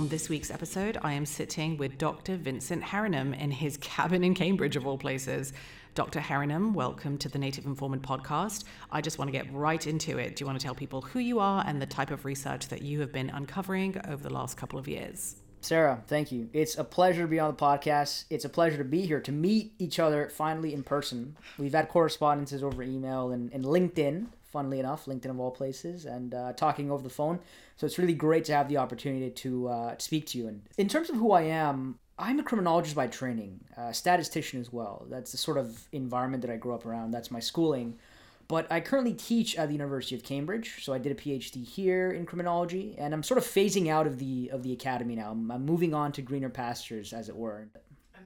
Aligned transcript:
On 0.00 0.08
this 0.08 0.30
week's 0.30 0.50
episode, 0.50 0.96
I 1.02 1.12
am 1.12 1.26
sitting 1.26 1.76
with 1.76 1.98
Dr. 1.98 2.38
Vincent 2.38 2.82
Harinam 2.82 3.38
in 3.38 3.50
his 3.50 3.76
cabin 3.82 4.24
in 4.24 4.32
Cambridge, 4.32 4.74
of 4.74 4.86
all 4.86 4.96
places. 4.96 5.52
Dr. 5.94 6.20
Harinam, 6.20 6.72
welcome 6.72 7.18
to 7.18 7.28
the 7.28 7.38
Native 7.38 7.66
Informant 7.66 8.00
podcast. 8.00 8.64
I 8.90 9.02
just 9.02 9.18
want 9.18 9.28
to 9.28 9.32
get 9.32 9.52
right 9.52 9.86
into 9.86 10.16
it. 10.16 10.36
Do 10.36 10.42
you 10.42 10.46
want 10.46 10.58
to 10.58 10.64
tell 10.64 10.74
people 10.74 11.02
who 11.02 11.18
you 11.18 11.38
are 11.38 11.62
and 11.66 11.82
the 11.82 11.86
type 11.86 12.10
of 12.10 12.24
research 12.24 12.68
that 12.68 12.80
you 12.80 12.98
have 13.00 13.12
been 13.12 13.28
uncovering 13.28 14.00
over 14.08 14.22
the 14.22 14.32
last 14.32 14.56
couple 14.56 14.78
of 14.78 14.88
years? 14.88 15.36
Sarah, 15.60 16.02
thank 16.06 16.32
you. 16.32 16.48
It's 16.54 16.78
a 16.78 16.84
pleasure 16.84 17.20
to 17.20 17.28
be 17.28 17.38
on 17.38 17.50
the 17.50 17.62
podcast. 17.62 18.24
It's 18.30 18.46
a 18.46 18.48
pleasure 18.48 18.78
to 18.78 18.84
be 18.84 19.02
here 19.02 19.20
to 19.20 19.32
meet 19.32 19.74
each 19.78 19.98
other 19.98 20.30
finally 20.30 20.72
in 20.72 20.82
person. 20.82 21.36
We've 21.58 21.74
had 21.74 21.90
correspondences 21.90 22.62
over 22.62 22.82
email 22.82 23.32
and, 23.32 23.52
and 23.52 23.66
LinkedIn, 23.66 24.28
funnily 24.50 24.80
enough, 24.80 25.06
LinkedIn 25.06 25.30
of 25.30 25.40
all 25.40 25.50
places, 25.50 26.04
and 26.04 26.34
uh, 26.34 26.52
talking 26.52 26.90
over 26.90 27.02
the 27.02 27.10
phone. 27.10 27.40
So 27.76 27.86
it's 27.86 27.98
really 27.98 28.14
great 28.14 28.44
to 28.46 28.54
have 28.54 28.68
the 28.68 28.76
opportunity 28.76 29.30
to 29.30 29.68
uh, 29.68 29.94
speak 29.98 30.26
to 30.26 30.38
you. 30.38 30.48
And 30.48 30.62
in 30.76 30.88
terms 30.88 31.10
of 31.10 31.16
who 31.16 31.32
I 31.32 31.42
am, 31.42 31.98
I'm 32.18 32.38
a 32.38 32.42
criminologist 32.42 32.94
by 32.94 33.06
training, 33.06 33.60
a 33.76 33.94
statistician 33.94 34.60
as 34.60 34.72
well. 34.72 35.06
That's 35.08 35.32
the 35.32 35.38
sort 35.38 35.56
of 35.56 35.88
environment 35.92 36.42
that 36.42 36.50
I 36.50 36.56
grew 36.56 36.74
up 36.74 36.84
around. 36.84 37.12
That's 37.12 37.30
my 37.30 37.40
schooling. 37.40 37.98
But 38.46 38.70
I 38.70 38.80
currently 38.80 39.14
teach 39.14 39.56
at 39.56 39.68
the 39.68 39.74
University 39.74 40.16
of 40.16 40.24
Cambridge, 40.24 40.84
so 40.84 40.92
I 40.92 40.98
did 40.98 41.12
a 41.12 41.14
PhD 41.14 41.64
here 41.64 42.10
in 42.10 42.26
criminology, 42.26 42.96
and 42.98 43.14
I'm 43.14 43.22
sort 43.22 43.38
of 43.38 43.44
phasing 43.44 43.88
out 43.88 44.08
of 44.08 44.18
the 44.18 44.50
of 44.52 44.64
the 44.64 44.72
academy 44.72 45.14
now. 45.14 45.30
I'm, 45.30 45.50
I'm 45.52 45.64
moving 45.64 45.94
on 45.94 46.10
to 46.12 46.22
greener 46.22 46.48
pastures, 46.48 47.12
as 47.12 47.28
it 47.28 47.36
were. 47.36 47.68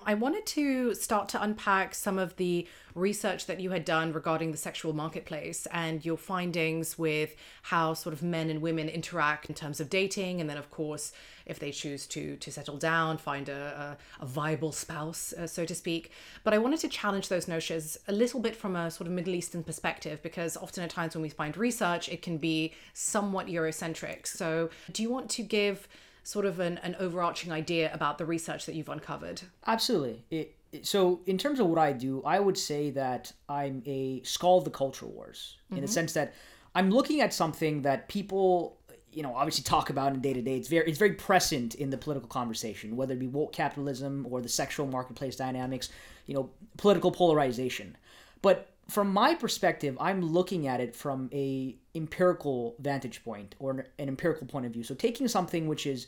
I 0.06 0.14
wanted 0.14 0.46
to 0.46 0.94
start 0.94 1.28
to 1.30 1.42
unpack 1.42 1.94
some 1.94 2.18
of 2.18 2.36
the 2.36 2.66
research 2.94 3.46
that 3.46 3.60
you 3.60 3.70
had 3.70 3.84
done 3.84 4.12
regarding 4.12 4.52
the 4.52 4.58
sexual 4.58 4.92
marketplace 4.92 5.66
and 5.72 6.04
your 6.04 6.16
findings 6.16 6.98
with 6.98 7.34
how 7.62 7.94
sort 7.94 8.12
of 8.12 8.22
men 8.22 8.50
and 8.50 8.62
women 8.62 8.88
interact 8.88 9.48
in 9.48 9.54
terms 9.54 9.80
of 9.80 9.90
dating. 9.90 10.40
And 10.40 10.48
then 10.48 10.56
of 10.56 10.70
course 10.70 11.12
if 11.46 11.58
they 11.58 11.70
choose 11.70 12.06
to 12.06 12.36
to 12.36 12.50
settle 12.50 12.76
down 12.76 13.18
find 13.18 13.48
a, 13.48 13.96
a, 14.20 14.22
a 14.22 14.26
viable 14.26 14.72
spouse 14.72 15.32
uh, 15.34 15.46
so 15.46 15.64
to 15.64 15.74
speak. 15.74 16.10
But 16.42 16.54
i 16.54 16.58
wanted 16.58 16.80
to 16.80 16.88
challenge 16.88 17.28
those 17.28 17.48
notions 17.48 17.98
a 18.08 18.12
little 18.12 18.40
bit 18.40 18.56
from 18.56 18.76
a 18.76 18.90
sort 18.90 19.06
of 19.06 19.12
middle 19.12 19.34
eastern 19.34 19.62
perspective 19.62 20.22
because 20.22 20.56
often 20.56 20.84
at 20.84 20.90
times 20.90 21.14
when 21.14 21.22
we 21.22 21.28
find 21.28 21.56
research 21.56 22.08
it 22.08 22.22
can 22.22 22.38
be 22.38 22.72
somewhat 22.92 23.46
eurocentric. 23.46 24.26
So 24.26 24.70
do 24.92 25.02
you 25.02 25.10
want 25.10 25.30
to 25.30 25.42
give 25.42 25.88
sort 26.24 26.44
of 26.44 26.58
an, 26.58 26.78
an 26.78 26.96
overarching 26.98 27.52
idea 27.52 27.92
about 27.94 28.18
the 28.18 28.26
research 28.26 28.66
that 28.66 28.74
you've 28.74 28.88
uncovered? 28.88 29.42
Absolutely. 29.66 30.24
It, 30.30 30.56
so, 30.82 31.20
in 31.26 31.38
terms 31.38 31.60
of 31.60 31.68
what 31.68 31.78
I 31.78 31.92
do, 31.92 32.20
I 32.24 32.40
would 32.40 32.58
say 32.58 32.90
that 32.90 33.32
I'm 33.48 33.82
a 33.86 34.22
skull 34.24 34.58
of 34.58 34.64
the 34.64 34.70
culture 34.70 35.06
wars 35.06 35.56
mm-hmm. 35.66 35.76
in 35.76 35.82
the 35.82 35.86
mm-hmm. 35.86 35.92
sense 35.92 36.14
that 36.14 36.34
I'm 36.74 36.90
looking 36.90 37.20
at 37.20 37.32
something 37.32 37.82
that 37.82 38.08
people 38.08 38.78
you 39.12 39.22
know 39.22 39.36
obviously 39.36 39.62
talk 39.62 39.90
about 39.90 40.12
in 40.12 40.20
day 40.20 40.32
to 40.32 40.42
day 40.42 40.56
it's 40.56 40.66
very 40.66 40.88
it's 40.88 40.98
very 40.98 41.12
present 41.12 41.76
in 41.76 41.90
the 41.90 41.96
political 41.96 42.28
conversation 42.28 42.96
whether 42.96 43.14
it 43.14 43.20
be 43.20 43.28
woke 43.28 43.52
capitalism 43.52 44.26
or 44.28 44.40
the 44.40 44.48
sexual 44.48 44.88
marketplace 44.88 45.36
dynamics 45.36 45.88
you 46.26 46.34
know 46.34 46.50
political 46.76 47.12
polarization 47.12 47.96
but 48.42 48.74
from 48.88 49.12
my 49.12 49.34
perspective, 49.34 49.96
I'm 50.00 50.20
looking 50.20 50.66
at 50.66 50.80
it 50.80 50.94
from 50.94 51.30
a 51.32 51.76
empirical 51.94 52.74
vantage 52.78 53.22
point 53.24 53.54
or 53.58 53.86
an 53.98 54.08
empirical 54.08 54.46
point 54.46 54.66
of 54.66 54.72
view. 54.72 54.82
So 54.82 54.94
taking 54.94 55.28
something 55.28 55.68
which 55.68 55.86
is 55.86 56.06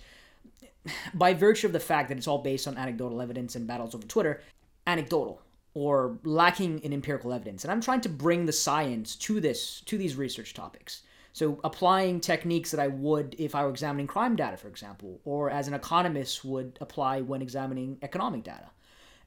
by 1.15 1.35
virtue 1.35 1.67
of 1.67 1.73
the 1.73 1.81
fact 1.81 2.09
that 2.09 2.19
it's 2.19 2.29
all 2.29 2.39
based 2.39 2.69
on 2.69 2.77
anecdotal 2.77 3.21
evidence 3.21 3.57
and 3.57 3.67
battles 3.67 3.95
over 3.95 4.07
Twitter, 4.07 4.43
anecdotal 4.87 5.43
or 5.75 6.19
lacking 6.25 6.79
in 6.81 6.93
empirical 6.93 7.33
evidence. 7.33 7.65
And 7.65 7.71
I'm 7.71 7.81
trying 7.81 8.01
to 8.03 8.09
bring 8.09 8.47
the 8.47 8.53
science 8.53 9.15
to 9.17 9.41
this 9.41 9.83
to 9.83 9.99
these 9.99 10.17
research 10.17 10.55
topics. 10.55 11.03
So 11.33 11.61
applying 11.65 12.21
techniques 12.21 12.71
that 12.71 12.81
I 12.81 12.89
would 12.89 13.37
if 13.39 13.55
I 13.55 13.63
were 13.63 13.71
examining 13.71 14.07
crime 14.07 14.37
data, 14.37 14.57
for 14.57 14.69
example, 14.69 15.21
or 15.25 15.51
as 15.51 15.69
an 15.69 15.75
economist 15.75 16.45
would 16.47 16.79
apply 16.81 17.21
when 17.21 17.43
examining 17.43 17.99
economic 18.01 18.43
data. 18.43 18.71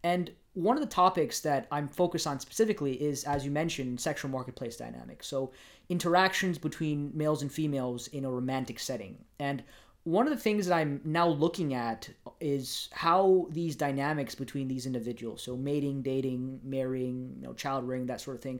And 0.03 0.31
one 0.53 0.75
of 0.75 0.81
the 0.81 0.89
topics 0.89 1.39
that 1.41 1.67
I'm 1.71 1.87
focused 1.87 2.27
on 2.27 2.39
specifically 2.39 2.93
is, 3.01 3.23
as 3.23 3.45
you 3.45 3.51
mentioned, 3.51 3.99
sexual 3.99 4.31
marketplace 4.31 4.77
dynamics. 4.77 5.27
So, 5.27 5.51
interactions 5.89 6.57
between 6.57 7.11
males 7.13 7.41
and 7.41 7.51
females 7.51 8.07
in 8.07 8.25
a 8.25 8.29
romantic 8.29 8.79
setting. 8.79 9.17
And 9.39 9.63
one 10.03 10.25
of 10.27 10.31
the 10.31 10.39
things 10.39 10.67
that 10.67 10.75
I'm 10.75 11.01
now 11.03 11.27
looking 11.27 11.73
at 11.73 12.09
is 12.39 12.89
how 12.91 13.47
these 13.51 13.75
dynamics 13.75 14.33
between 14.35 14.67
these 14.67 14.85
individuals, 14.85 15.41
so 15.41 15.57
mating, 15.57 16.01
dating, 16.01 16.61
marrying, 16.63 17.33
you 17.35 17.43
know, 17.43 17.53
child 17.53 17.88
rearing, 17.88 18.05
that 18.07 18.21
sort 18.21 18.35
of 18.35 18.41
thing, 18.41 18.59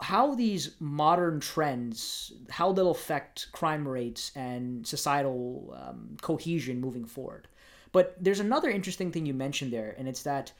how 0.00 0.34
these 0.34 0.74
modern 0.80 1.40
trends, 1.40 2.32
how 2.50 2.72
they'll 2.72 2.90
affect 2.90 3.50
crime 3.52 3.86
rates 3.86 4.32
and 4.34 4.86
societal 4.86 5.76
um, 5.80 6.16
cohesion 6.20 6.80
moving 6.80 7.04
forward. 7.04 7.48
But 7.92 8.16
there's 8.18 8.40
another 8.40 8.70
interesting 8.70 9.12
thing 9.12 9.26
you 9.26 9.34
mentioned 9.34 9.72
there, 9.72 9.94
and 9.98 10.08
it's 10.08 10.22
that 10.22 10.52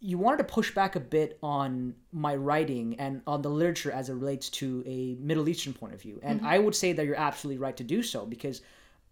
you 0.00 0.18
wanted 0.18 0.38
to 0.38 0.44
push 0.44 0.74
back 0.74 0.96
a 0.96 1.00
bit 1.00 1.38
on 1.42 1.94
my 2.12 2.34
writing 2.34 2.96
and 2.98 3.22
on 3.26 3.40
the 3.40 3.48
literature 3.48 3.92
as 3.92 4.08
it 4.08 4.14
relates 4.14 4.48
to 4.50 4.82
a 4.84 5.14
Middle 5.20 5.48
Eastern 5.48 5.72
point 5.72 5.94
of 5.94 6.02
view. 6.02 6.18
And 6.24 6.40
mm-hmm. 6.40 6.48
I 6.48 6.58
would 6.58 6.74
say 6.74 6.92
that 6.92 7.06
you're 7.06 7.14
absolutely 7.14 7.58
right 7.58 7.76
to 7.76 7.84
do 7.84 8.02
so 8.02 8.26
because 8.26 8.62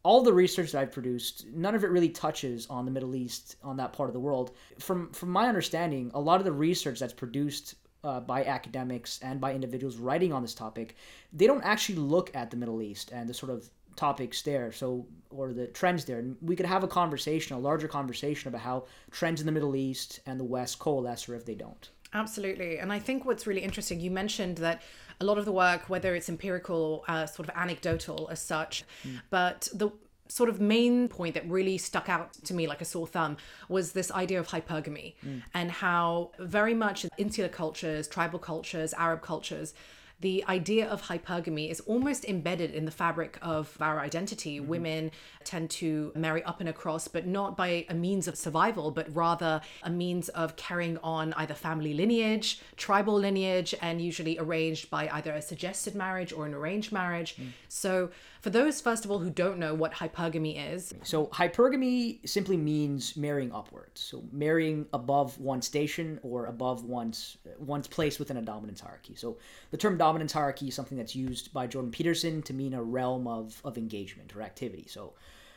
all 0.03 0.23
the 0.23 0.33
research 0.33 0.73
that 0.73 0.81
I've 0.81 0.93
produced, 0.93 1.47
none 1.55 1.77
of 1.77 1.85
it 1.85 1.91
really 1.91 2.09
touches 2.09 2.67
on 2.69 2.85
the 2.85 2.91
Middle 2.91 3.15
East, 3.15 3.57
on 3.63 3.77
that 3.77 3.93
part 3.93 4.09
of 4.09 4.15
the 4.15 4.21
world. 4.21 4.53
From 4.79 5.13
from 5.13 5.31
my 5.31 5.47
understanding, 5.47 6.11
a 6.15 6.21
lot 6.21 6.41
of 6.41 6.45
the 6.45 6.53
research 6.53 6.99
that's 6.99 7.13
produced 7.13 7.77
uh, 8.03 8.21
by 8.21 8.45
academics 8.45 9.21
and 9.23 9.41
by 9.41 9.55
individuals 9.55 9.97
writing 9.97 10.33
on 10.33 10.43
this 10.43 10.55
topic, 10.55 10.97
they 11.33 11.47
don't 11.47 11.63
actually 11.63 11.97
look 11.97 12.35
at 12.35 12.51
the 12.51 12.57
Middle 12.57 12.83
East 12.83 13.11
and 13.13 13.29
the 13.29 13.35
sort 13.35 13.53
of 13.53 13.69
topics 13.97 14.43
there 14.43 14.73
so 14.73 15.07
or 15.31 15.53
the 15.53 15.67
trends 15.69 16.05
there 16.05 16.19
and 16.19 16.37
we 16.41 16.57
could 16.57 16.67
have 16.67 16.83
a 16.83 16.89
conversation 16.89 17.57
a 17.57 17.59
larger 17.59 17.89
conversation 17.89 18.49
about 18.49 18.61
how 18.61 18.85
trends 19.11 19.41
in 19.41 19.47
the 19.47 19.53
middle 19.53 19.77
east 19.77 20.21
and 20.27 20.39
the 20.39 20.45
west 20.45 20.79
coalesce 20.79 21.29
or 21.29 21.35
if 21.35 21.45
they 21.45 21.55
don't 21.55 21.91
absolutely 22.15 22.79
and 22.79 22.93
i 22.93 22.99
think 22.99 23.25
what's 23.25 23.47
really 23.47 23.61
interesting 23.61 24.01
you 24.01 24.11
mentioned 24.11 24.59
that 24.59 24.83
a 25.21 25.25
lot 25.25 25.39
of 25.39 25.45
the 25.45 25.53
work 25.53 25.89
whether 25.89 26.15
it's 26.15 26.29
empirical 26.29 27.05
uh, 27.09 27.27
sort 27.27 27.49
of 27.49 27.55
anecdotal 27.57 28.29
as 28.31 28.41
such 28.41 28.85
mm. 29.05 29.21
but 29.31 29.69
the 29.75 29.91
sort 30.29 30.49
of 30.49 30.61
main 30.61 31.09
point 31.09 31.35
that 31.35 31.49
really 31.49 31.77
stuck 31.77 32.09
out 32.09 32.33
to 32.33 32.55
me 32.55 32.67
like 32.69 32.81
a 32.81 32.85
sore 32.85 33.07
thumb 33.07 33.37
was 33.69 33.93
this 33.93 34.11
idea 34.13 34.39
of 34.39 34.49
hypergamy 34.49 35.15
mm. 35.25 35.43
and 35.55 35.71
how 35.71 36.31
very 36.39 36.75
much 36.75 37.05
insular 37.19 37.49
cultures 37.49 38.07
tribal 38.09 38.39
cultures 38.39 38.95
arab 38.95 39.23
cultures 39.23 39.75
the 40.21 40.45
idea 40.49 40.87
of 40.87 41.03
hypergamy 41.03 41.71
is 41.71 41.81
almost 41.81 42.25
embedded 42.27 42.73
in 42.73 42.85
the 42.85 42.91
fabric 42.91 43.39
of 43.41 43.77
our 43.81 44.01
identity. 44.01 44.59
Mm-hmm. 44.59 44.69
Women 44.69 45.11
tend 45.45 45.71
to 45.71 46.13
marry 46.15 46.43
up 46.45 46.61
and 46.61 46.69
across, 46.69 47.09
but 47.09 47.27
not 47.27 47.57
by 47.57 47.87
a 47.89 47.95
means 47.95 48.29
of 48.29 48.37
survival, 48.37 48.91
but 48.91 49.15
rather 49.15 49.63
a 49.83 49.91
means 49.91 50.29
of 50.31 50.57
carrying 50.57 50.99
on 50.99 51.33
either 51.35 51.55
family 51.55 51.95
lineage, 51.95 52.61
tribal 52.77 53.15
lineage, 53.15 53.75
and 53.81 54.03
usually 54.03 54.39
arranged 54.39 54.91
by 54.91 55.09
either 55.09 55.33
a 55.33 55.43
suggested 55.43 55.95
marriage 55.95 56.33
or 56.33 56.45
an 56.45 56.53
arranged 56.53 56.93
marriage. 56.93 57.37
Mm. 57.37 57.53
So, 57.69 58.11
for 58.41 58.51
those, 58.51 58.81
first 58.81 59.05
of 59.05 59.11
all, 59.11 59.19
who 59.19 59.31
don't 59.31 59.59
know 59.59 59.75
what 59.75 59.93
hypergamy 59.93 60.73
is, 60.73 60.95
so 61.03 61.27
hypergamy 61.27 62.27
simply 62.27 62.57
means 62.57 63.17
marrying 63.17 63.53
upwards. 63.53 64.01
So, 64.01 64.25
marrying 64.33 64.87
above 64.93 65.39
one 65.39 65.61
station 65.61 66.19
or 66.23 66.47
above 66.47 66.85
one's 66.85 67.37
one's 67.59 67.87
place 67.87 68.19
within 68.19 68.39
a 68.39 68.43
dominance 68.43 68.81
hierarchy. 68.81 69.15
So, 69.15 69.39
the 69.71 69.77
term 69.77 69.99
dominance 69.99 70.33
hierarchy 70.33 70.69
is 70.69 70.75
something 70.75 70.97
that's 70.97 71.15
used 71.15 71.53
by 71.53 71.67
Jordan 71.67 71.91
Peterson 71.91 72.43
to 72.43 72.55
mean 72.55 72.73
a 72.73 72.83
realm 72.83 73.27
of 73.27 73.61
of 73.65 73.77
engagement 73.77 74.35
or 74.35 74.43
activity. 74.43 74.87
So, 74.89 75.13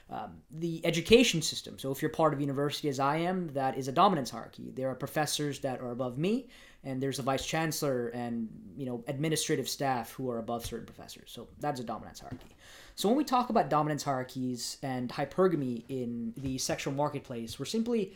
um, 0.09 0.41
the 0.51 0.85
education 0.85 1.41
system. 1.41 1.79
So 1.79 1.91
if 1.91 2.01
you're 2.01 2.11
part 2.11 2.33
of 2.33 2.39
a 2.39 2.41
university 2.41 2.89
as 2.89 2.99
I 2.99 3.17
am, 3.17 3.47
that 3.53 3.77
is 3.77 3.87
a 3.87 3.91
dominance 3.91 4.29
hierarchy. 4.29 4.71
There 4.75 4.89
are 4.89 4.95
professors 4.95 5.59
that 5.61 5.79
are 5.79 5.91
above 5.91 6.17
me, 6.17 6.49
and 6.83 7.01
there's 7.01 7.19
a 7.19 7.23
vice 7.23 7.45
chancellor 7.45 8.09
and 8.09 8.49
you 8.75 8.85
know 8.85 9.03
administrative 9.07 9.67
staff 9.67 10.11
who 10.11 10.29
are 10.29 10.39
above 10.39 10.65
certain 10.65 10.85
professors. 10.85 11.31
So 11.31 11.47
that's 11.59 11.79
a 11.79 11.83
dominance 11.83 12.19
hierarchy. 12.19 12.55
So 12.95 13.07
when 13.09 13.17
we 13.17 13.23
talk 13.23 13.49
about 13.49 13.69
dominance 13.69 14.03
hierarchies 14.03 14.77
and 14.83 15.09
hypergamy 15.09 15.83
in 15.89 16.33
the 16.37 16.57
sexual 16.57 16.93
marketplace, 16.93 17.57
we're 17.57 17.65
simply 17.65 18.13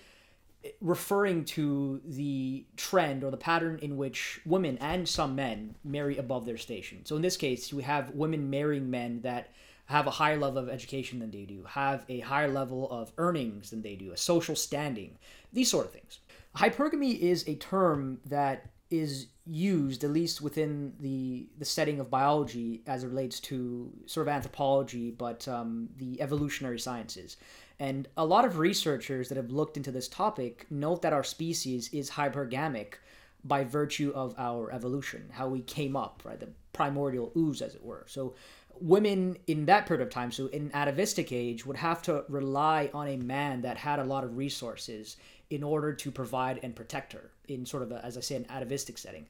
eh, 0.64 0.70
referring 0.82 1.46
to 1.46 2.02
the 2.06 2.66
trend 2.76 3.24
or 3.24 3.32
the 3.32 3.38
pattern 3.38 3.80
in 3.82 3.98
which 3.98 4.40
women 4.46 4.78
and 4.80 5.08
some 5.08 5.36
men 5.36 5.76
marry 5.84 6.18
above 6.18 6.46
their 6.46 6.58
station. 6.58 7.06
So 7.06 7.16
in 7.16 7.22
this 7.22 7.38
case, 7.38 7.74
we 7.74 7.84
have 7.84 8.12
women 8.12 8.50
marrying 8.50 8.90
men 8.90 9.22
that 9.22 9.50
have 9.86 10.06
a 10.06 10.12
higher 10.12 10.38
level 10.38 10.62
of 10.62 10.70
education 10.70 11.20
than 11.20 11.32
they 11.32 11.46
do, 11.46 11.64
have 11.64 12.06
a 12.10 12.20
higher 12.20 12.50
level 12.50 12.92
of 12.92 13.12
earnings 13.18 13.70
than 13.70 13.82
they 13.82 13.96
do, 13.96 14.12
a 14.12 14.18
social 14.18 14.56
standing, 14.56 15.18
these 15.54 15.72
sort 15.72 15.86
of 15.86 15.94
things. 15.94 16.20
Hypergamy 16.58 17.18
is 17.18 17.48
a 17.48 17.56
term 17.56 18.20
that 18.26 18.70
is 18.90 19.28
used, 19.46 20.04
at 20.04 20.12
least 20.12 20.42
within 20.42 20.94
the 21.00 21.48
the 21.58 21.66
setting 21.66 22.00
of 22.00 22.10
biology, 22.10 22.82
as 22.88 23.04
it 23.04 23.08
relates 23.08 23.40
to 23.40 23.92
sort 24.06 24.28
of 24.28 24.34
anthropology, 24.34 25.12
but 25.12 25.48
um, 25.48 25.90
the 25.98 26.22
evolutionary 26.22 26.80
sciences. 26.80 27.38
And 27.80 28.08
a 28.18 28.26
lot 28.26 28.46
of 28.46 28.58
researchers 28.58 29.30
that 29.30 29.38
have 29.38 29.52
looked 29.52 29.78
into 29.78 29.92
this 29.92 30.08
topic 30.08 30.66
note 30.70 31.02
that 31.04 31.14
our 31.14 31.24
species 31.24 31.90
is 31.94 32.10
hypergamic 32.10 32.96
by 33.44 33.64
virtue 33.64 34.12
of 34.16 34.34
our 34.38 34.72
evolution, 34.72 35.30
how 35.32 35.48
we 35.48 35.62
came 35.62 35.96
up, 35.96 36.24
right? 36.26 36.40
The 36.40 36.50
primordial 36.74 37.32
ooze, 37.38 37.62
as 37.62 37.76
it 37.76 37.84
were. 37.84 38.06
So 38.08 38.36
women 38.80 39.38
in 39.48 39.66
that 39.66 39.86
period 39.86 40.04
of 40.04 40.12
time, 40.12 40.32
so 40.32 40.48
in 40.48 40.72
atavistic 40.74 41.32
age, 41.32 41.66
would 41.66 41.78
have 41.78 42.02
to 42.04 42.26
rely 42.30 42.90
on 42.94 43.08
a 43.08 43.18
man 43.18 43.62
that 43.62 43.78
had 43.78 44.00
a 44.00 44.04
lot 44.04 44.24
of 44.24 44.38
resources 44.38 45.18
in 45.50 45.64
order 45.64 45.94
to 45.94 46.12
provide 46.12 46.60
and 46.64 46.76
protect 46.76 47.14
her 47.14 47.32
in 47.48 47.66
sort 47.66 47.84
of, 47.84 47.92
a, 47.92 48.04
as 48.04 48.18
I 48.18 48.22
say, 48.22 48.36
an 48.36 48.46
atavistic 48.50 48.98
setting. 48.98 49.28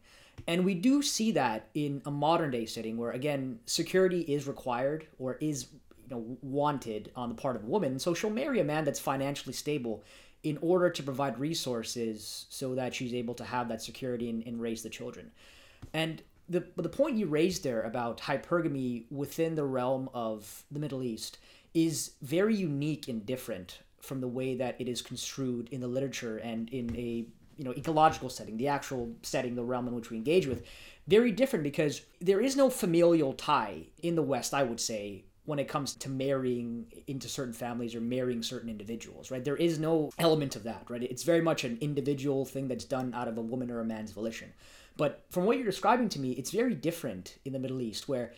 And 0.47 0.65
we 0.65 0.75
do 0.75 1.01
see 1.01 1.31
that 1.31 1.69
in 1.73 2.01
a 2.05 2.11
modern 2.11 2.51
day 2.51 2.65
setting 2.65 2.97
where, 2.97 3.11
again, 3.11 3.59
security 3.65 4.21
is 4.21 4.47
required 4.47 5.07
or 5.17 5.35
is 5.35 5.67
you 6.09 6.15
know 6.15 6.37
wanted 6.41 7.11
on 7.15 7.29
the 7.29 7.35
part 7.35 7.55
of 7.55 7.63
a 7.63 7.67
woman. 7.67 7.99
So 7.99 8.13
she'll 8.13 8.29
marry 8.29 8.59
a 8.59 8.63
man 8.63 8.83
that's 8.83 8.99
financially 8.99 9.53
stable 9.53 10.03
in 10.43 10.57
order 10.61 10.89
to 10.89 11.03
provide 11.03 11.39
resources 11.39 12.45
so 12.49 12.75
that 12.75 12.93
she's 12.93 13.13
able 13.13 13.33
to 13.35 13.43
have 13.43 13.67
that 13.69 13.81
security 13.81 14.29
and, 14.29 14.45
and 14.45 14.61
raise 14.61 14.83
the 14.83 14.89
children. 14.89 15.31
And 15.93 16.21
the 16.47 16.63
the 16.77 16.89
point 16.89 17.17
you 17.17 17.25
raised 17.25 17.63
there 17.63 17.81
about 17.81 18.19
hypergamy 18.19 19.11
within 19.11 19.55
the 19.55 19.65
realm 19.65 20.09
of 20.13 20.63
the 20.71 20.79
Middle 20.79 21.03
East 21.03 21.39
is 21.73 22.11
very 22.21 22.55
unique 22.55 23.07
and 23.07 23.25
different 23.25 23.79
from 24.01 24.21
the 24.21 24.27
way 24.27 24.55
that 24.55 24.75
it 24.79 24.88
is 24.88 25.01
construed 25.01 25.69
in 25.71 25.81
the 25.81 25.88
literature 25.88 26.38
and 26.38 26.69
in 26.69 26.95
a 26.95 27.25
you 27.57 27.63
know 27.63 27.73
ecological 27.73 28.29
setting, 28.29 28.57
the 28.57 28.67
actual 28.67 29.11
setting, 29.23 29.55
the 29.55 29.63
realm 29.63 29.88
in 29.88 29.95
which 29.95 30.09
we 30.09 30.17
engage 30.17 30.47
with. 30.47 30.63
Very 31.07 31.31
different 31.31 31.63
because 31.63 32.01
there 32.21 32.41
is 32.41 32.55
no 32.55 32.69
familial 32.69 33.33
tie 33.33 33.88
in 34.03 34.15
the 34.15 34.21
West, 34.21 34.53
I 34.53 34.63
would 34.63 34.79
say, 34.79 35.23
when 35.45 35.59
it 35.59 35.69
comes 35.69 35.95
to 35.95 36.09
marrying 36.09 36.85
into 37.07 37.29
certain 37.29 37.53
families 37.53 37.95
or 37.95 38.01
marrying 38.01 38.44
certain 38.44 38.69
individuals, 38.69 39.31
right? 39.31 39.45
There 39.45 39.55
is 39.55 39.79
no 39.79 40.11
element 40.19 40.57
of 40.57 40.63
that, 40.63 40.83
right? 40.89 41.01
It's 41.01 41.23
very 41.23 41.41
much 41.41 41.63
an 41.63 41.77
individual 41.79 42.44
thing 42.44 42.67
that's 42.67 42.83
done 42.83 43.13
out 43.13 43.29
of 43.29 43.38
a 43.38 43.41
woman 43.41 43.71
or 43.71 43.79
a 43.79 43.85
man's 43.85 44.11
volition. 44.11 44.51
But 44.97 45.23
from 45.29 45.45
what 45.45 45.55
you're 45.55 45.65
describing 45.65 46.09
to 46.09 46.19
me, 46.19 46.31
it's 46.31 46.51
very 46.51 46.75
different 46.75 47.38
in 47.45 47.53
the 47.53 47.59
Middle 47.59 47.79
East 47.79 48.09
where 48.09 48.33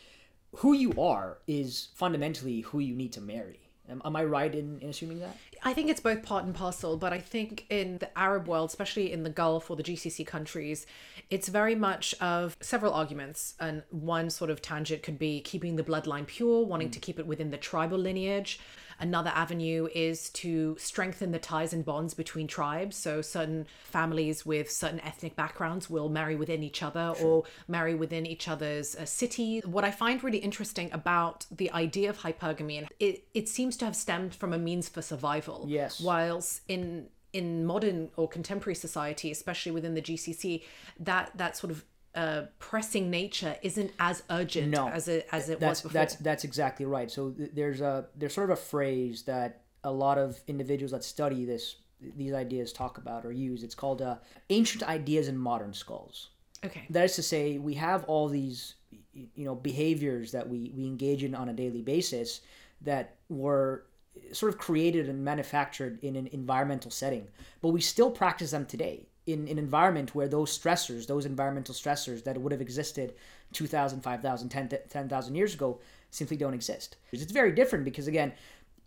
who 0.57 0.73
you 0.73 0.93
are 1.01 1.39
is 1.47 1.89
fundamentally 1.95 2.61
who 2.61 2.77
you 2.79 2.95
need 2.95 3.13
to 3.13 3.21
marry. 3.21 3.68
Am, 3.89 4.01
am 4.05 4.15
I 4.15 4.23
right 4.23 4.53
in, 4.53 4.79
in 4.79 4.89
assuming 4.89 5.19
that? 5.19 5.35
I 5.63 5.73
think 5.73 5.89
it's 5.89 5.99
both 5.99 6.23
part 6.23 6.45
and 6.45 6.55
parcel, 6.55 6.95
but 6.97 7.11
I 7.11 7.19
think 7.19 7.65
in 7.69 7.97
the 7.97 8.17
Arab 8.17 8.47
world, 8.47 8.69
especially 8.69 9.11
in 9.11 9.23
the 9.23 9.29
Gulf 9.29 9.69
or 9.69 9.75
the 9.75 9.83
GCC 9.83 10.25
countries, 10.25 10.85
it's 11.29 11.47
very 11.49 11.75
much 11.75 12.13
of 12.21 12.57
several 12.61 12.93
arguments. 12.93 13.55
And 13.59 13.83
one 13.89 14.29
sort 14.29 14.49
of 14.49 14.61
tangent 14.61 15.03
could 15.03 15.19
be 15.19 15.41
keeping 15.41 15.75
the 15.75 15.83
bloodline 15.83 16.25
pure, 16.27 16.65
wanting 16.65 16.89
mm. 16.89 16.93
to 16.93 16.99
keep 16.99 17.19
it 17.19 17.27
within 17.27 17.51
the 17.51 17.57
tribal 17.57 17.97
lineage. 17.97 18.59
Another 18.99 19.31
avenue 19.33 19.87
is 19.95 20.29
to 20.31 20.75
strengthen 20.77 21.31
the 21.31 21.39
ties 21.39 21.73
and 21.73 21.85
bonds 21.85 22.13
between 22.13 22.47
tribes. 22.47 22.97
So 22.97 23.21
certain 23.21 23.65
families 23.83 24.45
with 24.45 24.69
certain 24.69 24.99
ethnic 25.01 25.35
backgrounds 25.35 25.89
will 25.89 26.09
marry 26.09 26.35
within 26.35 26.63
each 26.63 26.83
other 26.83 27.13
sure. 27.17 27.27
or 27.27 27.43
marry 27.67 27.95
within 27.95 28.25
each 28.25 28.47
other's 28.47 28.95
uh, 28.95 29.05
city. 29.05 29.61
What 29.65 29.83
I 29.83 29.91
find 29.91 30.23
really 30.23 30.39
interesting 30.39 30.89
about 30.91 31.45
the 31.51 31.71
idea 31.71 32.09
of 32.09 32.19
hypergamy, 32.19 32.79
and 32.79 32.87
it, 32.99 33.23
it 33.33 33.47
seems 33.47 33.77
to 33.77 33.85
have 33.85 33.95
stemmed 33.95 34.35
from 34.35 34.53
a 34.53 34.57
means 34.57 34.89
for 34.89 35.01
survival. 35.01 35.65
Yes. 35.67 35.99
Whilst 36.01 36.61
in 36.67 37.07
in 37.31 37.63
modern 37.65 38.09
or 38.17 38.27
contemporary 38.27 38.75
society, 38.75 39.29
especially 39.31 39.71
within 39.71 39.93
the 39.93 40.01
GCC, 40.01 40.63
that 40.99 41.31
that 41.35 41.55
sort 41.55 41.71
of 41.71 41.85
uh, 42.15 42.43
pressing 42.57 43.09
nature 43.09 43.55
isn't 43.61 43.91
as 43.99 44.23
urgent 44.29 44.69
no, 44.69 44.89
as 44.89 45.07
it 45.07 45.27
as 45.31 45.49
it 45.49 45.59
that's, 45.59 45.83
was 45.83 45.91
before. 45.91 45.93
That's 45.93 46.15
that's 46.15 46.43
exactly 46.43 46.85
right. 46.85 47.09
So 47.09 47.33
there's 47.37 47.81
a 47.81 48.07
there's 48.15 48.33
sort 48.33 48.49
of 48.49 48.57
a 48.57 48.61
phrase 48.61 49.23
that 49.23 49.61
a 49.83 49.91
lot 49.91 50.17
of 50.17 50.39
individuals 50.47 50.91
that 50.91 51.03
study 51.03 51.45
this 51.45 51.75
these 52.15 52.33
ideas 52.33 52.73
talk 52.73 52.97
about 52.97 53.25
or 53.25 53.31
use. 53.31 53.63
It's 53.63 53.75
called 53.75 54.01
uh, 54.01 54.15
ancient 54.49 54.83
ideas 54.83 55.27
in 55.27 55.37
modern 55.37 55.73
skulls. 55.73 56.29
Okay. 56.65 56.85
That 56.89 57.05
is 57.05 57.15
to 57.15 57.23
say, 57.23 57.57
we 57.57 57.75
have 57.75 58.03
all 58.05 58.27
these 58.27 58.75
you 59.13 59.45
know 59.45 59.55
behaviors 59.55 60.31
that 60.31 60.47
we 60.47 60.73
we 60.75 60.85
engage 60.85 61.23
in 61.23 61.35
on 61.35 61.49
a 61.49 61.53
daily 61.53 61.81
basis 61.81 62.41
that 62.81 63.17
were 63.29 63.85
sort 64.31 64.51
of 64.51 64.59
created 64.59 65.07
and 65.07 65.23
manufactured 65.23 65.99
in 66.03 66.15
an 66.15 66.27
environmental 66.27 66.91
setting, 66.91 67.27
but 67.61 67.69
we 67.69 67.81
still 67.81 68.09
practice 68.09 68.51
them 68.51 68.65
today 68.65 69.08
in 69.33 69.47
an 69.47 69.57
environment 69.57 70.15
where 70.15 70.27
those 70.27 70.57
stressors, 70.57 71.07
those 71.07 71.25
environmental 71.25 71.75
stressors 71.75 72.23
that 72.23 72.37
would 72.37 72.51
have 72.51 72.61
existed 72.61 73.13
2,000, 73.53 74.01
5,000, 74.01 74.49
10,000 74.89 75.35
years 75.35 75.53
ago 75.53 75.79
simply 76.11 76.37
don't 76.37 76.53
exist. 76.53 76.97
It's 77.11 77.31
very 77.31 77.51
different 77.51 77.85
because, 77.85 78.07
again, 78.07 78.33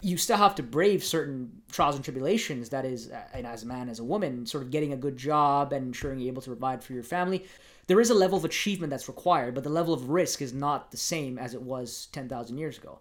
you 0.02 0.16
still 0.16 0.36
have 0.36 0.56
to 0.56 0.62
brave 0.62 1.04
certain 1.04 1.62
trials 1.70 1.94
and 1.94 2.04
tribulations 2.04 2.68
that 2.70 2.84
is 2.84 3.10
uh, 3.10 3.22
and 3.32 3.46
as 3.46 3.62
a 3.62 3.66
man 3.66 3.88
as 3.88 4.00
a 4.00 4.04
woman 4.04 4.44
sort 4.44 4.64
of 4.64 4.70
getting 4.70 4.92
a 4.92 4.96
good 4.96 5.16
job 5.16 5.72
and 5.72 5.86
ensuring 5.86 6.18
you're 6.18 6.32
able 6.32 6.42
to 6.42 6.50
provide 6.50 6.82
for 6.82 6.92
your 6.92 7.04
family 7.04 7.46
there 7.86 8.00
is 8.00 8.10
a 8.10 8.14
level 8.14 8.36
of 8.36 8.44
achievement 8.44 8.90
that's 8.90 9.06
required 9.06 9.54
but 9.54 9.62
the 9.62 9.70
level 9.70 9.94
of 9.94 10.10
risk 10.10 10.42
is 10.42 10.52
not 10.52 10.90
the 10.90 10.96
same 10.96 11.38
as 11.38 11.54
it 11.54 11.62
was 11.62 12.08
10,000 12.12 12.58
years 12.58 12.76
ago 12.78 12.98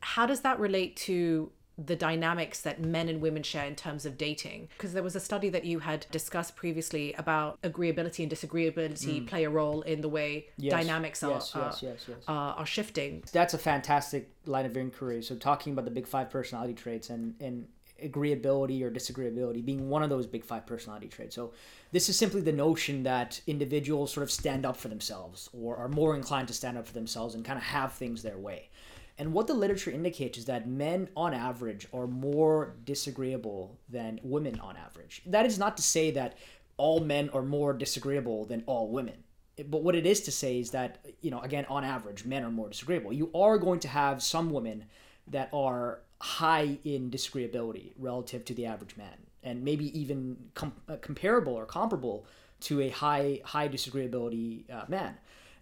how 0.00 0.24
does 0.24 0.40
that 0.40 0.58
relate 0.58 0.96
to 0.96 1.50
the 1.78 1.94
dynamics 1.94 2.60
that 2.62 2.80
men 2.80 3.08
and 3.08 3.20
women 3.20 3.42
share 3.42 3.64
in 3.64 3.76
terms 3.76 4.04
of 4.04 4.18
dating. 4.18 4.68
Because 4.76 4.92
there 4.92 5.02
was 5.02 5.14
a 5.14 5.20
study 5.20 5.48
that 5.50 5.64
you 5.64 5.78
had 5.78 6.06
discussed 6.10 6.56
previously 6.56 7.14
about 7.14 7.60
agreeability 7.62 8.24
and 8.24 8.32
disagreeability 8.32 9.22
mm. 9.22 9.26
play 9.26 9.44
a 9.44 9.50
role 9.50 9.82
in 9.82 10.00
the 10.00 10.08
way 10.08 10.48
yes. 10.56 10.72
dynamics 10.72 11.22
are, 11.22 11.30
yes, 11.30 11.52
yes, 11.54 11.82
yes, 11.82 12.04
yes. 12.08 12.18
Are, 12.26 12.54
are 12.56 12.66
shifting. 12.66 13.22
That's 13.32 13.54
a 13.54 13.58
fantastic 13.58 14.30
line 14.44 14.66
of 14.66 14.76
inquiry. 14.76 15.22
So 15.22 15.36
talking 15.36 15.72
about 15.72 15.84
the 15.84 15.90
big 15.92 16.06
five 16.06 16.30
personality 16.30 16.74
traits 16.74 17.10
and, 17.10 17.34
and 17.40 17.68
agreeability 18.02 18.82
or 18.82 18.90
disagreeability 18.90 19.64
being 19.64 19.88
one 19.88 20.02
of 20.02 20.10
those 20.10 20.26
big 20.26 20.44
five 20.44 20.66
personality 20.66 21.08
traits. 21.08 21.34
So 21.34 21.52
this 21.92 22.08
is 22.08 22.16
simply 22.16 22.40
the 22.40 22.52
notion 22.52 23.02
that 23.04 23.40
individuals 23.46 24.12
sort 24.12 24.22
of 24.22 24.30
stand 24.30 24.64
up 24.64 24.76
for 24.76 24.88
themselves 24.88 25.48
or 25.52 25.76
are 25.76 25.88
more 25.88 26.14
inclined 26.14 26.48
to 26.48 26.54
stand 26.54 26.78
up 26.78 26.86
for 26.86 26.92
themselves 26.92 27.34
and 27.34 27.44
kind 27.44 27.56
of 27.56 27.64
have 27.64 27.92
things 27.92 28.22
their 28.22 28.38
way. 28.38 28.68
And 29.18 29.32
what 29.32 29.48
the 29.48 29.54
literature 29.54 29.90
indicates 29.90 30.38
is 30.38 30.44
that 30.44 30.68
men, 30.68 31.08
on 31.16 31.34
average, 31.34 31.88
are 31.92 32.06
more 32.06 32.76
disagreeable 32.84 33.76
than 33.88 34.20
women 34.22 34.60
on 34.60 34.76
average. 34.76 35.22
That 35.26 35.44
is 35.44 35.58
not 35.58 35.76
to 35.76 35.82
say 35.82 36.12
that 36.12 36.38
all 36.76 37.00
men 37.00 37.28
are 37.30 37.42
more 37.42 37.72
disagreeable 37.72 38.44
than 38.44 38.62
all 38.66 38.88
women. 38.88 39.24
But 39.68 39.82
what 39.82 39.96
it 39.96 40.06
is 40.06 40.20
to 40.20 40.30
say 40.30 40.60
is 40.60 40.70
that, 40.70 41.04
you 41.20 41.32
know, 41.32 41.40
again, 41.40 41.66
on 41.68 41.82
average, 41.82 42.24
men 42.24 42.44
are 42.44 42.50
more 42.50 42.68
disagreeable. 42.68 43.12
You 43.12 43.30
are 43.34 43.58
going 43.58 43.80
to 43.80 43.88
have 43.88 44.22
some 44.22 44.50
women 44.50 44.84
that 45.26 45.48
are 45.52 46.00
high 46.20 46.78
in 46.84 47.10
disagreeability 47.10 47.92
relative 47.98 48.44
to 48.44 48.54
the 48.54 48.66
average 48.66 48.96
man, 48.96 49.16
and 49.42 49.64
maybe 49.64 49.98
even 49.98 50.36
com- 50.54 50.74
uh, 50.88 50.96
comparable 51.00 51.54
or 51.54 51.66
comparable 51.66 52.24
to 52.60 52.80
a 52.80 52.88
high 52.88 53.40
high 53.44 53.68
disagreeability 53.68 54.70
uh, 54.70 54.84
man. 54.88 55.16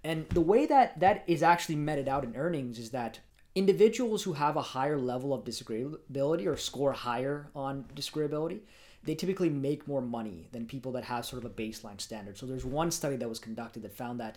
And 0.05 0.29
the 0.29 0.41
way 0.41 0.67
that 0.67 1.01
that 1.01 1.25
is 1.27 1.43
actually 1.43 1.77
meted 1.77 2.09
out 2.09 2.25
in 2.25 2.37
earnings 2.37 2.79
is 2.79 2.91
that 2.91 3.19
individuals 3.57 4.23
who 4.23 4.35
have 4.35 4.57
a 4.57 4.63
higher 4.63 4.99
level 4.99 5.35
of 5.35 5.43
disagreeability 5.43 6.47
or 6.47 6.57
score 6.57 6.93
higher 6.93 7.49
on 7.57 7.87
disagreeability, 7.95 8.61
they 9.03 9.15
typically 9.15 9.49
make 9.49 9.89
more 9.89 10.03
money 10.03 10.47
than 10.53 10.67
people 10.67 10.93
that 10.93 11.05
have 11.05 11.25
sort 11.25 11.43
of 11.43 11.51
a 11.51 11.55
baseline 11.55 12.01
standard. 12.01 12.37
So 12.37 12.45
there's 12.45 12.67
one 12.67 12.91
study 12.91 13.17
that 13.17 13.29
was 13.29 13.39
conducted 13.39 13.83
that 13.83 13.97
found 13.97 14.21
that 14.21 14.37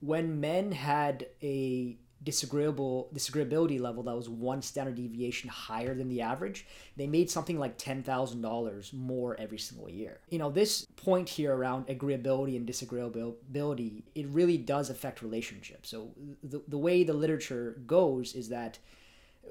when 0.00 0.40
men 0.40 0.72
had 0.72 1.26
a 1.42 1.96
disagreeable 2.22 3.08
disagreeability 3.14 3.80
level 3.80 4.02
that 4.02 4.16
was 4.16 4.28
one 4.28 4.62
standard 4.62 4.96
deviation 4.96 5.48
higher 5.48 5.94
than 5.94 6.08
the 6.08 6.22
average, 6.22 6.66
they 6.96 7.06
made 7.06 7.30
something 7.30 7.58
like 7.58 7.78
ten 7.78 8.02
thousand 8.02 8.40
dollars 8.40 8.92
more 8.92 9.38
every 9.38 9.58
single 9.58 9.88
year. 9.88 10.20
You 10.30 10.38
know, 10.38 10.50
this 10.50 10.86
point 10.96 11.28
here 11.28 11.54
around 11.54 11.86
agreeability 11.88 12.56
and 12.56 12.66
disagreeability, 12.66 14.02
it 14.14 14.26
really 14.28 14.58
does 14.58 14.90
affect 14.90 15.22
relationships. 15.22 15.88
So 15.88 16.10
the 16.42 16.62
the 16.68 16.78
way 16.78 17.04
the 17.04 17.14
literature 17.14 17.80
goes 17.86 18.34
is 18.34 18.48
that 18.48 18.78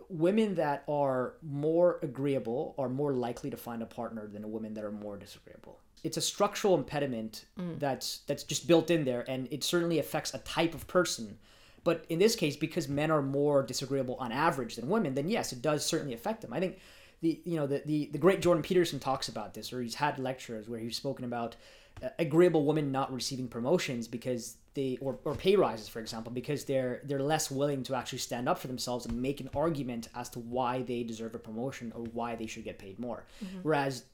women 0.09 0.55
that 0.55 0.83
are 0.87 1.35
more 1.41 1.99
agreeable 2.03 2.75
are 2.77 2.89
more 2.89 3.13
likely 3.13 3.49
to 3.49 3.57
find 3.57 3.81
a 3.81 3.85
partner 3.85 4.27
than 4.27 4.51
women 4.51 4.73
that 4.73 4.83
are 4.83 4.91
more 4.91 5.17
disagreeable 5.17 5.79
it's 6.03 6.17
a 6.17 6.21
structural 6.21 6.75
impediment 6.75 7.45
mm. 7.59 7.79
that's 7.79 8.19
that's 8.27 8.43
just 8.43 8.67
built 8.67 8.91
in 8.91 9.05
there 9.05 9.25
and 9.27 9.47
it 9.49 9.63
certainly 9.63 9.97
affects 9.97 10.33
a 10.33 10.37
type 10.39 10.75
of 10.75 10.85
person 10.87 11.37
but 11.85 12.03
in 12.09 12.19
this 12.19 12.35
case, 12.35 12.57
because 12.57 12.89
men 12.89 13.11
are 13.11 13.21
more 13.21 13.63
disagreeable 13.63 14.15
on 14.15 14.33
average 14.33 14.75
than 14.75 14.89
women, 14.89 15.13
then 15.13 15.29
yes, 15.29 15.53
it 15.53 15.61
does 15.61 15.85
certainly 15.85 16.15
affect 16.15 16.41
them. 16.41 16.51
I 16.51 16.59
think 16.59 16.79
the 17.21 17.39
you 17.45 17.55
know 17.55 17.67
the 17.67 17.83
the, 17.85 18.09
the 18.11 18.17
great 18.17 18.41
Jordan 18.41 18.63
Peterson 18.63 18.99
talks 18.99 19.29
about 19.29 19.53
this, 19.53 19.71
or 19.71 19.81
he's 19.81 19.95
had 19.95 20.19
lectures 20.19 20.67
where 20.67 20.79
he's 20.79 20.97
spoken 20.97 21.23
about 21.23 21.55
uh, 22.03 22.09
agreeable 22.19 22.65
women 22.65 22.91
not 22.91 23.13
receiving 23.13 23.47
promotions 23.47 24.07
because 24.07 24.57
they 24.73 24.97
or, 24.99 25.19
or 25.25 25.35
pay 25.35 25.55
rises, 25.55 25.87
for 25.87 25.99
example, 25.99 26.31
because 26.33 26.65
they're 26.65 27.01
they're 27.03 27.21
less 27.21 27.51
willing 27.51 27.83
to 27.83 27.95
actually 27.95 28.17
stand 28.17 28.49
up 28.49 28.57
for 28.57 28.65
themselves 28.67 29.05
and 29.05 29.21
make 29.21 29.39
an 29.39 29.51
argument 29.55 30.09
as 30.15 30.27
to 30.29 30.39
why 30.39 30.81
they 30.81 31.03
deserve 31.03 31.35
a 31.35 31.39
promotion 31.39 31.93
or 31.95 32.01
why 32.13 32.35
they 32.35 32.47
should 32.47 32.63
get 32.63 32.79
paid 32.79 32.97
more. 32.97 33.25
Mm-hmm. 33.43 33.59
Whereas 33.61 34.05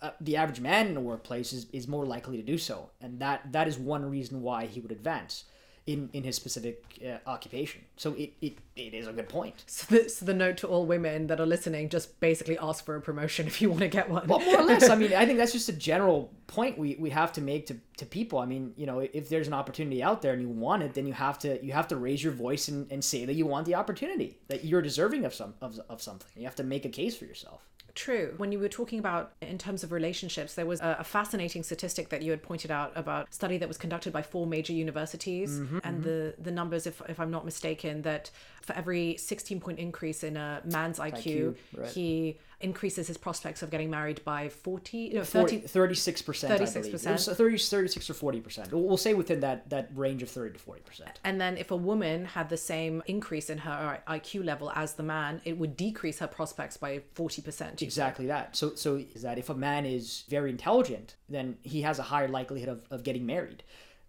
uh, 0.00 0.12
the 0.20 0.36
average 0.36 0.60
man 0.60 0.86
in 0.86 0.94
the 0.94 1.00
workplace 1.00 1.52
is, 1.52 1.66
is 1.72 1.88
more 1.88 2.06
likely 2.06 2.36
to 2.36 2.44
do 2.44 2.56
so, 2.58 2.90
and 3.00 3.18
that 3.18 3.52
that 3.52 3.66
is 3.66 3.76
one 3.76 4.08
reason 4.08 4.40
why 4.40 4.66
he 4.66 4.78
would 4.78 4.92
advance 4.92 5.46
in 5.86 6.08
in 6.12 6.22
his 6.22 6.36
specific 6.36 6.84
uh, 7.04 7.18
occupation. 7.28 7.82
So 7.96 8.14
it, 8.14 8.32
it 8.40 8.58
it 8.76 8.94
is 8.94 9.06
a 9.06 9.12
good 9.12 9.28
point. 9.28 9.64
So 9.72 9.96
the, 9.96 10.08
so 10.08 10.24
the 10.24 10.34
note 10.34 10.58
to 10.58 10.68
all 10.68 10.86
women 10.86 11.26
that 11.26 11.40
are 11.40 11.46
listening: 11.46 11.88
just 11.88 12.20
basically 12.20 12.56
ask 12.58 12.84
for 12.84 12.94
a 12.96 13.00
promotion 13.00 13.46
if 13.52 13.60
you 13.60 13.70
want 13.70 13.80
to 13.80 13.88
get 13.88 14.08
one. 14.08 14.26
Well, 14.28 14.40
more 14.40 14.60
or 14.60 14.64
less. 14.64 14.88
I 14.88 14.94
mean, 15.02 15.12
I 15.12 15.26
think 15.26 15.38
that's 15.38 15.52
just 15.52 15.68
a 15.68 15.72
general 15.72 16.32
point 16.46 16.78
we, 16.78 16.96
we 16.98 17.10
have 17.10 17.32
to 17.32 17.40
make 17.40 17.66
to, 17.66 17.76
to 17.96 18.06
people. 18.06 18.38
I 18.38 18.46
mean, 18.46 18.74
you 18.76 18.86
know, 18.86 19.00
if 19.00 19.28
there's 19.28 19.46
an 19.48 19.54
opportunity 19.54 20.02
out 20.02 20.22
there 20.22 20.34
and 20.34 20.42
you 20.42 20.48
want 20.48 20.82
it, 20.82 20.94
then 20.94 21.06
you 21.06 21.14
have 21.14 21.38
to 21.40 21.64
you 21.64 21.72
have 21.72 21.88
to 21.88 21.96
raise 21.96 22.22
your 22.22 22.32
voice 22.32 22.68
and, 22.68 22.90
and 22.92 23.04
say 23.04 23.24
that 23.24 23.34
you 23.34 23.46
want 23.46 23.66
the 23.66 23.74
opportunity, 23.74 24.38
that 24.48 24.64
you're 24.64 24.82
deserving 24.82 25.24
of 25.24 25.34
some 25.34 25.54
of, 25.60 25.80
of 25.88 26.00
something. 26.00 26.28
You 26.36 26.44
have 26.44 26.56
to 26.56 26.64
make 26.64 26.84
a 26.84 26.90
case 26.90 27.16
for 27.16 27.24
yourself. 27.24 27.62
True. 27.94 28.32
When 28.38 28.52
you 28.52 28.58
were 28.58 28.68
talking 28.68 28.98
about 28.98 29.32
in 29.42 29.58
terms 29.58 29.84
of 29.84 29.92
relationships, 29.92 30.54
there 30.54 30.64
was 30.64 30.80
a, 30.80 30.96
a, 31.00 31.04
fascinating 31.04 31.62
statistic 31.62 32.08
that 32.08 32.22
you 32.22 32.30
had 32.30 32.42
pointed 32.42 32.70
out 32.70 32.90
about 32.96 33.28
a 33.28 33.32
study 33.32 33.58
that 33.58 33.68
was 33.68 33.76
conducted 33.76 34.14
by 34.14 34.22
four 34.22 34.46
major 34.46 34.72
universities, 34.72 35.58
mm-hmm, 35.58 35.78
and 35.84 35.96
mm-hmm. 35.96 36.04
the 36.04 36.34
the 36.38 36.50
numbers, 36.50 36.86
if 36.86 37.02
if 37.08 37.20
I'm 37.20 37.30
not 37.30 37.44
mistaken, 37.44 38.00
that 38.02 38.30
for 38.62 38.74
every 38.74 39.16
16 39.18 39.60
point 39.60 39.78
increase 39.78 40.24
in 40.24 40.38
a 40.38 40.62
man's 40.64 40.98
IQ, 40.98 41.14
IQ 41.22 41.56
right. 41.76 41.90
he 41.90 42.38
increases 42.62 43.08
his 43.08 43.16
prospects 43.16 43.62
of 43.62 43.70
getting 43.70 43.90
married 43.90 44.24
by 44.24 44.48
40 44.48 45.10
no 45.14 45.24
30, 45.24 45.60
36 45.60 46.22
percent 46.22 46.52
36 46.52 46.88
percent. 46.88 47.20
30 47.20 47.58
36 47.58 48.10
or 48.10 48.14
40 48.14 48.40
percent. 48.40 48.72
We'll 48.72 48.96
say 48.96 49.14
within 49.14 49.40
that 49.40 49.68
that 49.70 49.90
range 49.94 50.22
of 50.22 50.30
30 50.30 50.54
to 50.54 50.58
40 50.58 50.80
percent. 50.82 51.20
And 51.24 51.40
then 51.40 51.56
if 51.56 51.70
a 51.70 51.76
woman 51.76 52.24
had 52.24 52.48
the 52.48 52.56
same 52.56 53.02
increase 53.06 53.50
in 53.50 53.58
her 53.58 54.00
uh, 54.06 54.12
iq 54.14 54.44
level 54.44 54.72
as 54.74 54.94
the 54.94 55.02
man 55.02 55.40
it 55.44 55.58
would 55.58 55.76
decrease 55.76 56.18
her 56.20 56.26
prospects 56.26 56.76
by 56.76 57.02
40 57.14 57.42
percent 57.42 57.82
exactly 57.82 58.26
that. 58.26 58.56
So 58.56 58.74
so 58.74 58.96
is 59.14 59.22
that 59.22 59.38
if 59.38 59.50
a 59.50 59.54
man 59.54 59.84
is 59.86 60.24
very 60.28 60.50
intelligent 60.50 61.16
then 61.28 61.56
he 61.62 61.82
has 61.82 61.98
a 61.98 62.02
higher 62.02 62.28
likelihood 62.28 62.68
of, 62.68 62.84
of 62.90 63.02
getting 63.02 63.26
married. 63.26 63.62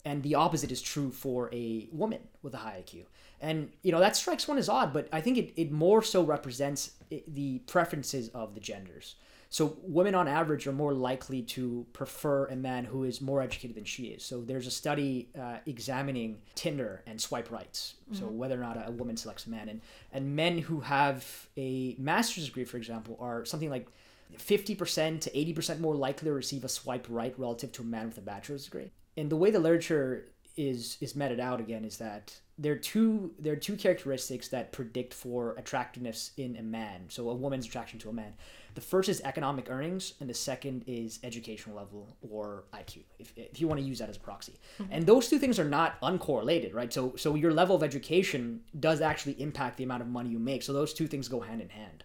And 0.05 0.21
the 0.21 0.35
opposite 0.35 0.69
is 0.69 0.81
true 0.81 1.11
for 1.11 1.49
a 1.53 1.87
woman 1.91 2.19
with 2.41 2.53
a 2.53 2.57
high 2.57 2.83
iq 2.85 3.05
and 3.43 3.69
you 3.83 3.91
know 3.91 3.99
that 3.99 4.15
strikes 4.15 4.47
one 4.47 4.57
as 4.57 4.69
odd 4.69 4.91
but 4.93 5.07
i 5.11 5.21
think 5.21 5.37
it, 5.37 5.53
it 5.55 5.71
more 5.71 6.01
so 6.01 6.23
represents 6.23 6.91
the 7.27 7.59
preferences 7.59 8.29
of 8.29 8.55
the 8.55 8.59
genders. 8.59 9.15
So 9.53 9.77
women 9.83 10.15
on 10.15 10.27
average 10.27 10.65
are 10.65 10.71
more 10.71 10.95
likely 10.95 11.43
to 11.43 11.85
prefer 11.93 12.47
a 12.47 12.55
man 12.55 12.85
who 12.85 13.03
is 13.03 13.21
more 13.21 13.39
educated 13.39 13.77
than 13.77 13.83
she 13.83 14.05
is. 14.05 14.25
So 14.25 14.41
there's 14.41 14.65
a 14.65 14.71
study 14.71 15.29
uh, 15.39 15.57
examining 15.67 16.39
tinder 16.55 17.03
and 17.05 17.21
swipe 17.21 17.51
rights. 17.51 17.93
Mm-hmm. 18.05 18.19
so 18.19 18.25
whether 18.25 18.55
or 18.55 18.63
not 18.63 18.83
a, 18.87 18.91
woman 18.91 19.15
selects 19.15 19.45
a 19.45 19.51
man. 19.51 19.69
And 19.69 19.81
and 20.11 20.35
men 20.35 20.57
who 20.57 20.79
have 20.79 21.47
a 21.55 21.95
master's 21.99 22.47
degree 22.47 22.65
for 22.65 22.77
example 22.77 23.15
are 23.19 23.45
something 23.45 23.69
like 23.69 23.87
50% 24.35 25.21
to 25.21 25.29
80% 25.29 25.79
more 25.79 25.95
likely 25.95 26.25
to 26.25 26.33
receive 26.33 26.63
a 26.63 26.69
swipe 26.69 27.05
right 27.07 27.35
relative 27.37 27.71
to 27.73 27.83
a 27.83 27.85
man 27.85 28.07
with 28.07 28.17
a 28.17 28.21
bachelor's 28.21 28.65
degree. 28.65 28.91
And 29.15 29.29
the 29.29 29.35
way 29.35 29.51
the 29.51 29.59
literature 29.59 30.29
is 30.55 30.97
is 31.01 31.15
meted 31.15 31.39
out 31.39 31.59
again 31.59 31.83
is 31.83 31.97
that 31.97 32.39
there 32.57 32.73
are 32.73 32.77
two 32.77 33.31
there 33.39 33.53
are 33.53 33.57
two 33.57 33.75
characteristics 33.75 34.47
that 34.49 34.71
predict 34.71 35.13
for 35.13 35.55
attractiveness 35.57 36.31
in 36.37 36.55
a 36.57 36.61
man. 36.61 37.05
So 37.07 37.29
a 37.29 37.33
woman's 37.33 37.65
attraction 37.65 37.99
to 37.99 38.09
a 38.09 38.13
man. 38.13 38.33
The 38.75 38.81
first 38.81 39.09
is 39.09 39.21
economic 39.21 39.69
earnings, 39.69 40.13
and 40.19 40.29
the 40.29 40.33
second 40.33 40.83
is 40.87 41.19
educational 41.23 41.75
level 41.75 42.17
or 42.27 42.63
IQ, 42.73 43.03
if, 43.19 43.31
if 43.37 43.61
you 43.61 43.67
want 43.67 43.79
to 43.79 43.85
use 43.85 43.99
that 43.99 44.09
as 44.09 44.17
a 44.17 44.19
proxy. 44.19 44.59
Mm-hmm. 44.79 44.93
And 44.93 45.05
those 45.05 45.29
two 45.29 45.37
things 45.37 45.59
are 45.59 45.65
not 45.65 46.01
uncorrelated, 46.01 46.73
right? 46.73 46.91
So 46.93 47.13
so 47.15 47.35
your 47.35 47.53
level 47.53 47.75
of 47.75 47.83
education 47.83 48.61
does 48.79 49.01
actually 49.01 49.41
impact 49.41 49.77
the 49.77 49.83
amount 49.83 50.03
of 50.03 50.07
money 50.07 50.29
you 50.29 50.39
make. 50.39 50.63
So 50.63 50.73
those 50.73 50.93
two 50.93 51.07
things 51.07 51.27
go 51.27 51.39
hand 51.39 51.61
in 51.61 51.69
hand. 51.69 52.03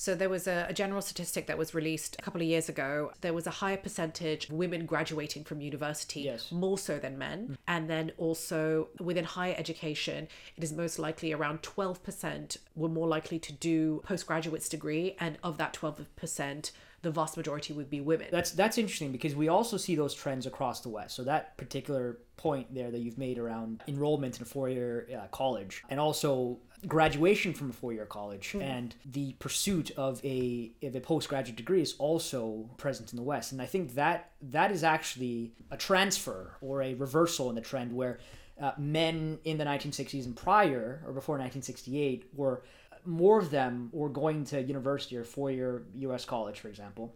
So 0.00 0.14
there 0.14 0.30
was 0.30 0.46
a, 0.46 0.64
a, 0.66 0.72
general 0.72 1.02
statistic 1.02 1.46
that 1.46 1.58
was 1.58 1.74
released 1.74 2.16
a 2.18 2.22
couple 2.22 2.40
of 2.40 2.46
years 2.46 2.70
ago. 2.70 3.12
There 3.20 3.34
was 3.34 3.46
a 3.46 3.50
higher 3.50 3.76
percentage 3.76 4.46
of 4.46 4.52
women 4.52 4.86
graduating 4.86 5.44
from 5.44 5.60
university, 5.60 6.22
yes. 6.22 6.50
more 6.50 6.78
so 6.78 6.98
than 6.98 7.18
men. 7.18 7.48
Mm. 7.50 7.56
And 7.68 7.90
then 7.90 8.12
also 8.16 8.88
within 8.98 9.26
higher 9.26 9.54
education, 9.58 10.26
it 10.56 10.64
is 10.64 10.72
most 10.72 10.98
likely 10.98 11.34
around 11.34 11.60
12% 11.60 12.56
were 12.76 12.88
more 12.88 13.06
likely 13.06 13.38
to 13.40 13.52
do 13.52 14.00
postgraduate's 14.06 14.70
degree. 14.70 15.16
And 15.20 15.36
of 15.44 15.58
that 15.58 15.74
12%, 15.74 16.70
the 17.02 17.10
vast 17.10 17.36
majority 17.36 17.74
would 17.74 17.90
be 17.90 18.00
women. 18.00 18.28
That's 18.30 18.52
that's 18.52 18.78
interesting 18.78 19.12
because 19.12 19.34
we 19.34 19.48
also 19.48 19.76
see 19.76 19.96
those 19.96 20.14
trends 20.14 20.46
across 20.46 20.80
the 20.80 20.88
West. 20.88 21.14
So 21.14 21.24
that 21.24 21.56
particular 21.56 22.18
point 22.36 22.74
there 22.74 22.90
that 22.90 23.00
you've 23.00 23.18
made 23.18 23.38
around 23.38 23.82
enrollment 23.86 24.36
in 24.38 24.42
a 24.42 24.46
four-year 24.46 25.08
uh, 25.14 25.26
college 25.28 25.82
and 25.90 26.00
also 26.00 26.58
graduation 26.86 27.52
from 27.52 27.70
a 27.70 27.72
four-year 27.72 28.06
college 28.06 28.52
mm. 28.52 28.62
and 28.62 28.94
the 29.04 29.34
pursuit 29.34 29.90
of 29.92 30.24
a 30.24 30.72
of 30.82 30.94
a 30.94 31.00
postgraduate 31.00 31.56
degree 31.56 31.82
is 31.82 31.94
also 31.98 32.70
present 32.76 33.12
in 33.12 33.16
the 33.16 33.22
West. 33.22 33.52
And 33.52 33.60
I 33.60 33.66
think 33.66 33.94
that 33.94 34.32
that 34.42 34.70
is 34.70 34.82
actually 34.82 35.52
a 35.70 35.76
transfer 35.76 36.56
or 36.60 36.82
a 36.82 36.94
reversal 36.94 37.48
in 37.48 37.54
the 37.54 37.60
trend 37.60 37.92
where 37.92 38.18
uh, 38.60 38.72
men 38.78 39.38
in 39.44 39.58
the 39.58 39.64
1960s 39.64 40.24
and 40.24 40.36
prior 40.36 41.02
or 41.06 41.12
before 41.12 41.34
1968 41.36 42.30
were 42.34 42.62
more 43.04 43.38
of 43.38 43.50
them 43.50 43.88
were 43.92 44.08
going 44.08 44.44
to 44.44 44.60
university 44.60 45.16
or 45.16 45.24
four-year 45.24 45.84
U.S. 45.96 46.24
college, 46.24 46.60
for 46.60 46.68
example. 46.68 47.14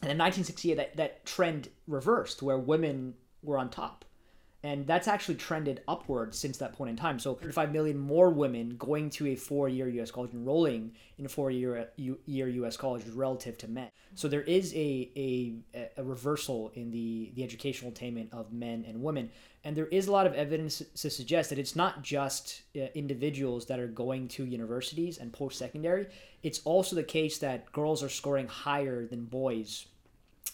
And 0.00 0.10
in 0.10 0.18
1968, 0.18 0.74
that, 0.76 0.96
that 0.96 1.24
trend 1.26 1.68
reversed, 1.86 2.42
where 2.42 2.58
women 2.58 3.14
were 3.42 3.58
on 3.58 3.68
top 3.68 4.04
and 4.64 4.86
that's 4.86 5.08
actually 5.08 5.34
trended 5.34 5.82
upward 5.88 6.34
since 6.34 6.58
that 6.58 6.72
point 6.72 6.90
in 6.90 6.96
time. 6.96 7.18
So 7.18 7.34
35 7.34 7.72
million 7.72 7.98
more 7.98 8.30
women 8.30 8.76
going 8.78 9.10
to 9.10 9.26
a 9.28 9.34
four-year 9.34 9.88
U.S. 9.88 10.12
college, 10.12 10.32
enrolling 10.32 10.92
in 11.18 11.26
a 11.26 11.28
four-year 11.28 11.88
year 11.96 12.48
U.S. 12.48 12.76
college 12.76 13.02
relative 13.08 13.58
to 13.58 13.68
men. 13.68 13.88
So 14.14 14.28
there 14.28 14.42
is 14.42 14.72
a, 14.74 15.10
a, 15.16 15.90
a 15.96 16.04
reversal 16.04 16.70
in 16.74 16.92
the, 16.92 17.32
the 17.34 17.42
educational 17.42 17.90
attainment 17.90 18.32
of 18.32 18.52
men 18.52 18.84
and 18.86 19.02
women. 19.02 19.30
And 19.64 19.76
there 19.76 19.86
is 19.86 20.06
a 20.06 20.12
lot 20.12 20.26
of 20.26 20.34
evidence 20.34 20.82
to 20.96 21.10
suggest 21.10 21.50
that 21.50 21.58
it's 21.58 21.74
not 21.74 22.02
just 22.02 22.62
uh, 22.76 22.86
individuals 22.94 23.66
that 23.66 23.80
are 23.80 23.88
going 23.88 24.28
to 24.28 24.44
universities 24.44 25.18
and 25.18 25.32
post-secondary. 25.32 26.06
It's 26.44 26.60
also 26.64 26.94
the 26.94 27.02
case 27.02 27.38
that 27.38 27.70
girls 27.72 28.02
are 28.02 28.08
scoring 28.08 28.46
higher 28.46 29.06
than 29.06 29.24
boys 29.24 29.86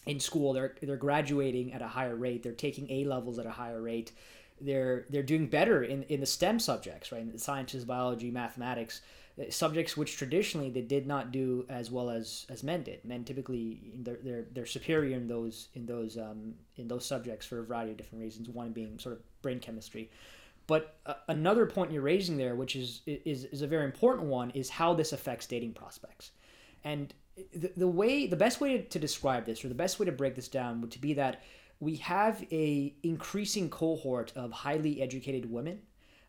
in 0.07 0.21
school. 0.21 0.53
They're 0.53 0.75
they're 0.81 0.97
graduating 0.97 1.73
at 1.73 1.83
a 1.83 1.89
higher 1.89 2.17
rate. 2.17 2.43
They're 2.43 2.53
taking 2.53 2.91
A 2.91 3.05
levels 3.05 3.39
at 3.39 3.47
a 3.47 3.51
higher 3.51 3.81
rate. 3.81 4.13
They're 4.61 5.07
they're 5.11 5.23
doing 5.23 5.47
better 5.47 5.85
in, 5.85 6.03
in 6.05 6.21
the 6.21 6.27
STEM 6.27 6.59
subjects, 6.59 7.13
right? 7.13 7.23
In 7.23 7.33
the 7.33 7.39
sciences, 7.39 7.85
biology, 7.85 8.31
mathematics, 8.31 9.03
uh, 9.41 9.45
subjects 9.51 9.97
which 9.97 10.17
traditionally 10.17 10.71
they 10.71 10.81
did 10.81 11.07
not 11.07 11.31
do 11.31 11.65
as 11.69 11.91
well 11.91 12.11
as 12.11 12.47
as 12.49 12.63
men 12.63 12.83
did. 12.83 13.05
Men 13.05 13.25
typically 13.25 13.81
they're 13.99 14.19
they're, 14.23 14.47
they're 14.53 14.67
superior 14.67 15.17
in 15.17 15.29
those 15.29 15.69
in 15.75 15.87
those 15.87 16.19
um, 16.19 16.55
in 16.77 16.89
those 16.89 17.05
subjects 17.05 17.47
for 17.47 17.61
a 17.61 17.65
variety 17.65 17.93
of 17.93 17.97
different 17.99 18.23
reasons. 18.23 18.49
One 18.49 18.73
being 18.73 18.99
sort 18.99 19.17
of 19.17 19.43
brain 19.43 19.61
chemistry. 19.61 20.11
But 20.67 20.99
uh, 21.07 21.15
another 21.29 21.65
point 21.65 21.93
you're 21.93 22.03
raising 22.03 22.37
there, 22.37 22.55
which 22.55 22.77
is, 22.77 23.01
is 23.07 23.45
is 23.45 23.63
a 23.63 23.67
very 23.67 23.85
important 23.85 24.29
one, 24.29 24.51
is 24.51 24.69
how 24.69 24.93
this 24.93 25.13
affects 25.13 25.47
dating 25.47 25.73
prospects. 25.73 26.33
And 26.85 27.15
the, 27.55 27.73
the 27.77 27.89
way 27.89 28.27
the 28.27 28.37
best 28.37 28.61
way 28.61 28.79
to 28.79 28.99
describe 28.99 29.45
this 29.47 29.65
or 29.65 29.69
the 29.69 29.75
best 29.75 29.99
way 29.99 30.07
to 30.07 30.13
break 30.13 30.35
this 30.35 30.49
down 30.49 30.81
would 30.81 30.91
to 30.93 30.99
be 30.99 31.15
that 31.15 31.43
we 31.81 31.97
have 31.97 32.45
a 32.51 32.95
increasing 33.03 33.71
cohort 33.71 34.33
of 34.35 34.51
highly 34.51 35.01
educated 35.01 35.51
women 35.51 35.81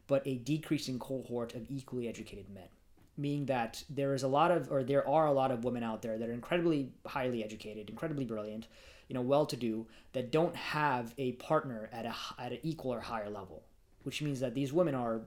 but 0.07 0.25
a 0.25 0.37
decreasing 0.37 0.97
cohort 0.97 1.53
of 1.53 1.69
equally 1.69 2.07
educated 2.07 2.49
men. 2.49 2.67
Meaning 3.15 3.45
that 3.45 3.83
there 3.89 4.13
is 4.13 4.23
a 4.23 4.27
lot 4.27 4.49
of 4.49 4.71
or 4.71 4.83
there 4.83 5.07
are 5.07 5.27
a 5.27 5.31
lot 5.31 5.51
of 5.51 5.63
women 5.63 5.83
out 5.83 6.01
there 6.01 6.17
that 6.17 6.27
are 6.27 6.33
incredibly 6.33 6.91
highly 7.05 7.43
educated 7.43 7.89
incredibly 7.89 8.25
brilliant 8.25 8.67
you 9.07 9.13
know 9.13 9.21
well 9.21 9.45
to 9.45 9.57
do 9.57 9.85
that 10.13 10.31
don't 10.31 10.55
have 10.55 11.13
a 11.17 11.33
partner 11.33 11.89
at 11.91 12.05
a 12.05 12.15
at 12.37 12.53
an 12.53 12.59
equal 12.63 12.93
or 12.93 12.99
higher 12.99 13.29
level. 13.29 13.63
Which 14.03 14.21
means 14.21 14.39
that 14.39 14.55
these 14.55 14.71
women 14.71 14.95
are 14.95 15.21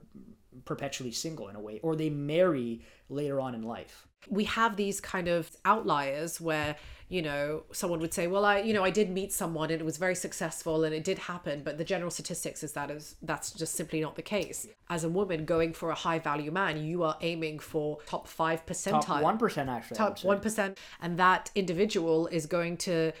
perpetually 0.65 1.11
single 1.11 1.47
in 1.47 1.55
a 1.55 1.59
way 1.59 1.79
or 1.83 1.95
they 1.95 2.09
marry 2.09 2.81
later 3.09 3.39
on 3.39 3.55
in 3.55 3.61
life 3.61 4.07
we 4.29 4.43
have 4.45 4.75
these 4.75 4.99
kind 4.99 5.27
of 5.27 5.51
outliers 5.65 6.39
where 6.39 6.75
you 7.09 7.21
know 7.21 7.63
someone 7.71 7.99
would 7.99 8.13
say 8.13 8.25
well 8.27 8.43
i 8.43 8.59
you 8.59 8.73
know 8.73 8.83
i 8.83 8.89
did 8.89 9.09
meet 9.09 9.31
someone 9.31 9.69
and 9.69 9.79
it 9.79 9.85
was 9.85 9.97
very 9.97 10.15
successful 10.15 10.83
and 10.83 10.95
it 10.95 11.03
did 11.03 11.19
happen 11.19 11.61
but 11.63 11.77
the 11.77 11.83
general 11.83 12.09
statistics 12.09 12.63
is 12.63 12.71
that 12.73 12.89
is 12.89 13.15
that's 13.21 13.51
just 13.51 13.75
simply 13.75 14.01
not 14.01 14.15
the 14.15 14.21
case. 14.21 14.67
As 14.89 15.03
a 15.03 15.09
woman 15.09 15.45
going 15.45 15.73
for 15.73 15.91
a 15.91 15.95
high 15.95 16.19
value 16.19 16.51
man 16.51 16.83
you 16.83 17.03
are 17.03 17.17
aiming 17.21 17.59
for 17.59 17.99
top 18.07 18.27
5 18.27 18.65
percentile. 18.65 19.05
Top 19.05 19.21
1% 19.21 19.67
actually 19.67 19.97
top 19.97 20.17
1% 20.19 20.77
and 21.01 21.19
that 21.19 21.51
individual 21.55 22.27
is 22.27 22.45
going 22.45 22.77
to 22.77 23.11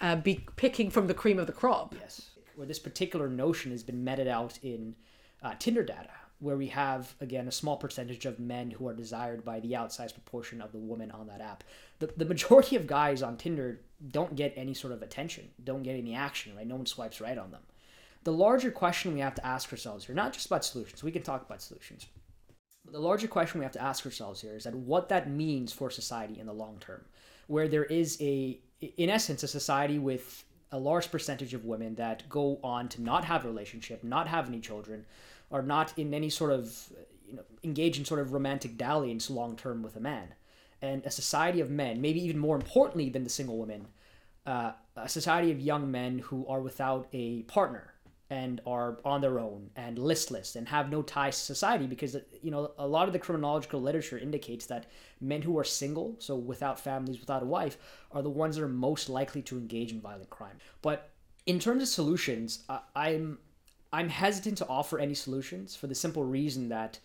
uh, 0.00 0.16
be 0.16 0.46
picking 0.56 0.90
from 0.90 1.06
the 1.06 1.14
cream 1.14 1.38
of 1.38 1.46
the 1.46 1.52
crop. 1.52 1.94
Yes. 1.98 2.30
Where 2.56 2.66
this 2.66 2.78
particular 2.78 3.28
notion 3.28 3.70
has 3.70 3.82
been 3.82 4.02
meted 4.02 4.28
out 4.28 4.58
in 4.62 4.96
uh, 5.42 5.54
tinder 5.58 5.84
data 5.84 6.10
where 6.38 6.56
we 6.56 6.66
have 6.68 7.14
again 7.20 7.48
a 7.48 7.52
small 7.52 7.76
percentage 7.76 8.26
of 8.26 8.38
men 8.38 8.70
who 8.70 8.86
are 8.88 8.94
desired 8.94 9.44
by 9.44 9.60
the 9.60 9.72
outsized 9.72 10.14
proportion 10.14 10.60
of 10.60 10.72
the 10.72 10.78
women 10.78 11.10
on 11.10 11.26
that 11.26 11.40
app. 11.40 11.64
The, 11.98 12.10
the 12.16 12.24
majority 12.24 12.76
of 12.76 12.86
guys 12.86 13.22
on 13.22 13.36
Tinder 13.36 13.80
don't 14.10 14.36
get 14.36 14.52
any 14.56 14.74
sort 14.74 14.92
of 14.92 15.02
attention, 15.02 15.48
don't 15.64 15.82
get 15.82 15.96
any 15.96 16.14
action, 16.14 16.54
right? 16.54 16.66
No 16.66 16.76
one 16.76 16.86
swipes 16.86 17.20
right 17.20 17.38
on 17.38 17.50
them. 17.50 17.62
The 18.24 18.32
larger 18.32 18.70
question 18.70 19.14
we 19.14 19.20
have 19.20 19.36
to 19.36 19.46
ask 19.46 19.72
ourselves 19.72 20.04
here, 20.04 20.14
not 20.14 20.32
just 20.32 20.46
about 20.46 20.64
solutions, 20.64 21.02
we 21.02 21.12
can 21.12 21.22
talk 21.22 21.46
about 21.46 21.62
solutions. 21.62 22.06
But 22.84 22.92
the 22.92 23.00
larger 23.00 23.28
question 23.28 23.58
we 23.58 23.64
have 23.64 23.72
to 23.72 23.82
ask 23.82 24.04
ourselves 24.04 24.40
here 24.40 24.56
is 24.56 24.64
that 24.64 24.74
what 24.74 25.08
that 25.08 25.30
means 25.30 25.72
for 25.72 25.90
society 25.90 26.38
in 26.38 26.46
the 26.46 26.52
long 26.52 26.78
term, 26.80 27.04
where 27.46 27.68
there 27.68 27.84
is 27.84 28.18
a, 28.20 28.58
in 28.80 29.10
essence, 29.10 29.42
a 29.42 29.48
society 29.48 29.98
with 29.98 30.44
a 30.72 30.78
large 30.78 31.10
percentage 31.10 31.54
of 31.54 31.64
women 31.64 31.94
that 31.94 32.28
go 32.28 32.58
on 32.62 32.88
to 32.88 33.00
not 33.02 33.24
have 33.24 33.44
a 33.44 33.48
relationship, 33.48 34.02
not 34.02 34.28
have 34.28 34.48
any 34.48 34.60
children, 34.60 35.06
are 35.50 35.62
not 35.62 35.96
in 35.96 36.12
any 36.14 36.30
sort 36.30 36.52
of 36.52 36.92
you 37.26 37.36
know 37.36 37.42
engage 37.62 37.98
in 37.98 38.04
sort 38.04 38.20
of 38.20 38.32
romantic 38.32 38.76
dalliance 38.76 39.30
long 39.30 39.56
term 39.56 39.82
with 39.82 39.96
a 39.96 40.00
man, 40.00 40.34
and 40.82 41.04
a 41.04 41.10
society 41.10 41.60
of 41.60 41.70
men, 41.70 42.00
maybe 42.00 42.22
even 42.24 42.38
more 42.38 42.56
importantly 42.56 43.08
than 43.08 43.24
the 43.24 43.30
single 43.30 43.58
women, 43.58 43.86
uh, 44.46 44.72
a 44.96 45.08
society 45.08 45.50
of 45.50 45.60
young 45.60 45.90
men 45.90 46.18
who 46.18 46.46
are 46.46 46.60
without 46.60 47.08
a 47.12 47.42
partner 47.42 47.92
and 48.28 48.60
are 48.66 48.98
on 49.04 49.20
their 49.20 49.38
own 49.38 49.70
and 49.76 49.98
listless 49.98 50.56
and 50.56 50.68
have 50.68 50.90
no 50.90 51.00
ties 51.00 51.38
to 51.38 51.44
society 51.44 51.86
because 51.86 52.16
you 52.42 52.50
know 52.50 52.72
a 52.78 52.86
lot 52.86 53.06
of 53.06 53.12
the 53.12 53.18
criminological 53.18 53.80
literature 53.80 54.18
indicates 54.18 54.66
that 54.66 54.86
men 55.20 55.42
who 55.42 55.56
are 55.56 55.64
single 55.64 56.16
so 56.18 56.34
without 56.34 56.80
families 56.80 57.20
without 57.20 57.42
a 57.42 57.46
wife 57.46 57.78
are 58.10 58.22
the 58.22 58.30
ones 58.30 58.56
that 58.56 58.64
are 58.64 58.68
most 58.68 59.08
likely 59.08 59.42
to 59.42 59.56
engage 59.56 59.92
in 59.92 60.00
violent 60.00 60.28
crime. 60.28 60.58
But 60.82 61.10
in 61.46 61.60
terms 61.60 61.82
of 61.82 61.88
solutions 61.88 62.64
uh, 62.68 62.80
i'm 62.96 63.38
i'm 63.92 64.08
hesitant 64.08 64.58
to 64.58 64.66
offer 64.68 64.98
any 64.98 65.14
solutions 65.14 65.74
for 65.76 65.86
the 65.86 65.94
simple 65.94 66.24
reason 66.24 66.68
that 66.68 66.98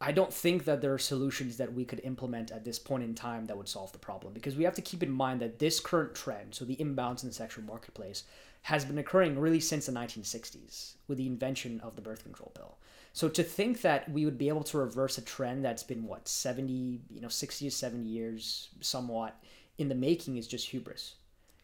I 0.00 0.12
don't 0.12 0.32
think 0.32 0.66
that 0.66 0.82
there 0.82 0.92
are 0.92 0.98
solutions 0.98 1.56
that 1.56 1.72
we 1.72 1.84
could 1.84 2.00
implement 2.04 2.50
at 2.50 2.64
this 2.64 2.78
point 2.78 3.02
in 3.02 3.14
time 3.14 3.46
that 3.46 3.56
would 3.56 3.68
solve 3.68 3.92
the 3.92 3.98
problem 3.98 4.34
because 4.34 4.54
we 4.54 4.64
have 4.64 4.74
to 4.74 4.82
keep 4.82 5.02
in 5.02 5.10
mind 5.10 5.40
that 5.40 5.58
this 5.58 5.80
current 5.80 6.14
trend, 6.14 6.54
so 6.54 6.66
the 6.66 6.78
imbalance 6.78 7.22
in 7.22 7.30
the 7.30 7.34
sexual 7.34 7.64
marketplace, 7.64 8.24
has 8.62 8.84
been 8.84 8.98
occurring 8.98 9.38
really 9.38 9.60
since 9.60 9.86
the 9.86 9.92
1960s 9.92 10.94
with 11.08 11.16
the 11.16 11.26
invention 11.26 11.80
of 11.80 11.96
the 11.96 12.02
birth 12.02 12.24
control 12.24 12.52
pill. 12.54 12.76
So 13.14 13.30
to 13.30 13.42
think 13.42 13.80
that 13.80 14.10
we 14.10 14.26
would 14.26 14.36
be 14.36 14.48
able 14.48 14.64
to 14.64 14.76
reverse 14.76 15.16
a 15.16 15.22
trend 15.22 15.64
that's 15.64 15.82
been 15.82 16.04
what 16.04 16.28
70, 16.28 17.00
you 17.08 17.20
know, 17.22 17.28
60 17.28 17.64
to 17.64 17.70
70 17.70 18.04
years 18.04 18.68
somewhat 18.82 19.40
in 19.78 19.88
the 19.88 19.94
making 19.94 20.36
is 20.36 20.46
just 20.46 20.68
hubris. 20.68 21.14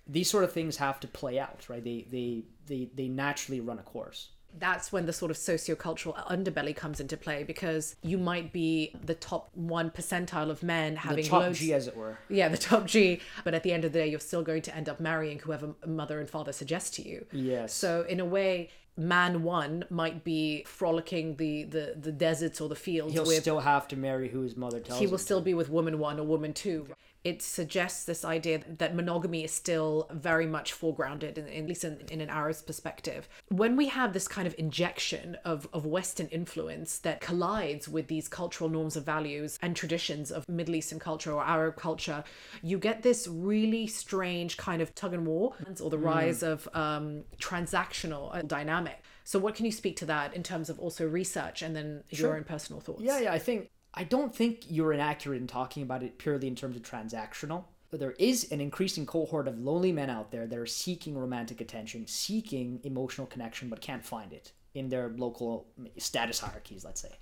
These 0.06 0.30
sort 0.30 0.44
of 0.44 0.52
things 0.52 0.78
have 0.78 1.00
to 1.00 1.08
play 1.08 1.38
out, 1.38 1.68
right? 1.68 1.84
They 1.84 2.06
they 2.10 2.44
they 2.66 2.88
they 2.94 3.08
naturally 3.08 3.60
run 3.60 3.78
a 3.78 3.82
course 3.82 4.30
that's 4.58 4.92
when 4.92 5.06
the 5.06 5.12
sort 5.12 5.30
of 5.30 5.36
sociocultural 5.36 6.14
underbelly 6.26 6.74
comes 6.74 7.00
into 7.00 7.16
play 7.16 7.42
because 7.44 7.96
you 8.02 8.18
might 8.18 8.52
be 8.52 8.94
the 9.04 9.14
top 9.14 9.50
one 9.54 9.90
percentile 9.90 10.50
of 10.50 10.62
men 10.62 10.96
having 10.96 11.24
the 11.24 11.28
top 11.28 11.40
loads, 11.40 11.58
G, 11.58 11.72
as 11.72 11.86
it 11.86 11.96
were. 11.96 12.18
Yeah, 12.28 12.48
the 12.48 12.58
top 12.58 12.86
G. 12.86 13.20
But 13.44 13.54
at 13.54 13.62
the 13.62 13.72
end 13.72 13.84
of 13.84 13.92
the 13.92 13.98
day, 13.98 14.08
you're 14.08 14.20
still 14.20 14.42
going 14.42 14.62
to 14.62 14.76
end 14.76 14.88
up 14.88 15.00
marrying 15.00 15.38
whoever 15.38 15.74
mother 15.86 16.20
and 16.20 16.28
father 16.28 16.52
suggest 16.52 16.94
to 16.94 17.08
you. 17.08 17.26
Yes. 17.32 17.72
So 17.72 18.02
in 18.08 18.20
a 18.20 18.24
way, 18.24 18.70
man 18.96 19.42
one 19.42 19.84
might 19.88 20.22
be 20.22 20.64
frolicking 20.64 21.36
the 21.36 21.64
the, 21.64 21.96
the 21.98 22.12
deserts 22.12 22.60
or 22.60 22.68
the 22.68 22.76
fields. 22.76 23.14
He'll 23.14 23.24
with, 23.24 23.40
still 23.40 23.60
have 23.60 23.88
to 23.88 23.96
marry 23.96 24.28
who 24.28 24.42
his 24.42 24.56
mother 24.56 24.80
tells 24.80 24.98
him. 24.98 25.06
he 25.06 25.10
will 25.10 25.18
still 25.18 25.40
be 25.40 25.54
with 25.54 25.70
woman 25.70 25.98
one 25.98 26.20
or 26.20 26.24
woman 26.24 26.52
two 26.52 26.86
it 27.24 27.40
suggests 27.40 28.04
this 28.04 28.24
idea 28.24 28.60
that 28.78 28.94
monogamy 28.96 29.44
is 29.44 29.52
still 29.52 30.08
very 30.10 30.46
much 30.46 30.78
foregrounded, 30.78 31.38
in, 31.38 31.46
at 31.48 31.68
least 31.68 31.84
in, 31.84 31.98
in 32.10 32.20
an 32.20 32.28
Arab's 32.28 32.62
perspective. 32.62 33.28
When 33.48 33.76
we 33.76 33.88
have 33.88 34.12
this 34.12 34.26
kind 34.26 34.46
of 34.46 34.54
injection 34.58 35.36
of, 35.44 35.68
of 35.72 35.86
Western 35.86 36.26
influence 36.28 36.98
that 36.98 37.20
collides 37.20 37.88
with 37.88 38.08
these 38.08 38.28
cultural 38.28 38.68
norms 38.68 38.96
of 38.96 39.04
values 39.04 39.58
and 39.62 39.76
traditions 39.76 40.32
of 40.32 40.48
Middle 40.48 40.74
Eastern 40.74 40.98
culture 40.98 41.32
or 41.32 41.44
Arab 41.44 41.76
culture, 41.76 42.24
you 42.62 42.78
get 42.78 43.02
this 43.02 43.28
really 43.28 43.86
strange 43.86 44.56
kind 44.56 44.82
of 44.82 44.94
tug 44.94 45.14
and 45.14 45.26
war 45.26 45.54
or 45.80 45.90
the 45.90 45.98
rise 45.98 46.42
of 46.42 46.68
um, 46.74 47.22
transactional 47.40 48.46
dynamic. 48.48 49.02
So, 49.24 49.38
what 49.38 49.54
can 49.54 49.66
you 49.66 49.72
speak 49.72 49.96
to 49.96 50.06
that 50.06 50.34
in 50.34 50.42
terms 50.42 50.68
of 50.68 50.78
also 50.78 51.08
research 51.08 51.62
and 51.62 51.76
then 51.76 52.02
Sure. 52.12 52.28
your 52.28 52.36
own 52.36 52.44
personal 52.44 52.80
thoughts? 52.80 53.02
Yeah, 53.02 53.20
yeah. 53.20 53.32
I 53.32 53.38
think 53.38 53.70
I 53.94 54.04
don't 54.04 54.34
think 54.34 54.64
you're 54.68 54.92
inaccurate 54.92 55.36
in 55.36 55.46
talking 55.46 55.82
about 55.82 56.02
it 56.02 56.18
purely 56.18 56.48
in 56.48 56.54
terms 56.54 56.76
of 56.76 56.82
transactional. 56.82 57.64
But 57.90 58.00
there 58.00 58.14
is 58.18 58.50
an 58.50 58.62
increasing 58.62 59.04
cohort 59.04 59.46
of 59.46 59.58
lonely 59.58 59.92
men 59.92 60.08
out 60.08 60.30
there 60.30 60.46
that 60.46 60.58
are 60.58 60.64
seeking 60.64 61.16
romantic 61.16 61.60
attention, 61.60 62.06
seeking 62.06 62.80
emotional 62.84 63.26
connection, 63.26 63.68
but 63.68 63.82
can't 63.82 64.02
find 64.02 64.32
it 64.32 64.52
in 64.72 64.88
their 64.88 65.10
local 65.10 65.66
status 65.98 66.40
hierarchies, 66.40 66.86
let's 66.86 67.02
say. 67.02 67.12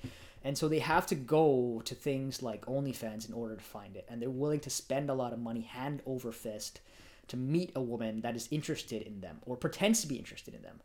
And 0.45 0.57
so 0.57 0.69
they 0.69 0.79
have 0.79 1.07
to 1.09 1.17
go 1.17 1.83
to 1.85 1.95
things 1.97 2.41
like 2.41 2.67
OnlyFans 2.67 3.29
in 3.29 3.35
order 3.35 3.57
to 3.57 3.62
find 3.62 3.97
it. 3.97 4.07
And 4.09 4.23
they're 4.23 4.31
willing 4.31 4.61
to 4.61 4.71
spend 4.71 5.11
a 5.11 5.15
lot 5.15 5.33
of 5.33 5.41
money 5.41 5.62
hand 5.62 6.03
over 6.07 6.31
fist 6.31 6.81
to 7.31 7.37
meet 7.37 7.73
a 7.75 7.81
woman 7.81 8.21
that 8.21 8.37
is 8.37 8.49
interested 8.51 9.03
in 9.03 9.21
them 9.21 9.39
or 9.47 9.57
pretends 9.57 10.01
to 10.03 10.07
be 10.07 10.17
interested 10.17 10.55
in 10.55 10.63
them. 10.63 10.81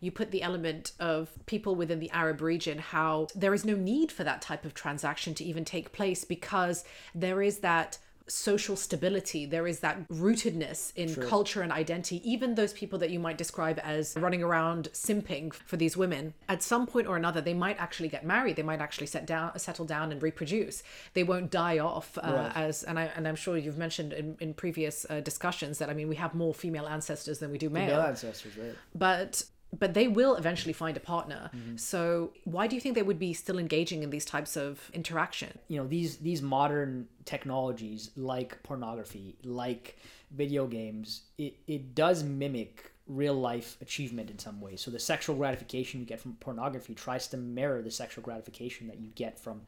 you 0.00 0.10
put 0.10 0.30
the 0.30 0.42
element 0.42 0.92
of 0.98 1.30
people 1.46 1.74
within 1.74 2.00
the 2.00 2.10
Arab 2.10 2.40
region, 2.40 2.78
how 2.78 3.26
there 3.34 3.54
is 3.54 3.64
no 3.64 3.74
need 3.74 4.10
for 4.10 4.24
that 4.24 4.40
type 4.42 4.64
of 4.64 4.74
transaction 4.74 5.34
to 5.34 5.44
even 5.44 5.64
take 5.64 5.92
place 5.92 6.24
because 6.24 6.84
there 7.14 7.42
is 7.42 7.58
that 7.58 7.98
social 8.28 8.76
stability, 8.76 9.46
there 9.46 9.66
is 9.66 9.80
that 9.80 10.08
rootedness 10.08 10.92
in 10.96 11.14
culture 11.14 11.62
and 11.62 11.72
identity. 11.72 12.20
Even 12.30 12.54
those 12.54 12.72
people 12.72 12.98
that 12.98 13.10
you 13.10 13.18
might 13.18 13.38
describe 13.38 13.80
as 13.82 14.14
running 14.16 14.42
around 14.42 14.88
simping 14.92 15.52
for 15.52 15.76
these 15.76 15.96
women, 15.96 16.34
at 16.48 16.62
some 16.62 16.86
point 16.86 17.06
or 17.06 17.16
another, 17.16 17.40
they 17.40 17.54
might 17.54 17.78
actually 17.78 18.08
get 18.08 18.24
married. 18.24 18.56
They 18.56 18.62
might 18.62 18.80
actually 18.80 19.06
set 19.06 19.26
down, 19.26 19.58
settle 19.58 19.84
down, 19.84 20.12
and 20.12 20.22
reproduce. 20.22 20.82
They 21.14 21.24
won't 21.24 21.50
die 21.50 21.78
off 21.78 22.16
uh, 22.18 22.32
Right. 22.32 22.56
as, 22.56 22.82
and 22.84 22.98
I 22.98 23.04
and 23.16 23.26
I'm 23.28 23.36
sure 23.36 23.56
you've 23.56 23.78
mentioned 23.78 24.12
in, 24.12 24.36
in 24.40 24.54
previous 24.54 25.04
uh, 25.10 25.20
discussions 25.20 25.78
that 25.78 25.90
I 25.90 25.94
mean 25.94 26.08
we 26.08 26.16
have 26.16 26.34
more 26.34 26.54
female 26.54 26.86
ancestors 26.86 27.38
than 27.38 27.50
we 27.50 27.58
do 27.58 27.68
male 27.70 27.86
Male 27.88 28.00
ancestors, 28.02 28.56
right? 28.56 28.74
but 28.94 29.44
but 29.78 29.94
they 29.94 30.06
will 30.06 30.36
eventually 30.36 30.72
find 30.72 30.96
a 30.96 31.00
partner. 31.00 31.50
Mm-hmm. 31.54 31.76
So 31.76 32.32
why 32.44 32.66
do 32.66 32.74
you 32.74 32.80
think 32.80 32.94
they 32.94 33.02
would 33.02 33.18
be 33.18 33.32
still 33.32 33.58
engaging 33.58 34.02
in 34.02 34.10
these 34.10 34.24
types 34.24 34.56
of 34.56 34.90
interaction? 34.92 35.58
You 35.68 35.78
know 35.78 35.86
these 35.86 36.18
these 36.18 36.42
modern 36.42 37.08
technologies 37.24 38.10
like 38.16 38.62
pornography 38.62 39.36
like 39.44 39.96
video 40.30 40.66
games 40.66 41.22
it, 41.38 41.54
it 41.66 41.94
does 41.94 42.22
mimic 42.22 42.90
real 43.06 43.34
life 43.34 43.76
achievement 43.80 44.30
in 44.30 44.38
some 44.38 44.60
ways 44.60 44.80
so 44.80 44.90
the 44.90 44.98
sexual 44.98 45.36
gratification 45.36 46.00
you 46.00 46.06
get 46.06 46.18
from 46.18 46.32
pornography 46.34 46.94
tries 46.94 47.26
to 47.28 47.36
mirror 47.36 47.82
the 47.82 47.90
sexual 47.90 48.24
gratification 48.24 48.86
that 48.86 48.98
you 48.98 49.08
get 49.14 49.38
from 49.38 49.60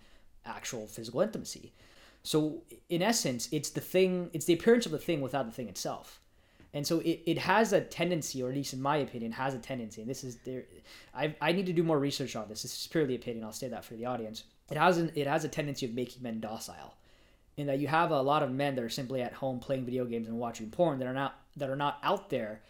actual 0.46 0.86
physical 0.86 1.20
intimacy. 1.20 1.72
So 2.22 2.62
in 2.88 3.02
essence 3.02 3.48
it's 3.52 3.70
the 3.70 3.80
thing 3.80 4.30
it's 4.32 4.46
the 4.46 4.54
appearance 4.54 4.86
of 4.86 4.92
the 4.92 4.98
thing 4.98 5.20
without 5.20 5.46
the 5.46 5.52
thing 5.52 5.68
itself 5.68 6.20
and 6.74 6.86
so 6.86 6.98
it, 7.00 7.22
it 7.24 7.38
has 7.38 7.72
a 7.72 7.80
tendency 7.80 8.42
or 8.42 8.50
at 8.50 8.54
least 8.54 8.74
in 8.74 8.82
my 8.82 8.98
opinion 8.98 9.32
has 9.32 9.54
a 9.54 9.58
tendency 9.58 10.02
and 10.02 10.10
this 10.10 10.24
is 10.24 10.36
there 10.44 10.64
I, 11.14 11.34
I 11.40 11.52
need 11.52 11.66
to 11.66 11.72
do 11.72 11.82
more 11.82 11.98
research 11.98 12.36
on 12.36 12.48
this. 12.48 12.62
This 12.62 12.74
is 12.74 12.86
purely 12.86 13.14
opinion. 13.14 13.44
I'll 13.44 13.52
say 13.52 13.68
that 13.68 13.84
for 13.84 13.94
the 13.94 14.06
audience. 14.06 14.44
It 14.70 14.76
has 14.76 14.98
an, 14.98 15.12
it 15.14 15.26
has 15.26 15.44
a 15.44 15.48
tendency 15.48 15.86
of 15.86 15.94
making 15.94 16.22
men 16.22 16.40
docile 16.40 16.94
in 17.56 17.66
that 17.66 17.78
you 17.78 17.86
have 17.86 18.10
a 18.10 18.20
lot 18.20 18.42
of 18.42 18.50
men 18.50 18.74
that 18.74 18.84
are 18.84 18.88
simply 18.88 19.22
at 19.22 19.32
home 19.32 19.60
playing 19.60 19.84
video 19.84 20.04
games 20.04 20.26
and 20.26 20.38
watching 20.38 20.70
porn 20.70 20.98
that 20.98 21.06
are 21.06 21.14
not 21.14 21.38
that 21.56 21.70
are 21.70 21.76
not 21.76 21.98
out 22.02 22.30
there 22.30 22.62